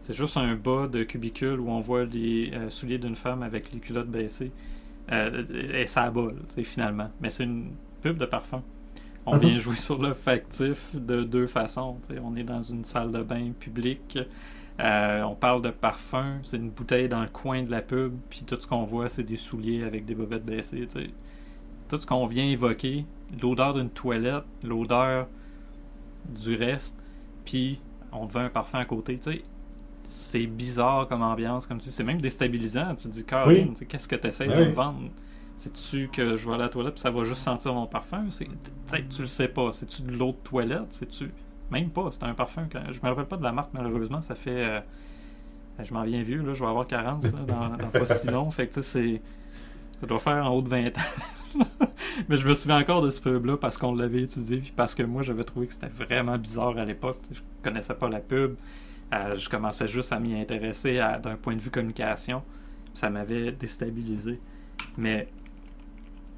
C'est 0.00 0.14
juste 0.14 0.38
un 0.38 0.54
bas 0.54 0.86
de 0.86 1.02
cubicule 1.02 1.60
où 1.60 1.68
on 1.68 1.80
voit 1.80 2.06
les 2.06 2.50
euh, 2.54 2.70
souliers 2.70 2.96
d'une 2.96 3.14
femme 3.14 3.42
avec 3.42 3.72
les 3.72 3.78
culottes 3.78 4.08
baissées. 4.08 4.52
Euh, 5.12 5.44
et 5.74 5.86
ça 5.86 6.10
bas, 6.10 6.28
finalement. 6.62 7.10
Mais 7.20 7.28
c'est 7.28 7.44
une 7.44 7.72
pub 8.00 8.16
de 8.16 8.24
parfum. 8.24 8.62
On 9.26 9.36
vient 9.36 9.52
mhm. 9.52 9.58
jouer 9.58 9.76
sur 9.76 10.00
le 10.00 10.14
factif 10.14 10.94
de 10.94 11.24
deux 11.24 11.46
façons. 11.46 11.98
On 12.22 12.36
est 12.36 12.42
dans 12.42 12.62
une 12.62 12.84
salle 12.84 13.12
de 13.12 13.22
bain 13.22 13.52
publique. 13.58 14.18
Euh, 14.80 15.22
on 15.24 15.34
parle 15.34 15.60
de 15.60 15.70
parfum. 15.70 16.38
C'est 16.42 16.56
une 16.56 16.70
bouteille 16.70 17.08
dans 17.08 17.22
le 17.22 17.28
coin 17.28 17.62
de 17.62 17.70
la 17.70 17.82
pub. 17.82 18.14
Puis 18.30 18.44
tout 18.46 18.58
ce 18.58 18.66
qu'on 18.66 18.84
voit, 18.84 19.10
c'est 19.10 19.24
des 19.24 19.36
souliers 19.36 19.84
avec 19.84 20.06
des 20.06 20.14
bobettes 20.14 20.44
baissées. 20.44 20.86
Tout 21.88 22.00
ce 22.00 22.06
qu'on 22.06 22.26
vient 22.26 22.44
évoquer, 22.44 23.04
l'odeur 23.40 23.74
d'une 23.74 23.90
toilette, 23.90 24.44
l'odeur 24.62 25.28
du 26.28 26.54
reste, 26.54 27.02
puis 27.44 27.80
on 28.12 28.26
te 28.26 28.32
vend 28.32 28.40
un 28.40 28.48
parfum 28.48 28.78
à 28.78 28.84
côté, 28.84 29.18
tu 29.18 29.32
sais. 29.32 29.42
C'est 30.04 30.46
bizarre 30.46 31.08
comme 31.08 31.22
ambiance, 31.22 31.66
comme 31.66 31.80
c'est 31.80 32.04
même 32.04 32.20
déstabilisant. 32.20 32.94
Tu 32.94 33.08
te 33.08 33.12
dis, 33.12 33.24
Caroline, 33.24 33.74
qu'est-ce 33.88 34.06
que 34.06 34.16
tu 34.16 34.26
essaies 34.26 34.46
de 34.46 34.54
me 34.54 34.70
vendre? 34.70 35.08
C'est-tu 35.56 36.08
que 36.08 36.36
je 36.36 36.46
vais 36.46 36.54
à 36.54 36.58
la 36.58 36.68
toilette 36.68 36.94
puis 36.94 37.00
ça 37.00 37.10
va 37.10 37.24
juste 37.24 37.40
sentir 37.40 37.72
mon 37.72 37.86
parfum? 37.86 38.26
Tu 38.28 39.20
le 39.22 39.26
sais 39.26 39.48
pas. 39.48 39.72
C'est-tu 39.72 40.02
de 40.02 40.12
l'eau 40.12 40.32
de 40.32 40.36
toilette? 40.48 40.88
C'est-tu. 40.90 41.30
Même 41.70 41.90
pas, 41.90 42.08
c'est 42.10 42.24
un 42.24 42.34
parfum. 42.34 42.66
Que... 42.66 42.78
Je 42.92 43.00
me 43.00 43.08
rappelle 43.08 43.26
pas 43.26 43.36
de 43.36 43.42
la 43.42 43.52
marque, 43.52 43.70
malheureusement. 43.72 44.20
Ça 44.20 44.34
fait. 44.34 44.64
Euh, 44.64 44.80
ben, 45.78 45.84
je 45.84 45.94
m'en 45.94 46.02
viens 46.02 46.22
vieux, 46.22 46.42
là. 46.42 46.52
Je 46.52 46.62
vais 46.62 46.68
avoir 46.68 46.86
40 46.86 47.22
dans, 47.46 47.68
dans, 47.68 47.90
pas 47.90 48.06
si 48.06 48.26
long. 48.26 48.50
Fait 48.50 48.66
que, 48.66 48.74
tu 48.74 48.82
sais, 48.82 49.20
c'est. 49.20 49.22
Ça 50.00 50.06
doit 50.06 50.18
faire 50.18 50.44
en 50.44 50.50
haut 50.50 50.62
de 50.62 50.68
20 50.68 50.88
ans. 50.88 51.02
Mais 52.28 52.36
je 52.36 52.46
me 52.48 52.54
souviens 52.54 52.78
encore 52.78 53.02
de 53.02 53.10
ce 53.10 53.20
pub-là 53.20 53.56
parce 53.56 53.78
qu'on 53.78 53.94
l'avait 53.94 54.22
étudié, 54.22 54.58
puis 54.58 54.72
parce 54.74 54.94
que 54.94 55.02
moi, 55.02 55.22
j'avais 55.22 55.44
trouvé 55.44 55.66
que 55.66 55.74
c'était 55.74 55.88
vraiment 55.88 56.38
bizarre 56.38 56.76
à 56.78 56.84
l'époque. 56.84 57.18
Je 57.30 57.40
connaissais 57.62 57.94
pas 57.94 58.08
la 58.08 58.20
pub. 58.20 58.54
Euh, 59.12 59.36
je 59.36 59.48
commençais 59.48 59.88
juste 59.88 60.12
à 60.12 60.18
m'y 60.18 60.38
intéresser 60.38 61.00
d'un 61.22 61.36
point 61.36 61.54
de 61.56 61.60
vue 61.60 61.70
communication. 61.70 62.42
Ça 62.94 63.10
m'avait 63.10 63.52
déstabilisé. 63.52 64.40
Mais 64.96 65.28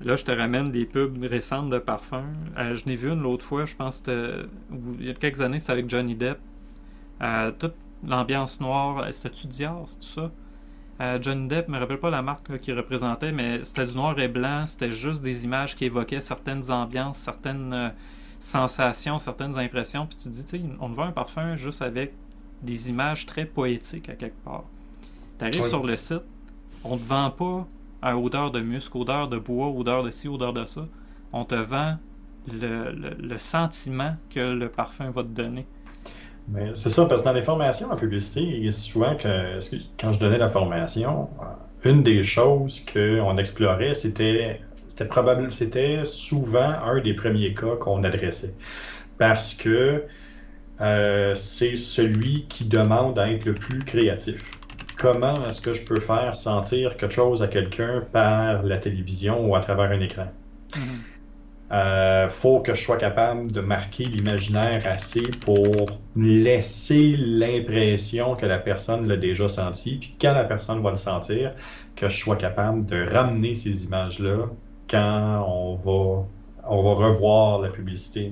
là, 0.01 0.17
je 0.17 0.25
te 0.25 0.33
ramène 0.33 0.71
des 0.71 0.85
pubs 0.85 1.23
récentes 1.23 1.71
de 1.71 1.79
parfums. 1.79 2.35
Euh, 2.59 2.77
je 2.77 2.87
n'ai 2.87 2.95
vu 2.95 3.11
une 3.11 3.23
l'autre 3.23 3.45
fois, 3.45 3.65
je 3.65 3.75
pense 3.75 4.03
il 4.07 5.07
y 5.07 5.11
a 5.11 5.15
quelques 5.15 5.41
années, 5.41 5.59
c'était 5.59 5.73
avec 5.73 5.89
Johnny 5.89 6.15
Depp. 6.15 6.39
Euh, 7.23 7.51
toute 7.59 7.75
l'ambiance 8.07 8.61
noire, 8.61 9.07
c'était-tu 9.13 9.47
Dior, 9.47 9.85
c'est 9.87 10.01
tout 10.01 10.07
ça? 10.07 10.29
Euh, 11.01 11.19
John 11.21 11.47
Depp, 11.47 11.67
je 11.67 11.73
me 11.73 11.79
rappelle 11.79 12.01
pas 12.01 12.11
la 12.11 12.23
marque 12.23 12.59
qu'il 12.61 12.75
représentait, 12.75 13.33
mais 13.33 13.63
c'était 13.65 13.87
du 13.87 13.95
noir 13.95 14.19
et 14.19 14.29
blanc, 14.29 14.65
c'était 14.67 14.93
juste 14.93 15.23
des 15.23 15.45
images 15.45 15.77
qui 15.77 15.85
évoquaient 15.85 16.21
certaines 16.21 16.71
ambiances, 16.71 17.19
certaines 17.19 17.73
euh, 17.73 17.89
sensations, 18.39 19.19
certaines 19.19 19.59
impressions. 19.59 20.07
Puis 20.07 20.17
tu 20.17 20.25
te 20.25 20.29
dis, 20.31 20.45
tu 20.45 20.59
sais, 20.59 20.65
on 20.81 20.89
voit 20.89 21.07
un 21.07 21.13
parfum 21.13 21.55
juste 21.57 21.83
avec 21.83 22.15
des 22.63 22.89
images 22.89 23.27
très 23.27 23.45
poétiques 23.45 24.09
à 24.09 24.15
quelque 24.15 24.43
part. 24.43 24.65
Tu 25.39 25.45
arrives 25.45 25.67
sur 25.67 25.85
le 25.85 25.97
site, 25.97 26.23
on 26.83 26.97
te 26.97 27.05
vend 27.05 27.31
pas 27.31 27.67
à 28.01 28.17
odeur 28.17 28.51
de 28.51 28.61
musc, 28.61 28.95
odeur 28.95 29.29
de 29.29 29.39
bois, 29.39 29.69
odeur 29.69 30.03
de 30.03 30.11
ci, 30.11 30.29
odeur 30.29 30.53
de 30.53 30.65
ça. 30.65 30.87
On 31.33 31.45
te 31.45 31.55
vend 31.55 31.99
le, 32.51 33.39
sentiment 33.39 34.17
que 34.31 34.41
le 34.41 34.69
parfum 34.69 35.11
va 35.11 35.23
te 35.23 35.29
donner. 35.29 35.67
C'est 36.75 36.91
ça, 36.91 37.07
parce 37.07 37.23
que 37.23 37.27
dans 37.27 37.33
les 37.33 37.43
formations 37.43 37.91
en 37.91 37.97
publicité, 37.97 38.71
souvent 38.71 39.17
que 39.17 39.59
quand 39.99 40.13
je 40.13 40.21
donnais 40.21 40.39
la 40.39 40.49
formation, 40.49 41.29
euh, 41.43 41.91
une 41.91 42.03
des 42.03 42.23
choses 42.23 42.85
qu'on 42.93 43.37
explorait, 43.39 43.95
c'était 43.95 44.61
c'était 44.87 45.07
probable, 45.07 45.53
c'était 45.53 46.05
souvent 46.05 46.71
un 46.85 47.01
des 47.01 47.15
premiers 47.15 47.53
cas 47.55 47.77
qu'on 47.77 48.03
adressait. 48.05 48.55
Parce 49.19 49.55
que 49.55 50.05
euh, 50.81 51.35
c'est 51.37 51.77
celui 51.77 52.47
qui 52.49 52.67
demande 52.67 53.19
à 53.19 53.31
être 53.31 53.45
le 53.45 53.55
plus 53.55 53.85
créatif. 53.85 54.59
Comment 54.99 55.47
est-ce 55.47 55.61
que 55.61 55.73
je 55.73 55.85
peux 55.85 56.01
faire 56.01 56.37
sentir 56.37 56.97
quelque 56.97 57.15
chose 57.15 57.43
à 57.43 57.49
quelqu'un 57.49 58.03
par 58.13 58.63
la 58.63 58.79
télévision 58.79 59.47
ou 59.47 59.57
à 59.57 59.61
travers 59.61 59.91
un 59.91 60.01
écran? 60.01 60.29
Mm-hmm. 60.75 61.16
Euh, 61.73 62.29
faut 62.29 62.61
que 62.61 62.75
je 62.75 62.81
sois 62.81 62.97
capable 62.97 63.51
de 63.51 63.61
marquer 63.61 64.05
l'imaginaire 64.05 64.83
assez 64.87 65.23
pour 65.41 65.87
laisser 66.15 67.17
l'impression 67.19 68.37
que 68.37 68.47
la 68.47 68.59
personne 68.59 69.09
l'a 69.09 69.17
déjà 69.17 69.49
senti, 69.49 69.99
puis 69.99 70.17
quand 70.21 70.33
la 70.33 70.45
personne 70.45 70.81
va 70.83 70.91
le 70.91 70.97
sentir, 70.97 71.53
que 71.97 72.09
je 72.09 72.17
sois 72.17 72.37
capable 72.37 72.87
de 72.87 73.05
ramener 73.13 73.55
ces 73.55 73.85
images-là 73.85 74.47
quand 74.89 75.45
on 75.49 75.75
va, 75.77 76.27
on 76.69 76.83
va 76.83 77.07
revoir 77.09 77.61
la 77.61 77.71
publicité. 77.71 78.31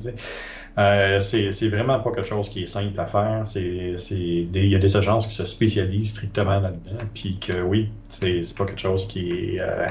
Euh, 0.78 1.18
c'est 1.20 1.68
vraiment 1.68 2.00
pas 2.00 2.10
quelque 2.12 2.28
chose 2.28 2.48
qui 2.48 2.64
est 2.64 2.66
simple 2.66 2.98
à 3.00 3.06
faire. 3.06 3.44
il 3.56 4.68
y 4.68 4.74
a 4.74 4.78
des 4.78 4.96
agences 4.96 5.26
qui 5.26 5.34
se 5.34 5.44
spécialisent 5.44 6.10
strictement 6.10 6.60
là-dedans. 6.60 7.04
Puis 7.14 7.38
que 7.38 7.62
oui, 7.62 7.90
c'est 8.08 8.42
pas 8.56 8.64
quelque 8.66 8.80
chose 8.80 9.06
qui 9.08 9.28
est, 9.28 9.60
euh, 9.60 9.86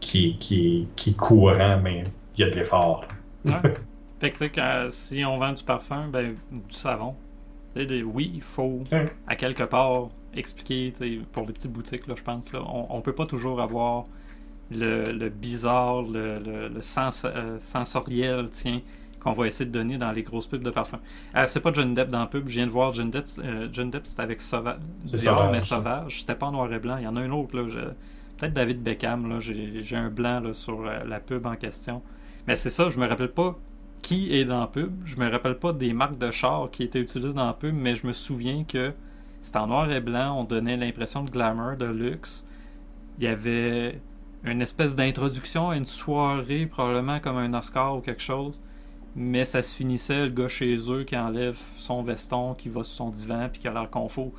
qui, 0.00 0.36
qui, 0.38 0.88
qui 0.96 1.14
courant, 1.14 1.80
mais 1.82 2.04
il 2.36 2.40
y 2.40 2.44
a 2.44 2.50
de 2.50 2.56
l'effort. 2.56 3.06
fait 4.20 4.30
que, 4.30 4.44
tu 4.44 4.54
sais, 4.54 4.86
si 4.90 5.24
on 5.24 5.38
vend 5.38 5.52
du 5.52 5.64
parfum, 5.64 6.08
ben, 6.08 6.34
du 6.50 6.74
savon, 6.74 7.14
oui, 7.76 8.30
il 8.34 8.42
faut 8.42 8.84
à 9.26 9.36
quelque 9.36 9.64
part 9.64 10.08
expliquer, 10.34 10.92
pour 11.32 11.46
les 11.46 11.52
petites 11.52 11.72
boutiques, 11.72 12.06
là, 12.06 12.14
je 12.16 12.22
pense, 12.22 12.52
là, 12.52 12.60
on, 12.66 12.86
on 12.90 13.00
peut 13.00 13.14
pas 13.14 13.26
toujours 13.26 13.60
avoir 13.60 14.06
le, 14.70 15.28
bizarre, 15.28 16.02
le, 16.02 16.38
le, 16.68 16.80
sens, 16.80 17.24
euh, 17.24 17.58
sensoriel, 17.60 18.48
tiens, 18.50 18.80
qu'on 19.20 19.32
va 19.32 19.46
essayer 19.46 19.66
de 19.66 19.70
donner 19.70 19.96
dans 19.96 20.12
les 20.12 20.22
grosses 20.22 20.46
pubs 20.46 20.62
de 20.62 20.70
parfum. 20.70 20.98
Euh, 21.36 21.44
c'est 21.46 21.60
pas 21.60 21.72
John 21.72 21.94
Depp 21.94 22.08
dans 22.08 22.20
la 22.20 22.26
pub, 22.26 22.48
je 22.48 22.54
viens 22.54 22.66
de 22.66 22.70
voir 22.70 22.92
John 22.92 23.10
Depp, 23.10 23.26
euh, 23.38 23.68
John 23.72 23.90
Depp 23.90 24.06
c'était 24.06 24.22
avec 24.22 24.40
Sauvage, 24.40 24.78
Dior, 25.04 25.50
mais 25.50 25.60
Sauvage, 25.60 26.20
c'était 26.20 26.34
pas 26.34 26.46
en 26.46 26.52
noir 26.52 26.72
et 26.72 26.78
blanc, 26.78 26.96
il 26.98 27.04
y 27.04 27.06
en 27.06 27.16
a 27.16 27.20
un 27.20 27.30
autre, 27.30 27.56
là, 27.56 27.62
peut-être 28.36 28.52
David 28.52 28.82
Beckham, 28.82 29.28
là, 29.28 29.38
j'ai 29.40 29.96
un 29.96 30.10
blanc 30.10 30.40
là, 30.40 30.52
sur 30.52 30.82
la 30.82 31.20
pub 31.20 31.46
en 31.46 31.56
question. 31.56 32.02
Mais 32.46 32.56
c'est 32.56 32.70
ça, 32.70 32.90
je 32.90 32.98
me 32.98 33.06
rappelle 33.06 33.32
pas 33.32 33.56
qui 34.02 34.36
est 34.36 34.44
dans 34.44 34.60
la 34.60 34.66
pub, 34.66 34.92
je 35.06 35.16
me 35.16 35.30
rappelle 35.30 35.58
pas 35.58 35.72
des 35.72 35.94
marques 35.94 36.18
de 36.18 36.30
chars 36.30 36.68
qui 36.70 36.82
étaient 36.82 37.00
utilisées 37.00 37.32
dans 37.32 37.46
la 37.46 37.54
pub, 37.54 37.74
mais 37.74 37.94
je 37.94 38.06
me 38.06 38.12
souviens 38.12 38.64
que 38.64 38.92
c'était 39.40 39.58
en 39.58 39.66
noir 39.66 39.90
et 39.90 40.00
blanc, 40.00 40.40
on 40.40 40.44
donnait 40.44 40.76
l'impression 40.76 41.22
de 41.22 41.30
glamour, 41.30 41.76
de 41.76 41.86
luxe. 41.86 42.44
Il 43.18 43.24
y 43.24 43.26
avait 43.26 44.00
une 44.44 44.60
espèce 44.60 44.94
d'introduction 44.94 45.70
à 45.70 45.76
une 45.76 45.86
soirée, 45.86 46.66
probablement 46.66 47.18
comme 47.18 47.38
un 47.38 47.54
Oscar 47.54 47.96
ou 47.96 48.00
quelque 48.00 48.22
chose. 48.22 48.60
Mais 49.16 49.44
ça 49.44 49.62
se 49.62 49.74
finissait, 49.74 50.24
le 50.24 50.30
gars 50.30 50.48
chez 50.48 50.76
eux 50.90 51.04
qui 51.04 51.16
enlève 51.16 51.58
son 51.76 52.02
veston, 52.02 52.54
qui 52.54 52.68
va 52.68 52.82
sur 52.82 52.96
son 52.96 53.10
divan, 53.10 53.48
puis 53.50 53.60
qui 53.60 53.68
a 53.68 53.72
l'air 53.72 53.88
confort. 53.88 54.32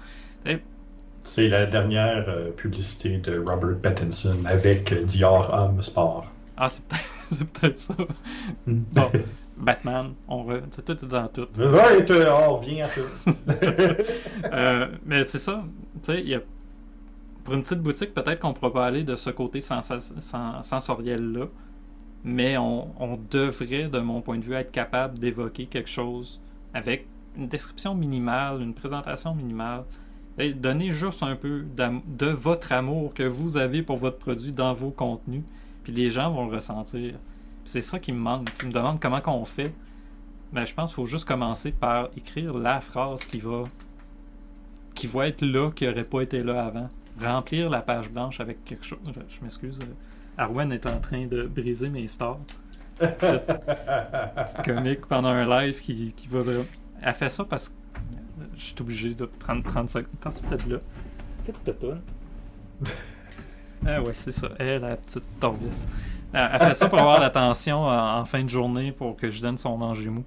C'est 1.23 1.49
la 1.49 1.65
dernière 1.65 2.25
euh, 2.27 2.51
publicité 2.51 3.17
de 3.17 3.39
Robert 3.39 3.79
Pattinson 3.81 4.37
avec 4.45 4.93
Dior 5.05 5.51
Homme 5.51 5.81
Sport. 5.81 6.27
Ah, 6.57 6.69
c'est 6.69 6.83
peut-être 6.85 7.14
ça. 7.75 7.95
Hmm. 8.65 8.83
Batman, 9.57 10.13
on 10.27 10.43
re... 10.43 10.61
tout 10.69 10.91
est 10.91 11.05
dans 11.05 11.27
tout. 11.27 11.47
Ouais, 11.57 12.29
on 12.29 12.57
revient 12.57 12.81
à 12.81 12.87
ça. 12.87 13.01
Euh, 14.51 14.87
mais 15.05 15.23
c'est 15.23 15.39
ça. 15.39 15.63
Y 16.07 16.35
a 16.35 16.41
pour 17.45 17.53
une 17.53 17.61
petite 17.61 17.79
boutique, 17.79 18.13
peut-être 18.13 18.39
qu'on 18.39 18.49
ne 18.49 18.53
pourra 18.53 18.73
pas 18.73 18.85
aller 18.87 19.03
de 19.03 19.15
ce 19.15 19.29
côté 19.29 19.61
sensoriel-là, 19.61 21.45
mais 22.23 22.57
on, 22.57 23.19
devrait, 23.29 23.87
de 23.87 23.99
mon 23.99 24.21
point 24.21 24.39
de 24.39 24.43
vue, 24.43 24.55
être 24.55 24.71
capable 24.71 25.19
d'évoquer 25.19 25.67
quelque 25.67 25.89
chose 25.89 26.41
avec 26.73 27.05
une 27.37 27.47
description 27.47 27.93
minimale, 27.93 28.61
une 28.61 28.73
présentation 28.73 29.35
minimale. 29.35 29.83
Et 30.37 30.53
donner 30.53 30.89
juste 30.89 31.23
un 31.23 31.35
peu 31.35 31.63
de 31.77 32.25
votre 32.25 32.71
amour 32.73 33.13
que 33.13 33.23
vous 33.23 33.55
avez 33.57 33.83
pour 33.83 33.97
votre 33.97 34.17
produit 34.17 34.51
dans 34.51 34.73
vos 34.73 34.89
contenus, 34.89 35.43
puis 35.85 35.93
les 35.93 36.09
gens 36.09 36.31
vont 36.31 36.47
le 36.47 36.55
ressentir. 36.55 37.13
C'est 37.63 37.81
ça 37.81 37.99
qui 37.99 38.11
me 38.11 38.17
manque. 38.17 38.51
Tu 38.55 38.65
me 38.65 38.71
demandes 38.71 38.99
comment 38.99 39.21
on 39.27 39.45
fait. 39.45 39.71
Mais 40.51 40.61
ben, 40.61 40.65
je 40.65 40.73
pense 40.73 40.89
qu'il 40.89 40.95
faut 40.95 41.05
juste 41.05 41.25
commencer 41.25 41.71
par 41.71 42.09
écrire 42.17 42.57
la 42.57 42.81
phrase 42.81 43.23
qui 43.25 43.39
va 43.39 43.65
qui 44.95 45.07
va 45.07 45.27
être 45.27 45.41
là, 45.41 45.69
qui 45.71 45.85
n'aurait 45.85 46.05
pas 46.05 46.21
été 46.21 46.41
là 46.41 46.65
avant 46.65 46.89
remplir 47.21 47.69
la 47.69 47.81
page 47.81 48.09
blanche 48.09 48.39
avec 48.39 48.63
quelque 48.65 48.83
chose. 48.83 48.99
Je, 49.05 49.41
m'excuse. 49.41 49.79
Euh, 49.81 49.85
Arwen 50.37 50.71
est 50.71 50.87
en 50.87 50.99
train 50.99 51.27
de 51.27 51.43
briser 51.43 51.89
mes 51.89 52.07
stars. 52.07 52.39
C'est 52.99 54.63
comique 54.63 55.05
pendant 55.05 55.29
un 55.29 55.45
live 55.45 55.79
qui, 55.81 56.13
qui 56.13 56.27
va. 56.27 56.41
Elle 57.01 57.13
fait 57.13 57.29
ça 57.29 57.45
parce 57.45 57.69
que 57.69 57.75
je 58.55 58.63
suis 58.63 58.75
obligé 58.79 59.13
de 59.13 59.25
prendre 59.25 59.63
30 59.63 59.89
secondes. 59.89 60.09
Passe 60.19 60.41
peut-être 60.41 60.67
là? 60.67 60.77
C'est 61.43 61.79
toi. 61.79 61.95
Ah 63.85 64.01
ouais, 64.01 64.13
c'est 64.13 64.31
ça. 64.31 64.49
Elle, 64.57 64.81
la 64.81 64.97
petite 64.97 65.23
torvis. 65.39 65.85
Elle 66.33 66.59
fait 66.59 66.75
ça 66.75 66.89
pour 66.89 66.99
avoir 66.99 67.19
l'attention 67.19 67.87
en, 67.87 68.25
fin 68.25 68.43
de 68.43 68.49
journée 68.49 68.91
pour 68.91 69.15
que 69.15 69.29
je 69.29 69.41
donne 69.41 69.57
son 69.57 69.77
manger 69.77 70.09
mou. 70.09 70.23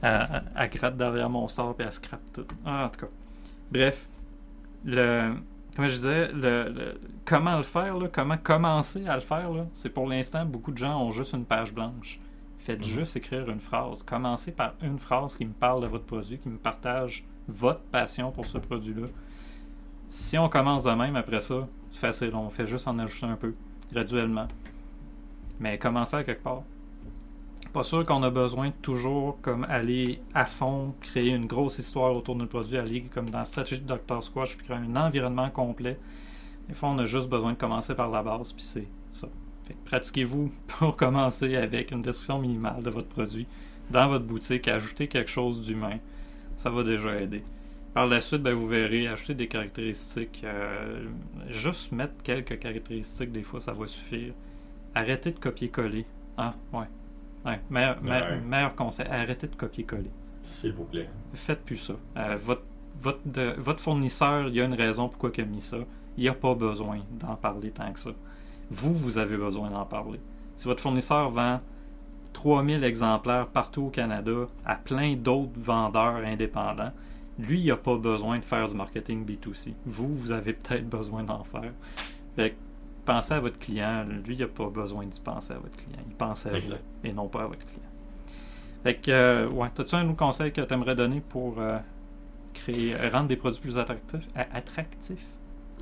Elle, 0.00 0.42
elle, 0.56 0.70
gratte 0.70 0.96
derrière 0.96 1.28
mon 1.28 1.48
sort 1.48 1.76
et 1.78 1.82
elle 1.82 1.92
scrape 1.92 2.32
tout. 2.32 2.46
Ah, 2.64 2.86
en 2.86 2.88
tout 2.88 3.00
cas. 3.00 3.12
Bref, 3.70 4.08
le, 4.84 5.34
comme 5.74 5.86
je 5.86 5.94
disais, 5.94 6.28
le, 6.32 6.98
comment 7.24 7.56
le 7.56 7.62
faire, 7.62 7.96
comment 8.12 8.36
commencer 8.36 9.06
à 9.08 9.16
le 9.16 9.20
faire, 9.20 9.50
c'est 9.72 9.88
pour 9.88 10.06
l'instant, 10.06 10.44
beaucoup 10.44 10.70
de 10.70 10.78
gens 10.78 11.00
ont 11.02 11.10
juste 11.10 11.32
une 11.32 11.44
page 11.44 11.74
blanche. 11.74 12.20
Faites 12.58 12.78
mhm. 12.78 12.84
juste 12.84 13.16
écrire 13.16 13.48
une 13.50 13.60
phrase. 13.60 14.02
Commencez 14.02 14.52
par 14.52 14.74
une 14.82 14.98
phrase 14.98 15.36
qui 15.36 15.44
me 15.44 15.52
parle 15.52 15.82
de 15.82 15.86
votre 15.86 16.04
produit, 16.04 16.38
qui 16.38 16.48
me 16.48 16.56
partage 16.56 17.24
votre 17.48 17.80
passion 17.80 18.30
pour 18.30 18.46
ce 18.46 18.58
produit-là. 18.58 19.08
Si 20.08 20.38
on 20.38 20.48
commence 20.48 20.84
de 20.84 20.92
même 20.92 21.16
après 21.16 21.40
ça, 21.40 21.66
c'est 21.94 22.00
facile. 22.00 22.34
On 22.34 22.50
fait 22.50 22.66
juste 22.66 22.88
en 22.88 22.98
ajouter 22.98 23.26
un 23.26 23.36
peu, 23.36 23.54
graduellement. 23.92 24.48
Mais 25.60 25.78
commencez 25.78 26.16
à 26.16 26.24
quelque 26.24 26.42
part 26.42 26.64
pas 27.72 27.82
sûr 27.82 28.06
qu'on 28.06 28.22
a 28.22 28.30
besoin 28.30 28.68
de 28.68 28.74
toujours 28.82 29.40
comme 29.42 29.64
aller 29.64 30.20
à 30.32 30.46
fond, 30.46 30.94
créer 31.00 31.30
une 31.30 31.46
grosse 31.46 31.80
histoire 31.80 32.16
autour 32.16 32.36
d'un 32.36 32.46
produit, 32.46 32.78
aller 32.78 33.02
comme 33.02 33.28
dans 33.28 33.38
la 33.38 33.44
stratégie 33.44 33.80
de 33.80 33.86
Dr. 33.92 34.22
Squash, 34.22 34.56
puis 34.56 34.64
créer 34.64 34.76
un 34.76 34.94
environnement 34.94 35.50
complet. 35.50 35.98
Des 36.68 36.74
fois, 36.74 36.90
on 36.90 36.98
a 36.98 37.04
juste 37.04 37.28
besoin 37.28 37.52
de 37.52 37.58
commencer 37.58 37.96
par 37.96 38.10
la 38.10 38.22
base, 38.22 38.52
puis 38.52 38.64
c'est 38.64 38.86
ça. 39.10 39.26
Pratiquez-vous 39.86 40.52
pour 40.68 40.96
commencer 40.96 41.56
avec 41.56 41.90
une 41.90 42.00
description 42.00 42.38
minimale 42.38 42.80
de 42.80 42.90
votre 42.90 43.08
produit 43.08 43.46
dans 43.90 44.08
votre 44.08 44.24
boutique, 44.24 44.68
ajouter 44.68 45.08
quelque 45.08 45.30
chose 45.30 45.60
d'humain. 45.60 45.98
Ça 46.56 46.70
va 46.70 46.84
déjà 46.84 47.20
aider. 47.20 47.42
Par 47.94 48.06
la 48.08 48.20
suite, 48.20 48.42
ben, 48.42 48.54
vous 48.54 48.66
verrez, 48.66 49.06
ajouter 49.06 49.34
des 49.34 49.46
caractéristiques. 49.46 50.42
Euh, 50.44 51.06
juste 51.48 51.92
mettre 51.92 52.14
quelques 52.24 52.58
caractéristiques, 52.58 53.30
des 53.30 53.44
fois, 53.44 53.60
ça 53.60 53.72
va 53.72 53.86
suffire. 53.86 54.34
Arrêtez 54.96 55.30
de 55.30 55.38
copier-coller. 55.38 56.04
Ah, 56.36 56.54
ouais. 56.72 56.86
Ouais, 57.44 57.60
meilleur, 57.70 58.74
conseil, 58.74 59.06
arrêtez 59.06 59.46
de 59.46 59.54
copier-coller. 59.54 60.10
S'il 60.42 60.72
vous 60.72 60.84
plaît. 60.84 61.08
Faites 61.34 61.64
plus 61.64 61.76
ça. 61.76 61.94
Euh, 62.16 62.36
votre, 62.36 62.62
votre, 62.96 63.20
votre 63.58 63.80
fournisseur, 63.80 64.48
il 64.48 64.54
y 64.54 64.60
a 64.60 64.64
une 64.64 64.74
raison 64.74 65.08
pourquoi 65.08 65.30
il 65.36 65.42
a 65.42 65.44
mis 65.44 65.60
ça. 65.60 65.78
Il 66.16 66.22
n'y 66.22 66.28
a 66.28 66.34
pas 66.34 66.54
besoin 66.54 67.00
d'en 67.12 67.36
parler 67.36 67.70
tant 67.70 67.92
que 67.92 68.00
ça. 68.00 68.10
Vous, 68.70 68.94
vous 68.94 69.18
avez 69.18 69.36
besoin 69.36 69.70
d'en 69.70 69.84
parler. 69.84 70.20
Si 70.56 70.64
votre 70.66 70.80
fournisseur 70.80 71.30
vend 71.30 71.60
3000 72.32 72.82
exemplaires 72.82 73.46
partout 73.48 73.82
au 73.84 73.90
Canada 73.90 74.48
à 74.64 74.76
plein 74.76 75.14
d'autres 75.14 75.58
vendeurs 75.60 76.16
indépendants, 76.24 76.92
lui, 77.38 77.60
il 77.60 77.66
n'a 77.66 77.76
pas 77.76 77.96
besoin 77.96 78.38
de 78.38 78.44
faire 78.44 78.68
du 78.68 78.74
marketing 78.74 79.24
B2C. 79.26 79.72
Vous, 79.86 80.14
vous 80.14 80.32
avez 80.32 80.52
peut-être 80.52 80.88
besoin 80.88 81.24
d'en 81.24 81.44
faire. 81.44 81.72
Fait 82.36 82.56
pensez 83.04 83.34
à 83.34 83.40
votre 83.40 83.58
client. 83.58 84.04
Lui, 84.24 84.34
il 84.34 84.40
n'a 84.40 84.46
pas 84.46 84.68
besoin 84.68 85.04
d'y 85.04 85.20
penser 85.20 85.52
à 85.52 85.58
votre 85.58 85.76
client. 85.76 86.02
Il 86.06 86.14
pense 86.14 86.46
à 86.46 86.50
vous 86.50 86.72
et 87.02 87.12
non 87.12 87.28
pas 87.28 87.42
à 87.42 87.46
votre 87.46 87.64
client. 87.66 87.80
Fait 88.82 88.94
que, 88.94 89.10
euh, 89.10 89.48
ouais, 89.48 89.68
as-tu 89.78 89.94
un 89.94 90.08
autre 90.08 90.16
conseil 90.16 90.52
que 90.52 90.60
tu 90.60 90.74
aimerais 90.74 90.94
donner 90.94 91.22
pour 91.26 91.58
euh, 91.58 91.78
créer, 92.52 92.94
rendre 93.08 93.28
des 93.28 93.36
produits 93.36 93.60
plus 93.60 93.78
attractifs? 93.78 94.26
attractifs? 94.34 95.26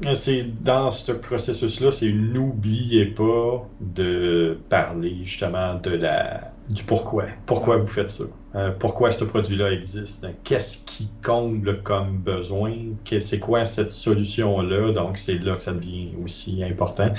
Euh, 0.05 0.15
c'est 0.15 0.45
dans 0.63 0.91
ce 0.91 1.13
processus-là, 1.13 1.93
c'est 1.93 2.13
n'oubliez 2.13 3.07
pas 3.07 3.69
de 3.81 4.59
parler 4.69 5.19
justement 5.25 5.75
de 5.75 5.91
la 5.91 6.52
du 6.73 6.83
pourquoi. 6.85 7.25
Pourquoi 7.47 7.77
vous 7.77 7.87
faites 7.87 8.11
ça? 8.11 8.25
Euh, 8.55 8.71
pourquoi 8.79 9.11
ce 9.11 9.25
produit-là 9.25 9.73
existe? 9.73 10.27
Qu'est-ce 10.45 10.79
qui 10.85 11.09
comble 11.23 11.83
comme 11.83 12.19
besoin? 12.19 12.75
C'est 13.21 13.39
quoi 13.39 13.65
cette 13.65 13.93
solution-là? 13.93 14.93
Donc, 14.93 15.19
c'est 15.19 15.39
là 15.39 15.57
que 15.57 15.63
ça 15.63 15.73
devient 15.73 16.11
aussi 16.23 16.63
important. 16.65 17.15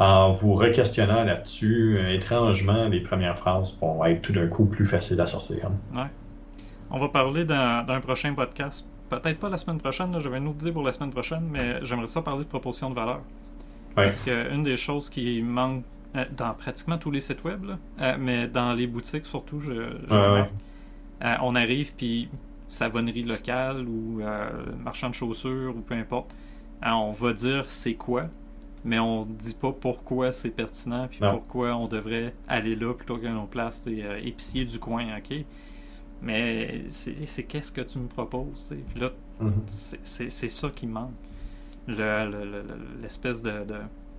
en 0.00 0.32
vous 0.32 0.54
requestionnant 0.54 1.24
là-dessus, 1.24 1.98
étrangement, 2.10 2.88
les 2.88 3.00
premières 3.00 3.36
phrases 3.36 3.76
vont 3.80 4.02
être 4.06 4.22
tout 4.22 4.32
d'un 4.32 4.46
coup 4.46 4.64
plus 4.64 4.86
faciles 4.86 5.20
à 5.20 5.26
sortir. 5.26 5.70
Ouais. 5.94 6.06
On 6.90 6.98
va 6.98 7.08
parler 7.08 7.44
d'un 7.44 8.00
prochain 8.00 8.32
podcast. 8.32 8.86
Peut-être 9.10 9.38
pas 9.38 9.50
la 9.50 9.58
semaine 9.58 9.78
prochaine, 9.78 10.16
j'avais 10.20 10.38
une 10.38 10.48
autre 10.48 10.62
idée 10.62 10.72
pour 10.72 10.84
la 10.84 10.92
semaine 10.92 11.10
prochaine, 11.10 11.46
mais 11.50 11.84
j'aimerais 11.84 12.06
ça 12.06 12.22
parler 12.22 12.44
de 12.44 12.48
proposition 12.48 12.88
de 12.90 12.94
valeur. 12.94 13.20
Parce 13.94 14.22
qu'une 14.22 14.62
des 14.62 14.76
choses 14.76 15.10
qui 15.10 15.42
manque 15.42 15.84
euh, 16.16 16.24
dans 16.36 16.54
pratiquement 16.54 16.98
tous 16.98 17.12
les 17.12 17.20
sites 17.20 17.44
web, 17.44 17.64
euh, 18.00 18.16
mais 18.18 18.48
dans 18.48 18.72
les 18.72 18.88
boutiques 18.88 19.26
surtout, 19.26 19.60
je, 19.60 19.72
euh, 20.10 20.44
on 21.40 21.54
arrive 21.54 21.94
puis 21.94 22.28
savonnerie 22.66 23.22
locale 23.22 23.86
ou 23.86 24.20
marchand 24.82 25.10
de 25.10 25.14
chaussures 25.14 25.76
ou 25.76 25.80
peu 25.80 25.94
importe, 25.94 26.34
on 26.82 27.12
va 27.12 27.32
dire 27.32 27.66
c'est 27.68 27.94
quoi, 27.94 28.26
mais 28.84 28.98
on 28.98 29.24
dit 29.24 29.54
pas 29.54 29.72
pourquoi 29.72 30.32
c'est 30.32 30.50
pertinent 30.50 31.06
puis 31.08 31.20
pourquoi 31.20 31.76
on 31.76 31.86
devrait 31.86 32.34
aller 32.48 32.74
là 32.74 32.92
plutôt 32.94 33.16
qu'à 33.18 33.30
nos 33.30 33.46
places 33.46 33.86
épicier 34.22 34.64
du 34.64 34.78
coin, 34.80 35.16
ok? 35.16 35.44
Mais 36.22 36.84
c'est 36.88 37.44
qu'est-ce 37.44 37.70
que 37.70 37.82
tu 37.82 37.98
me 37.98 38.08
proposes, 38.08 38.74
puis 38.92 39.00
là, 39.00 39.10
mm-hmm. 39.40 39.98
c'est 40.02 40.48
ça 40.48 40.70
qui 40.70 40.86
manque. 40.86 41.12
L'espèce 41.86 43.42
de 43.42 43.64
de 43.64 43.76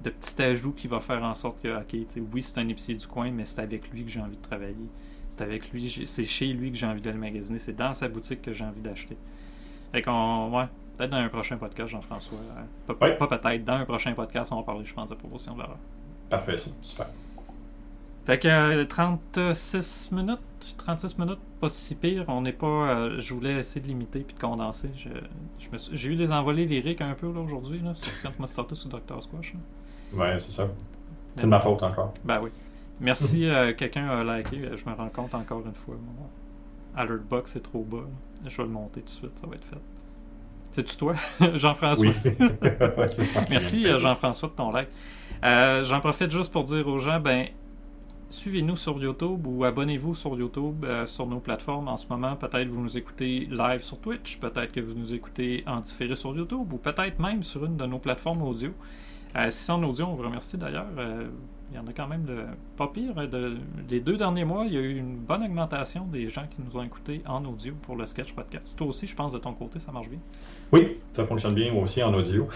petits 0.09 0.41
ajouts 0.41 0.73
qui 0.73 0.87
va 0.87 0.99
faire 0.99 1.23
en 1.23 1.35
sorte 1.35 1.61
que, 1.61 1.79
ok, 1.79 1.95
oui, 2.33 2.41
c'est 2.41 2.57
un 2.59 2.67
épicier 2.67 2.95
du 2.95 3.07
coin, 3.07 3.31
mais 3.31 3.45
c'est 3.45 3.61
avec 3.61 3.89
lui 3.91 4.03
que 4.03 4.09
j'ai 4.09 4.21
envie 4.21 4.37
de 4.37 4.41
travailler. 4.41 4.89
C'est 5.29 5.41
avec 5.41 5.71
lui, 5.71 6.03
c'est 6.05 6.25
chez 6.25 6.47
lui 6.47 6.71
que 6.71 6.77
j'ai 6.77 6.85
envie 6.85 7.01
d'aller 7.01 7.17
magasiner. 7.17 7.59
C'est 7.59 7.75
dans 7.75 7.93
sa 7.93 8.09
boutique 8.09 8.41
que 8.41 8.51
j'ai 8.51 8.65
envie 8.65 8.81
d'acheter. 8.81 9.17
Fait 9.91 10.01
qu'on, 10.01 10.49
ouais, 10.51 10.65
peut-être 10.97 11.11
dans 11.11 11.17
un 11.17 11.29
prochain 11.29 11.57
podcast, 11.57 11.89
Jean-François. 11.89 12.37
Euh, 12.89 12.93
pas, 12.93 13.27
peut-être, 13.27 13.63
dans 13.63 13.73
un 13.73 13.85
prochain 13.85 14.13
podcast, 14.13 14.51
on 14.51 14.57
va 14.57 14.63
parler, 14.63 14.85
je 14.85 14.93
pense, 14.93 15.09
de 15.09 15.15
proposition 15.15 15.53
de 15.53 15.59
l'erreur. 15.59 15.77
Parfait, 16.29 16.57
ça. 16.57 16.71
Super. 16.81 17.07
Fait 18.25 18.37
que 18.37 18.83
36 18.83 20.09
euh, 20.11 20.15
minutes, 20.15 20.39
36 20.77 21.17
minutes, 21.17 21.39
pas 21.59 21.69
si 21.69 21.95
pire. 21.95 22.25
On 22.27 22.41
n'est 22.41 22.53
pas. 22.53 22.67
Euh, 22.67 23.19
je 23.19 23.33
voulais 23.33 23.53
essayer 23.53 23.81
de 23.81 23.87
limiter 23.87 24.19
puis 24.19 24.35
de 24.35 24.39
condenser. 24.39 24.91
J'ai 25.91 26.09
eu 26.09 26.15
des 26.15 26.31
envolées 26.31 26.65
lyriques 26.65 27.01
un 27.01 27.15
peu 27.15 27.31
là 27.33 27.39
aujourd'hui, 27.39 27.79
là, 27.79 27.93
quand 28.21 28.31
je 28.35 28.41
m'ai 28.41 28.47
starté 28.47 28.75
sur 28.75 28.89
Dr. 28.89 29.23
Squash. 29.23 29.55
Ouais, 30.13 30.39
c'est 30.39 30.51
ça. 30.51 30.69
C'est 31.35 31.43
de 31.43 31.47
ma 31.47 31.59
faute 31.59 31.81
encore. 31.83 32.13
Ben 32.23 32.39
oui. 32.41 32.49
Merci, 32.99 33.45
euh, 33.45 33.73
quelqu'un 33.73 34.07
a 34.07 34.37
liké. 34.37 34.69
Je 34.75 34.89
me 34.89 34.95
rends 34.95 35.09
compte 35.09 35.33
encore 35.33 35.65
une 35.65 35.73
fois. 35.73 35.95
Mon 35.95 36.99
alert 37.01 37.23
box 37.23 37.55
est 37.55 37.61
trop 37.61 37.83
bas. 37.83 38.05
Je 38.45 38.57
vais 38.57 38.63
le 38.63 38.69
monter 38.69 39.01
tout 39.01 39.05
de 39.05 39.09
suite, 39.09 39.39
ça 39.39 39.47
va 39.47 39.55
être 39.55 39.65
fait. 39.65 39.77
C'est-tu 40.71 40.95
toi, 40.95 41.15
Jean-François? 41.55 42.13
Oui. 42.23 42.31
Merci, 43.49 43.87
euh, 43.87 43.99
Jean-François, 43.99 44.49
de 44.49 44.53
ton 44.53 44.71
like. 44.71 44.87
Euh, 45.43 45.83
J'en 45.83 45.99
profite 45.99 46.31
juste 46.31 46.51
pour 46.51 46.63
dire 46.63 46.87
aux 46.87 46.99
gens, 46.99 47.19
ben, 47.19 47.47
suivez-nous 48.29 48.77
sur 48.77 48.97
YouTube 49.01 49.45
ou 49.47 49.65
abonnez-vous 49.65 50.15
sur 50.15 50.37
YouTube, 50.37 50.85
euh, 50.85 51.05
sur 51.05 51.27
nos 51.27 51.39
plateformes. 51.39 51.89
En 51.89 51.97
ce 51.97 52.07
moment, 52.07 52.35
peut-être 52.35 52.69
vous 52.69 52.81
nous 52.81 52.97
écoutez 52.97 53.47
live 53.51 53.81
sur 53.81 53.99
Twitch, 53.99 54.37
peut-être 54.37 54.71
que 54.71 54.79
vous 54.79 54.93
nous 54.93 55.13
écoutez 55.13 55.63
en 55.67 55.81
différé 55.81 56.15
sur 56.15 56.35
YouTube 56.35 56.71
ou 56.71 56.77
peut-être 56.77 57.19
même 57.19 57.43
sur 57.43 57.65
une 57.65 57.75
de 57.75 57.85
nos 57.85 57.99
plateformes 57.99 58.41
audio. 58.41 58.71
Euh, 59.35 59.49
si 59.49 59.63
c'est 59.63 59.71
en 59.71 59.83
audio, 59.83 60.05
on 60.05 60.15
vous 60.15 60.23
remercie 60.23 60.57
d'ailleurs. 60.57 60.87
Euh, 60.97 61.27
il 61.71 61.77
y 61.77 61.79
en 61.79 61.87
a 61.87 61.93
quand 61.93 62.07
même 62.07 62.25
de 62.25 62.35
pas 62.75 62.87
pire. 62.87 63.15
De, 63.15 63.57
les 63.89 64.01
deux 64.01 64.17
derniers 64.17 64.43
mois, 64.43 64.65
il 64.65 64.73
y 64.73 64.77
a 64.77 64.81
eu 64.81 64.97
une 64.97 65.15
bonne 65.15 65.41
augmentation 65.41 66.05
des 66.05 66.27
gens 66.27 66.43
qui 66.49 66.61
nous 66.61 66.77
ont 66.77 66.83
écoutés 66.83 67.21
en 67.25 67.45
audio 67.45 67.73
pour 67.81 67.95
le 67.95 68.05
sketch 68.05 68.33
podcast. 68.33 68.77
Toi 68.77 68.87
aussi, 68.87 69.07
je 69.07 69.15
pense, 69.15 69.31
de 69.31 69.37
ton 69.37 69.53
côté, 69.53 69.79
ça 69.79 69.91
marche 69.93 70.09
bien. 70.09 70.19
Oui, 70.73 70.97
ça 71.13 71.23
fonctionne 71.23 71.55
bien 71.55 71.71
moi 71.71 71.83
aussi 71.83 72.03
en 72.03 72.13
audio. 72.13 72.49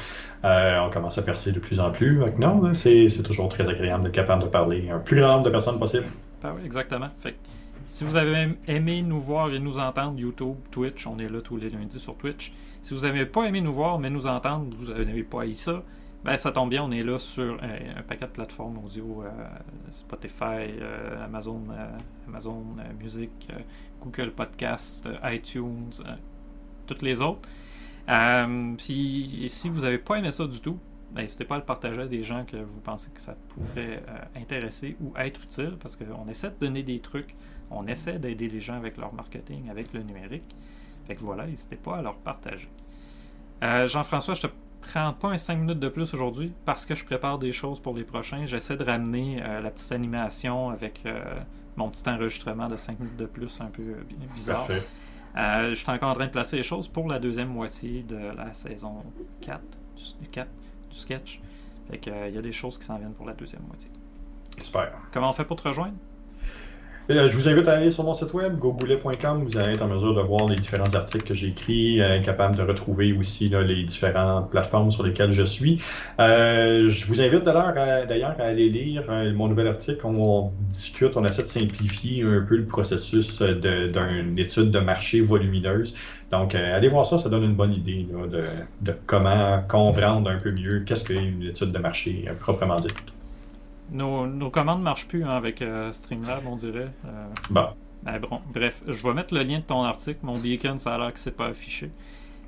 Euh, 0.44 0.80
on 0.82 0.90
commence 0.90 1.18
à 1.18 1.22
percer 1.22 1.54
de 1.54 1.60
plus 1.60 1.80
en 1.80 1.92
plus. 1.92 2.20
Non, 2.38 2.74
c'est, 2.74 3.08
toujours 3.24 3.48
très 3.48 3.68
agréable 3.68 4.04
d'être 4.04 4.14
capable 4.14 4.44
de 4.44 4.50
parler 4.50 4.90
un 4.90 5.00
plus 5.00 5.16
grand 5.16 5.30
nombre 5.30 5.46
de 5.46 5.50
personnes 5.50 5.80
possible. 5.80 6.06
Ben 6.44 6.52
oui, 6.54 6.64
exactement. 6.66 7.08
Fait 7.20 7.36
si 7.88 8.04
vous 8.04 8.18
avez 8.18 8.50
aimé 8.68 9.02
nous 9.04 9.20
voir 9.20 9.54
et 9.54 9.60
nous 9.60 9.78
entendre, 9.78 10.20
YouTube, 10.20 10.56
Twitch, 10.72 11.06
on 11.08 11.20
est 11.20 11.30
là 11.30 11.40
tous 11.40 11.56
les 11.56 11.70
lundis 11.70 12.00
sur 12.00 12.18
Twitch. 12.18 12.52
Si 12.82 12.94
vous 12.94 13.02
n'avez 13.02 13.26
pas 13.26 13.46
aimé 13.46 13.62
nous 13.62 13.74
voir 13.74 14.00
mais 14.00 14.10
nous 14.10 14.28
entendre, 14.28 14.66
vous 14.78 14.92
n'avez 14.92 15.24
pas 15.24 15.46
eu 15.46 15.54
ça, 15.54 15.84
ben, 16.26 16.38
ça 16.38 16.52
tombe 16.52 16.72
bien, 16.72 16.84
on 16.84 16.90
est 16.90 17.04
là 17.04 17.20
sur 17.20 17.60
un, 17.62 18.02
paquet 18.02 18.26
de 18.26 18.32
plateformes 18.32 18.80
audio, 18.84 19.22
euh, 19.24 19.30
Spotify, 19.92 20.74
euh, 20.82 21.24
Amazon, 21.24 21.62
euh, 21.70 21.88
Amazon 22.28 22.66
Music, 23.00 23.30
Google 24.02 24.32
Podcast, 24.32 25.08
iTunes, 25.24 25.92
toutes 26.88 27.04
les 27.04 27.22
autres. 27.22 27.48
puis 28.78 29.46
si 29.50 29.70
vous 29.70 29.82
n'avez 29.82 30.00
pas 30.00 30.16
aimé 30.16 30.32
ça 30.32 30.48
du 30.48 30.60
tout, 30.62 30.80
ben, 31.12 31.22
n'hésitez 31.22 31.46
pas 31.46 31.56
à 31.56 31.60
le 31.60 31.64
partager 31.64 32.02
à 32.02 32.08
des 32.08 32.24
gens 32.24 32.44
que 32.44 32.58
vous 32.58 32.80
pensez 32.80 33.12
que 33.12 33.22
ça 33.22 33.36
pourrait 33.50 34.02
intéresser 34.36 34.98
ou 35.02 35.14
être 35.18 35.44
utile, 35.44 35.78
parce 35.80 35.96
qu'on 35.96 36.28
essaie 36.28 36.50
de 36.50 36.58
donner 36.60 36.82
des 36.82 37.02
trucs, 37.02 37.36
on 37.70 37.86
essaie 37.86 38.18
d'aider 38.18 38.48
les 38.48 38.62
gens 38.62 38.78
avec 38.78 38.98
leur 38.98 39.14
marketing, 39.14 39.70
avec 39.70 39.94
le 39.94 40.02
numérique. 40.02 40.56
Fait 41.06 41.14
que 41.14 41.22
voilà, 41.22 41.46
n'hésitez 41.46 41.76
pas 41.76 41.98
à 41.98 42.02
leur 42.02 42.18
partager. 42.18 42.68
Jean-François, 43.62 44.34
je 44.34 44.42
te 44.42 44.48
prends 44.96 45.14
pas 45.14 45.28
un 45.30 45.38
5 45.38 45.58
minutes 45.58 45.80
de 45.80 45.90
plus 45.90 46.14
aujourd'hui 46.14 46.54
parce 46.64 46.86
que 46.86 46.96
je 46.96 47.04
prépare 47.04 47.38
des 47.38 47.52
choses 47.52 47.80
pour 47.82 47.94
les 47.94 48.06
prochains. 48.06 48.46
J'essaie 48.46 48.78
de 48.78 48.84
ramener 48.84 49.44
euh, 49.44 49.60
la 49.60 49.70
petite 49.70 49.92
animation 49.92 50.70
avec 50.70 51.02
euh, 51.06 51.22
mon 51.76 51.90
petit 51.90 52.08
enregistrement 52.10 52.68
de 52.68 52.78
5 52.78 53.00
minutes 53.00 53.18
de 53.18 53.26
plus 53.26 53.60
un 53.60 53.66
peu 53.66 53.82
euh, 53.82 54.04
bizarre. 54.34 54.68
je 54.68 55.74
suis 55.74 55.90
encore 55.90 56.12
en 56.12 56.14
train 56.14 56.28
de 56.28 56.32
placer 56.32 56.56
les 56.56 56.64
choses 56.64 56.88
pour 56.88 57.10
la 57.10 57.20
deuxième 57.20 57.50
moitié 57.50 58.04
de 58.04 58.16
la 58.16 58.54
saison 58.54 59.04
4 59.42 59.62
du, 60.22 60.28
4, 60.30 60.48
du 60.90 60.98
sketch. 60.98 61.42
Fait 61.90 62.00
il 62.30 62.34
y 62.34 62.38
a 62.38 62.42
des 62.42 62.54
choses 62.54 62.78
qui 62.78 62.86
s'en 62.86 62.98
viennent 62.98 63.14
pour 63.14 63.26
la 63.26 63.34
deuxième 63.34 63.64
moitié. 63.64 63.90
Super. 64.62 64.94
Comment 65.12 65.30
on 65.30 65.34
fait 65.34 65.46
pour 65.46 65.58
te 65.58 65.68
rejoindre? 65.68 65.96
Euh, 67.12 67.30
je 67.30 67.38
vous 67.38 67.48
invite 67.48 67.68
à 67.68 67.74
aller 67.74 67.92
sur 67.92 68.04
mon 68.04 68.16
site 68.16 68.34
web, 68.34 68.58
gogoulet.com. 68.58 69.44
Vous 69.44 69.58
allez 69.58 69.74
être 69.74 69.84
en 69.84 69.88
mesure 69.88 70.16
de 70.16 70.22
voir 70.22 70.48
les 70.48 70.56
différents 70.56 70.92
articles 70.96 71.24
que 71.24 71.36
j'ai 71.36 71.50
écrits, 71.50 72.02
euh, 72.02 72.20
capable 72.22 72.56
de 72.56 72.64
retrouver 72.64 73.14
aussi 73.14 73.50
les 73.50 73.84
différentes 73.84 74.50
plateformes 74.50 74.90
sur 74.90 75.06
lesquelles 75.06 75.32
je 75.32 75.44
suis. 75.44 75.80
Euh, 76.20 76.90
je 76.90 77.06
vous 77.06 77.22
invite 77.22 77.44
d'ailleurs 77.44 78.36
à, 78.40 78.44
aller 78.44 78.70
lire 78.70 79.04
mon 79.36 79.48
nouvel 79.48 79.68
article. 79.68 80.04
On, 80.06 80.52
discute, 80.72 81.16
on 81.16 81.26
essaie 81.26 81.44
de 81.44 81.48
simplifier 81.48 82.24
un 82.24 82.42
peu 82.42 82.58
le 82.58 82.66
processus 82.66 83.40
d'une 83.40 84.40
étude 84.40 84.72
de 84.72 84.80
marché 84.80 85.22
volumineuse. 85.22 85.94
Donc, 86.32 86.56
allez 86.56 86.90
voir 86.90 87.06
ça, 87.06 87.20
ça 87.20 87.30
donne 87.30 87.44
une 87.44 87.56
bonne 87.56 87.74
idée 87.74 88.08
de, 88.82 88.94
comment 89.06 89.62
comprendre 89.68 90.30
un 90.32 90.38
peu 90.38 90.52
mieux 90.52 90.80
qu'est-ce 90.80 91.04
qu'une 91.04 91.44
étude 91.44 91.72
de 91.72 91.80
marché 91.80 92.26
proprement 92.40 92.78
dite. 92.78 93.15
Nos, 93.92 94.26
nos 94.28 94.50
commandes 94.50 94.80
ne 94.80 94.84
marchent 94.84 95.08
plus 95.08 95.24
hein, 95.24 95.30
avec 95.30 95.62
euh, 95.62 95.92
Streamlab, 95.92 96.46
on 96.48 96.56
dirait. 96.56 96.92
Euh, 97.06 97.28
bon. 97.50 97.68
Ben, 98.04 98.20
bon. 98.20 98.42
Bref, 98.54 98.84
je 98.88 99.04
vais 99.04 99.14
mettre 99.14 99.34
le 99.34 99.44
lien 99.44 99.60
de 99.60 99.64
ton 99.64 99.84
article. 99.84 100.20
Mon 100.24 100.38
beacon, 100.38 100.78
ça 100.78 100.96
a 100.96 100.98
l'air 100.98 101.14
que 101.14 101.20
c'est 101.20 101.36
pas 101.36 101.48
affiché. 101.48 101.92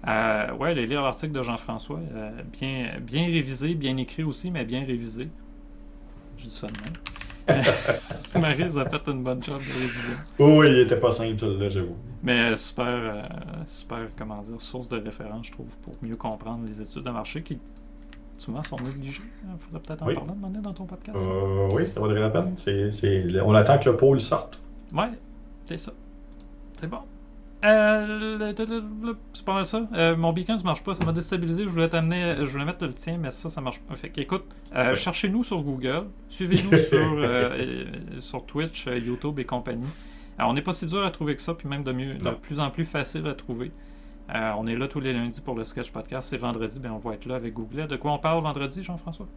Euh, 0.08 0.54
ouais, 0.54 0.72
allez 0.72 0.86
lire 0.86 1.02
l'article 1.02 1.34
de 1.34 1.42
Jean-François. 1.42 2.00
Euh, 2.14 2.32
bien, 2.52 2.92
bien 3.02 3.26
révisé, 3.26 3.74
bien 3.74 3.98
écrit 3.98 4.24
aussi, 4.24 4.52
mais 4.52 4.66
bien 4.66 4.86
révisé. 4.86 5.24
Je 6.38 6.46
dis 6.46 6.56
ça 6.56 6.68
de 6.68 6.74
même. 6.80 6.94
Marise 8.42 8.78
a 8.78 8.86
fait 8.86 9.08
une 9.08 9.24
bonne 9.24 9.42
job 9.42 9.60
de 9.60 9.74
réviser. 9.74 10.14
Oui, 10.38 10.68
il 10.70 10.80
était 10.80 11.00
pas 11.00 11.12
simple, 11.12 11.46
là, 11.58 11.70
j'avoue. 11.70 11.96
Mais 12.22 12.56
super, 12.56 13.30
super, 13.66 14.10
comment 14.18 14.42
dire, 14.42 14.62
source 14.62 14.90
de 14.90 14.98
référence, 14.98 15.48
je 15.48 15.52
trouve, 15.54 15.78
pour 15.78 15.94
mieux 16.02 16.18
comprendre 16.18 16.66
les 16.68 16.82
études 16.82 17.04
de 17.04 17.10
marché 17.10 17.42
qui 17.42 17.58
souvent 18.38 18.64
sont 18.64 18.78
négligés. 18.78 19.24
Il 19.44 19.60
faudrait 19.60 19.82
peut-être 19.82 20.04
en 20.04 20.06
parler 20.06 20.22
demander 20.36 20.60
dans 20.60 20.74
ton 20.74 20.86
podcast. 20.86 21.18
Euh, 21.20 21.70
oui, 21.74 21.88
ça 21.88 22.00
vaudrait 22.00 22.20
la 22.20 22.30
peine. 22.30 22.56
On 23.46 23.54
attend 23.54 23.78
que 23.78 23.90
le 23.90 23.98
pôle 23.98 24.22
sorte. 24.22 24.60
Ouais, 24.94 25.10
c'est 25.66 25.78
ça. 25.78 25.92
C'est 26.78 26.88
bon. 26.88 27.00
Euh, 27.66 28.54
c'est 29.34 29.46
pas 29.46 29.54
mal 29.56 29.66
ça. 29.66 29.88
Euh, 29.94 30.16
mon 30.16 30.32
beacon 30.32 30.58
ne 30.58 30.64
marche 30.64 30.84
pas, 30.84 30.94
ça 30.94 31.04
m'a 31.04 31.12
déstabilisé. 31.12 31.64
Je 31.64 31.70
voulais 31.70 31.90
t'amener, 31.90 32.36
je 32.40 32.46
voulais 32.46 32.66
mettre 32.66 32.86
le 32.86 32.94
tien, 32.94 33.18
mais 33.18 33.32
ça, 33.32 33.50
ça 33.50 33.62
marche 33.62 33.80
pas. 33.80 33.96
Fait 33.96 34.16
écoute, 34.18 34.46
cherchez-nous 34.94 35.44
sur 35.44 35.62
Google, 35.62 36.06
suivez-nous 36.30 36.78
sur, 36.78 38.22
sur 38.22 38.46
Twitch, 38.46 38.86
YouTube 38.86 39.40
et 39.40 39.46
compagnie. 39.46 39.88
Alors, 40.38 40.52
on 40.52 40.54
n'est 40.54 40.62
pas 40.62 40.74
si 40.74 40.86
dur 40.86 41.04
à 41.04 41.10
trouver 41.10 41.36
que 41.36 41.42
ça, 41.42 41.56
puis 41.56 41.68
même 41.68 41.84
de, 41.84 41.92
mieux, 41.92 42.14
de 42.14 42.30
plus 42.30 42.60
en 42.60 42.70
plus 42.70 42.86
facile 42.86 43.26
à 43.28 43.34
trouver. 43.34 43.72
Euh, 44.34 44.52
on 44.58 44.68
est 44.68 44.76
là 44.76 44.88
tous 44.88 45.00
les 45.00 45.14
lundis 45.14 45.40
pour 45.40 45.56
le 45.56 45.64
Sketch 45.64 45.92
Podcast. 45.92 46.30
C'est 46.30 46.38
vendredi, 46.38 46.80
ben 46.80 46.92
on 46.92 46.98
va 46.98 47.16
être 47.16 47.26
là 47.26 47.36
avec 47.36 47.54
Google. 47.54 47.88
De 47.88 47.96
quoi 47.96 48.12
on 48.12 48.18
parle 48.18 48.44
vendredi, 48.44 48.84
Jean-François? 48.84 49.28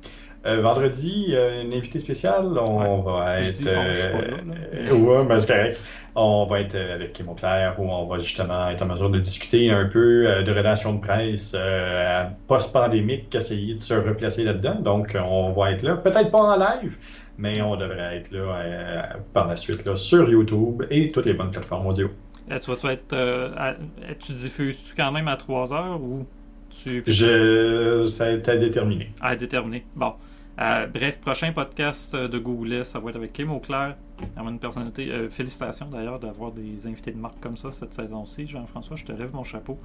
Euh, 0.47 0.61
Vendredi, 0.61 1.27
euh, 1.31 1.63
une 1.63 1.73
invité 1.73 2.01
spéciale. 2.01 2.59
On 2.59 3.01
va 3.03 3.41
être. 3.41 3.63
Ben, 3.63 5.39
c'est 5.39 5.47
correct. 5.47 5.81
On 6.17 6.47
va 6.47 6.61
être 6.61 6.75
avec 6.75 7.13
Kim 7.13 7.33
Claire 7.37 7.77
où 7.79 7.89
on 7.89 8.07
va 8.07 8.19
justement 8.19 8.69
être 8.69 8.83
en 8.83 8.87
mesure 8.87 9.11
de 9.11 9.21
discuter 9.21 9.71
un 9.71 9.87
peu 9.87 10.43
de 10.43 10.53
relations 10.53 10.95
de 10.95 11.01
presse 11.01 11.55
post-pandémique, 12.49 13.33
essayer 13.33 13.75
de 13.75 13.83
se 13.83 13.95
replacer 13.95 14.43
là-dedans. 14.43 14.75
Donc, 14.75 15.17
on 15.17 15.53
va 15.53 15.71
être 15.71 15.83
là. 15.83 15.95
Peut-être 15.97 16.33
pas 16.33 16.39
en 16.39 16.57
live, 16.57 16.99
mais 17.39 17.63
on 17.63 17.77
devrait 17.77 18.17
être 18.17 18.33
là 18.33 19.17
par 19.33 19.47
la 19.47 19.55
suite 19.55 19.85
là, 19.85 19.95
sur 19.95 20.29
YouTube 20.29 20.83
et 20.91 21.13
toutes 21.13 21.27
les 21.27 21.35
bonnes 21.35 21.53
plateformes 21.53 21.87
audio. 21.87 22.11
Euh, 22.51 22.59
tu 22.59 22.71
vas-tu 22.71 22.87
être. 22.89 23.13
Euh, 23.13 23.75
tu 24.19 24.33
diffuses-tu 24.33 24.95
quand 24.95 25.13
même 25.13 25.29
à 25.29 25.37
3 25.37 25.73
heures 25.73 26.01
ou 26.01 26.27
tu. 26.69 27.03
Je. 27.07 28.05
Ça 28.07 28.27
a 28.27 28.31
été 28.31 28.59
déterminé. 28.59 29.13
À 29.21 29.37
déterminer. 29.37 29.85
Bon. 29.95 30.15
bref, 30.59 31.19
prochain 31.21 31.53
podcast 31.53 32.17
de 32.17 32.39
Google, 32.39 32.85
ça 32.85 32.99
va 32.99 33.11
être 33.11 33.17
avec 33.17 33.33
Kim 33.33 33.51
Auclair. 33.51 33.97
une 34.37 34.59
personnalité. 34.59 35.29
félicitations 35.31 35.87
d'ailleurs 35.87 36.19
d'avoir 36.19 36.53
des 36.53 36.87
invités 36.87 37.13
de 37.13 37.19
marque 37.19 37.41
comme 37.41 37.57
ça 37.57 37.71
cette 37.71 37.95
saison-ci. 37.95 38.47
Jean-François, 38.47 38.97
je 38.97 39.05
te 39.05 39.13
lève 39.13 39.33
mon 39.35 39.45
chapeau. 39.45 39.79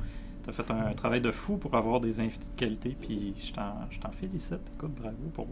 Tu 0.44 0.50
as 0.50 0.54
fait 0.54 0.70
un, 0.72 0.94
travail 0.94 1.22
de 1.22 1.32
fou 1.32 1.58
pour 1.58 1.76
avoir 1.76 2.00
des 2.00 2.20
invités 2.20 2.46
de 2.46 2.60
qualité, 2.60 2.96
puis 3.00 3.34
je 3.40 3.52
t'en 3.54 4.12
félicite. 4.12 4.60
Écoute, 4.76 4.94
bravo 5.00 5.16
pour, 5.34 5.48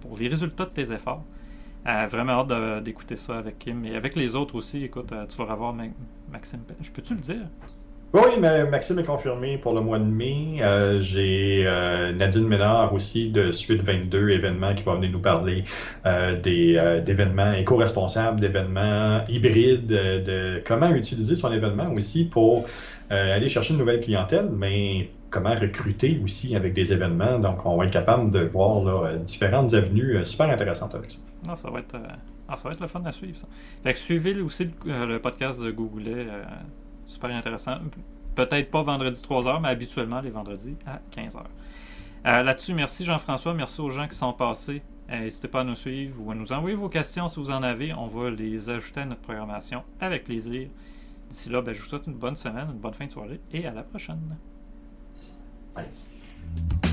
pour 0.00 0.16
les 0.16 0.28
résultats 0.28 0.64
de 0.64 0.70
tes 0.70 0.92
efforts. 0.92 1.24
Vraiment 2.08 2.32
hâte 2.32 2.82
d'écouter 2.84 3.16
ça 3.16 3.38
avec 3.38 3.58
Kim 3.58 3.84
et 3.84 3.96
avec 3.96 4.16
les 4.16 4.36
autres 4.36 4.54
aussi. 4.54 4.84
Écoute, 4.84 5.12
tu 5.28 5.36
vas 5.36 5.44
revoir 5.44 5.74
Maxime. 6.30 6.60
Je 6.80 6.90
peux-tu 6.90 7.14
le 7.14 7.20
dire? 7.20 7.46
Oui, 8.14 8.40
Maxime 8.40 8.98
est 9.00 9.04
confirmé 9.04 9.58
pour 9.58 9.74
le 9.74 9.82
mois 9.82 9.98
de 9.98 10.04
mai. 10.04 10.60
Euh, 10.62 10.98
j'ai 11.02 11.64
euh, 11.66 12.10
Nadine 12.14 12.48
Ménard 12.48 12.94
aussi 12.94 13.30
de 13.30 13.52
Suite 13.52 13.82
22 13.82 14.30
événements 14.30 14.74
qui 14.74 14.82
va 14.82 14.94
venir 14.94 15.10
nous 15.10 15.20
parler 15.20 15.64
euh, 16.06 16.40
des, 16.40 17.02
d'événements 17.04 17.52
éco-responsables, 17.52 18.40
d'événements 18.40 19.22
hybrides, 19.28 19.86
de 19.88 20.62
comment 20.66 20.88
utiliser 20.94 21.36
son 21.36 21.52
événement 21.52 21.92
aussi 21.94 22.24
pour 22.24 22.64
aller 23.10 23.48
chercher 23.48 23.74
une 23.74 23.80
nouvelle 23.80 24.00
clientèle, 24.00 24.48
mais 24.52 25.10
comment 25.30 25.54
recruter 25.54 26.20
aussi 26.24 26.56
avec 26.56 26.74
des 26.74 26.92
événements. 26.92 27.38
Donc, 27.38 27.64
on 27.64 27.76
va 27.76 27.86
être 27.86 27.92
capable 27.92 28.30
de 28.30 28.40
voir 28.40 28.82
là, 28.82 29.16
différentes 29.16 29.74
avenues 29.74 30.24
super 30.24 30.50
intéressantes 30.50 30.94
avec 30.94 31.10
ça. 31.10 31.18
Non, 31.46 31.56
ça 31.56 31.70
va 31.70 31.80
être, 31.80 31.96
ah, 32.48 32.56
ça 32.56 32.68
va 32.68 32.72
être 32.72 32.80
le 32.80 32.86
fun 32.86 33.02
à 33.04 33.12
suivre. 33.12 33.38
Suivez 33.94 34.40
aussi 34.40 34.70
le, 34.84 35.18
podcast 35.18 35.62
de 35.62 35.70
Google 35.70 36.04
Super 37.06 37.30
intéressant. 37.30 37.78
Peut-être 38.34 38.70
pas 38.70 38.82
vendredi 38.82 39.20
3h, 39.20 39.60
mais 39.62 39.68
habituellement 39.68 40.20
les 40.20 40.30
vendredis 40.30 40.76
à 40.86 41.00
15h. 41.10 41.38
Euh, 42.26 42.42
là-dessus, 42.42 42.74
merci 42.74 43.04
Jean-François, 43.04 43.54
merci 43.54 43.80
aux 43.80 43.90
gens 43.90 44.06
qui 44.06 44.16
sont 44.16 44.32
passés. 44.32 44.82
Euh, 45.10 45.20
n'hésitez 45.20 45.48
pas 45.48 45.60
à 45.60 45.64
nous 45.64 45.74
suivre 45.74 46.22
ou 46.22 46.30
à 46.30 46.34
nous 46.34 46.52
envoyer 46.52 46.76
vos 46.76 46.88
questions 46.88 47.28
si 47.28 47.40
vous 47.40 47.50
en 47.50 47.62
avez. 47.62 47.94
On 47.94 48.06
va 48.06 48.30
les 48.30 48.68
ajouter 48.68 49.00
à 49.00 49.06
notre 49.06 49.22
programmation 49.22 49.82
avec 50.00 50.24
plaisir. 50.24 50.68
D'ici 51.30 51.48
là, 51.48 51.62
ben, 51.62 51.72
je 51.72 51.80
vous 51.80 51.86
souhaite 51.86 52.06
une 52.06 52.14
bonne 52.14 52.36
semaine, 52.36 52.68
une 52.70 52.78
bonne 52.78 52.94
fin 52.94 53.06
de 53.06 53.10
soirée 53.10 53.40
et 53.52 53.66
à 53.66 53.72
la 53.72 53.82
prochaine. 53.82 54.36
Bye. 55.74 56.87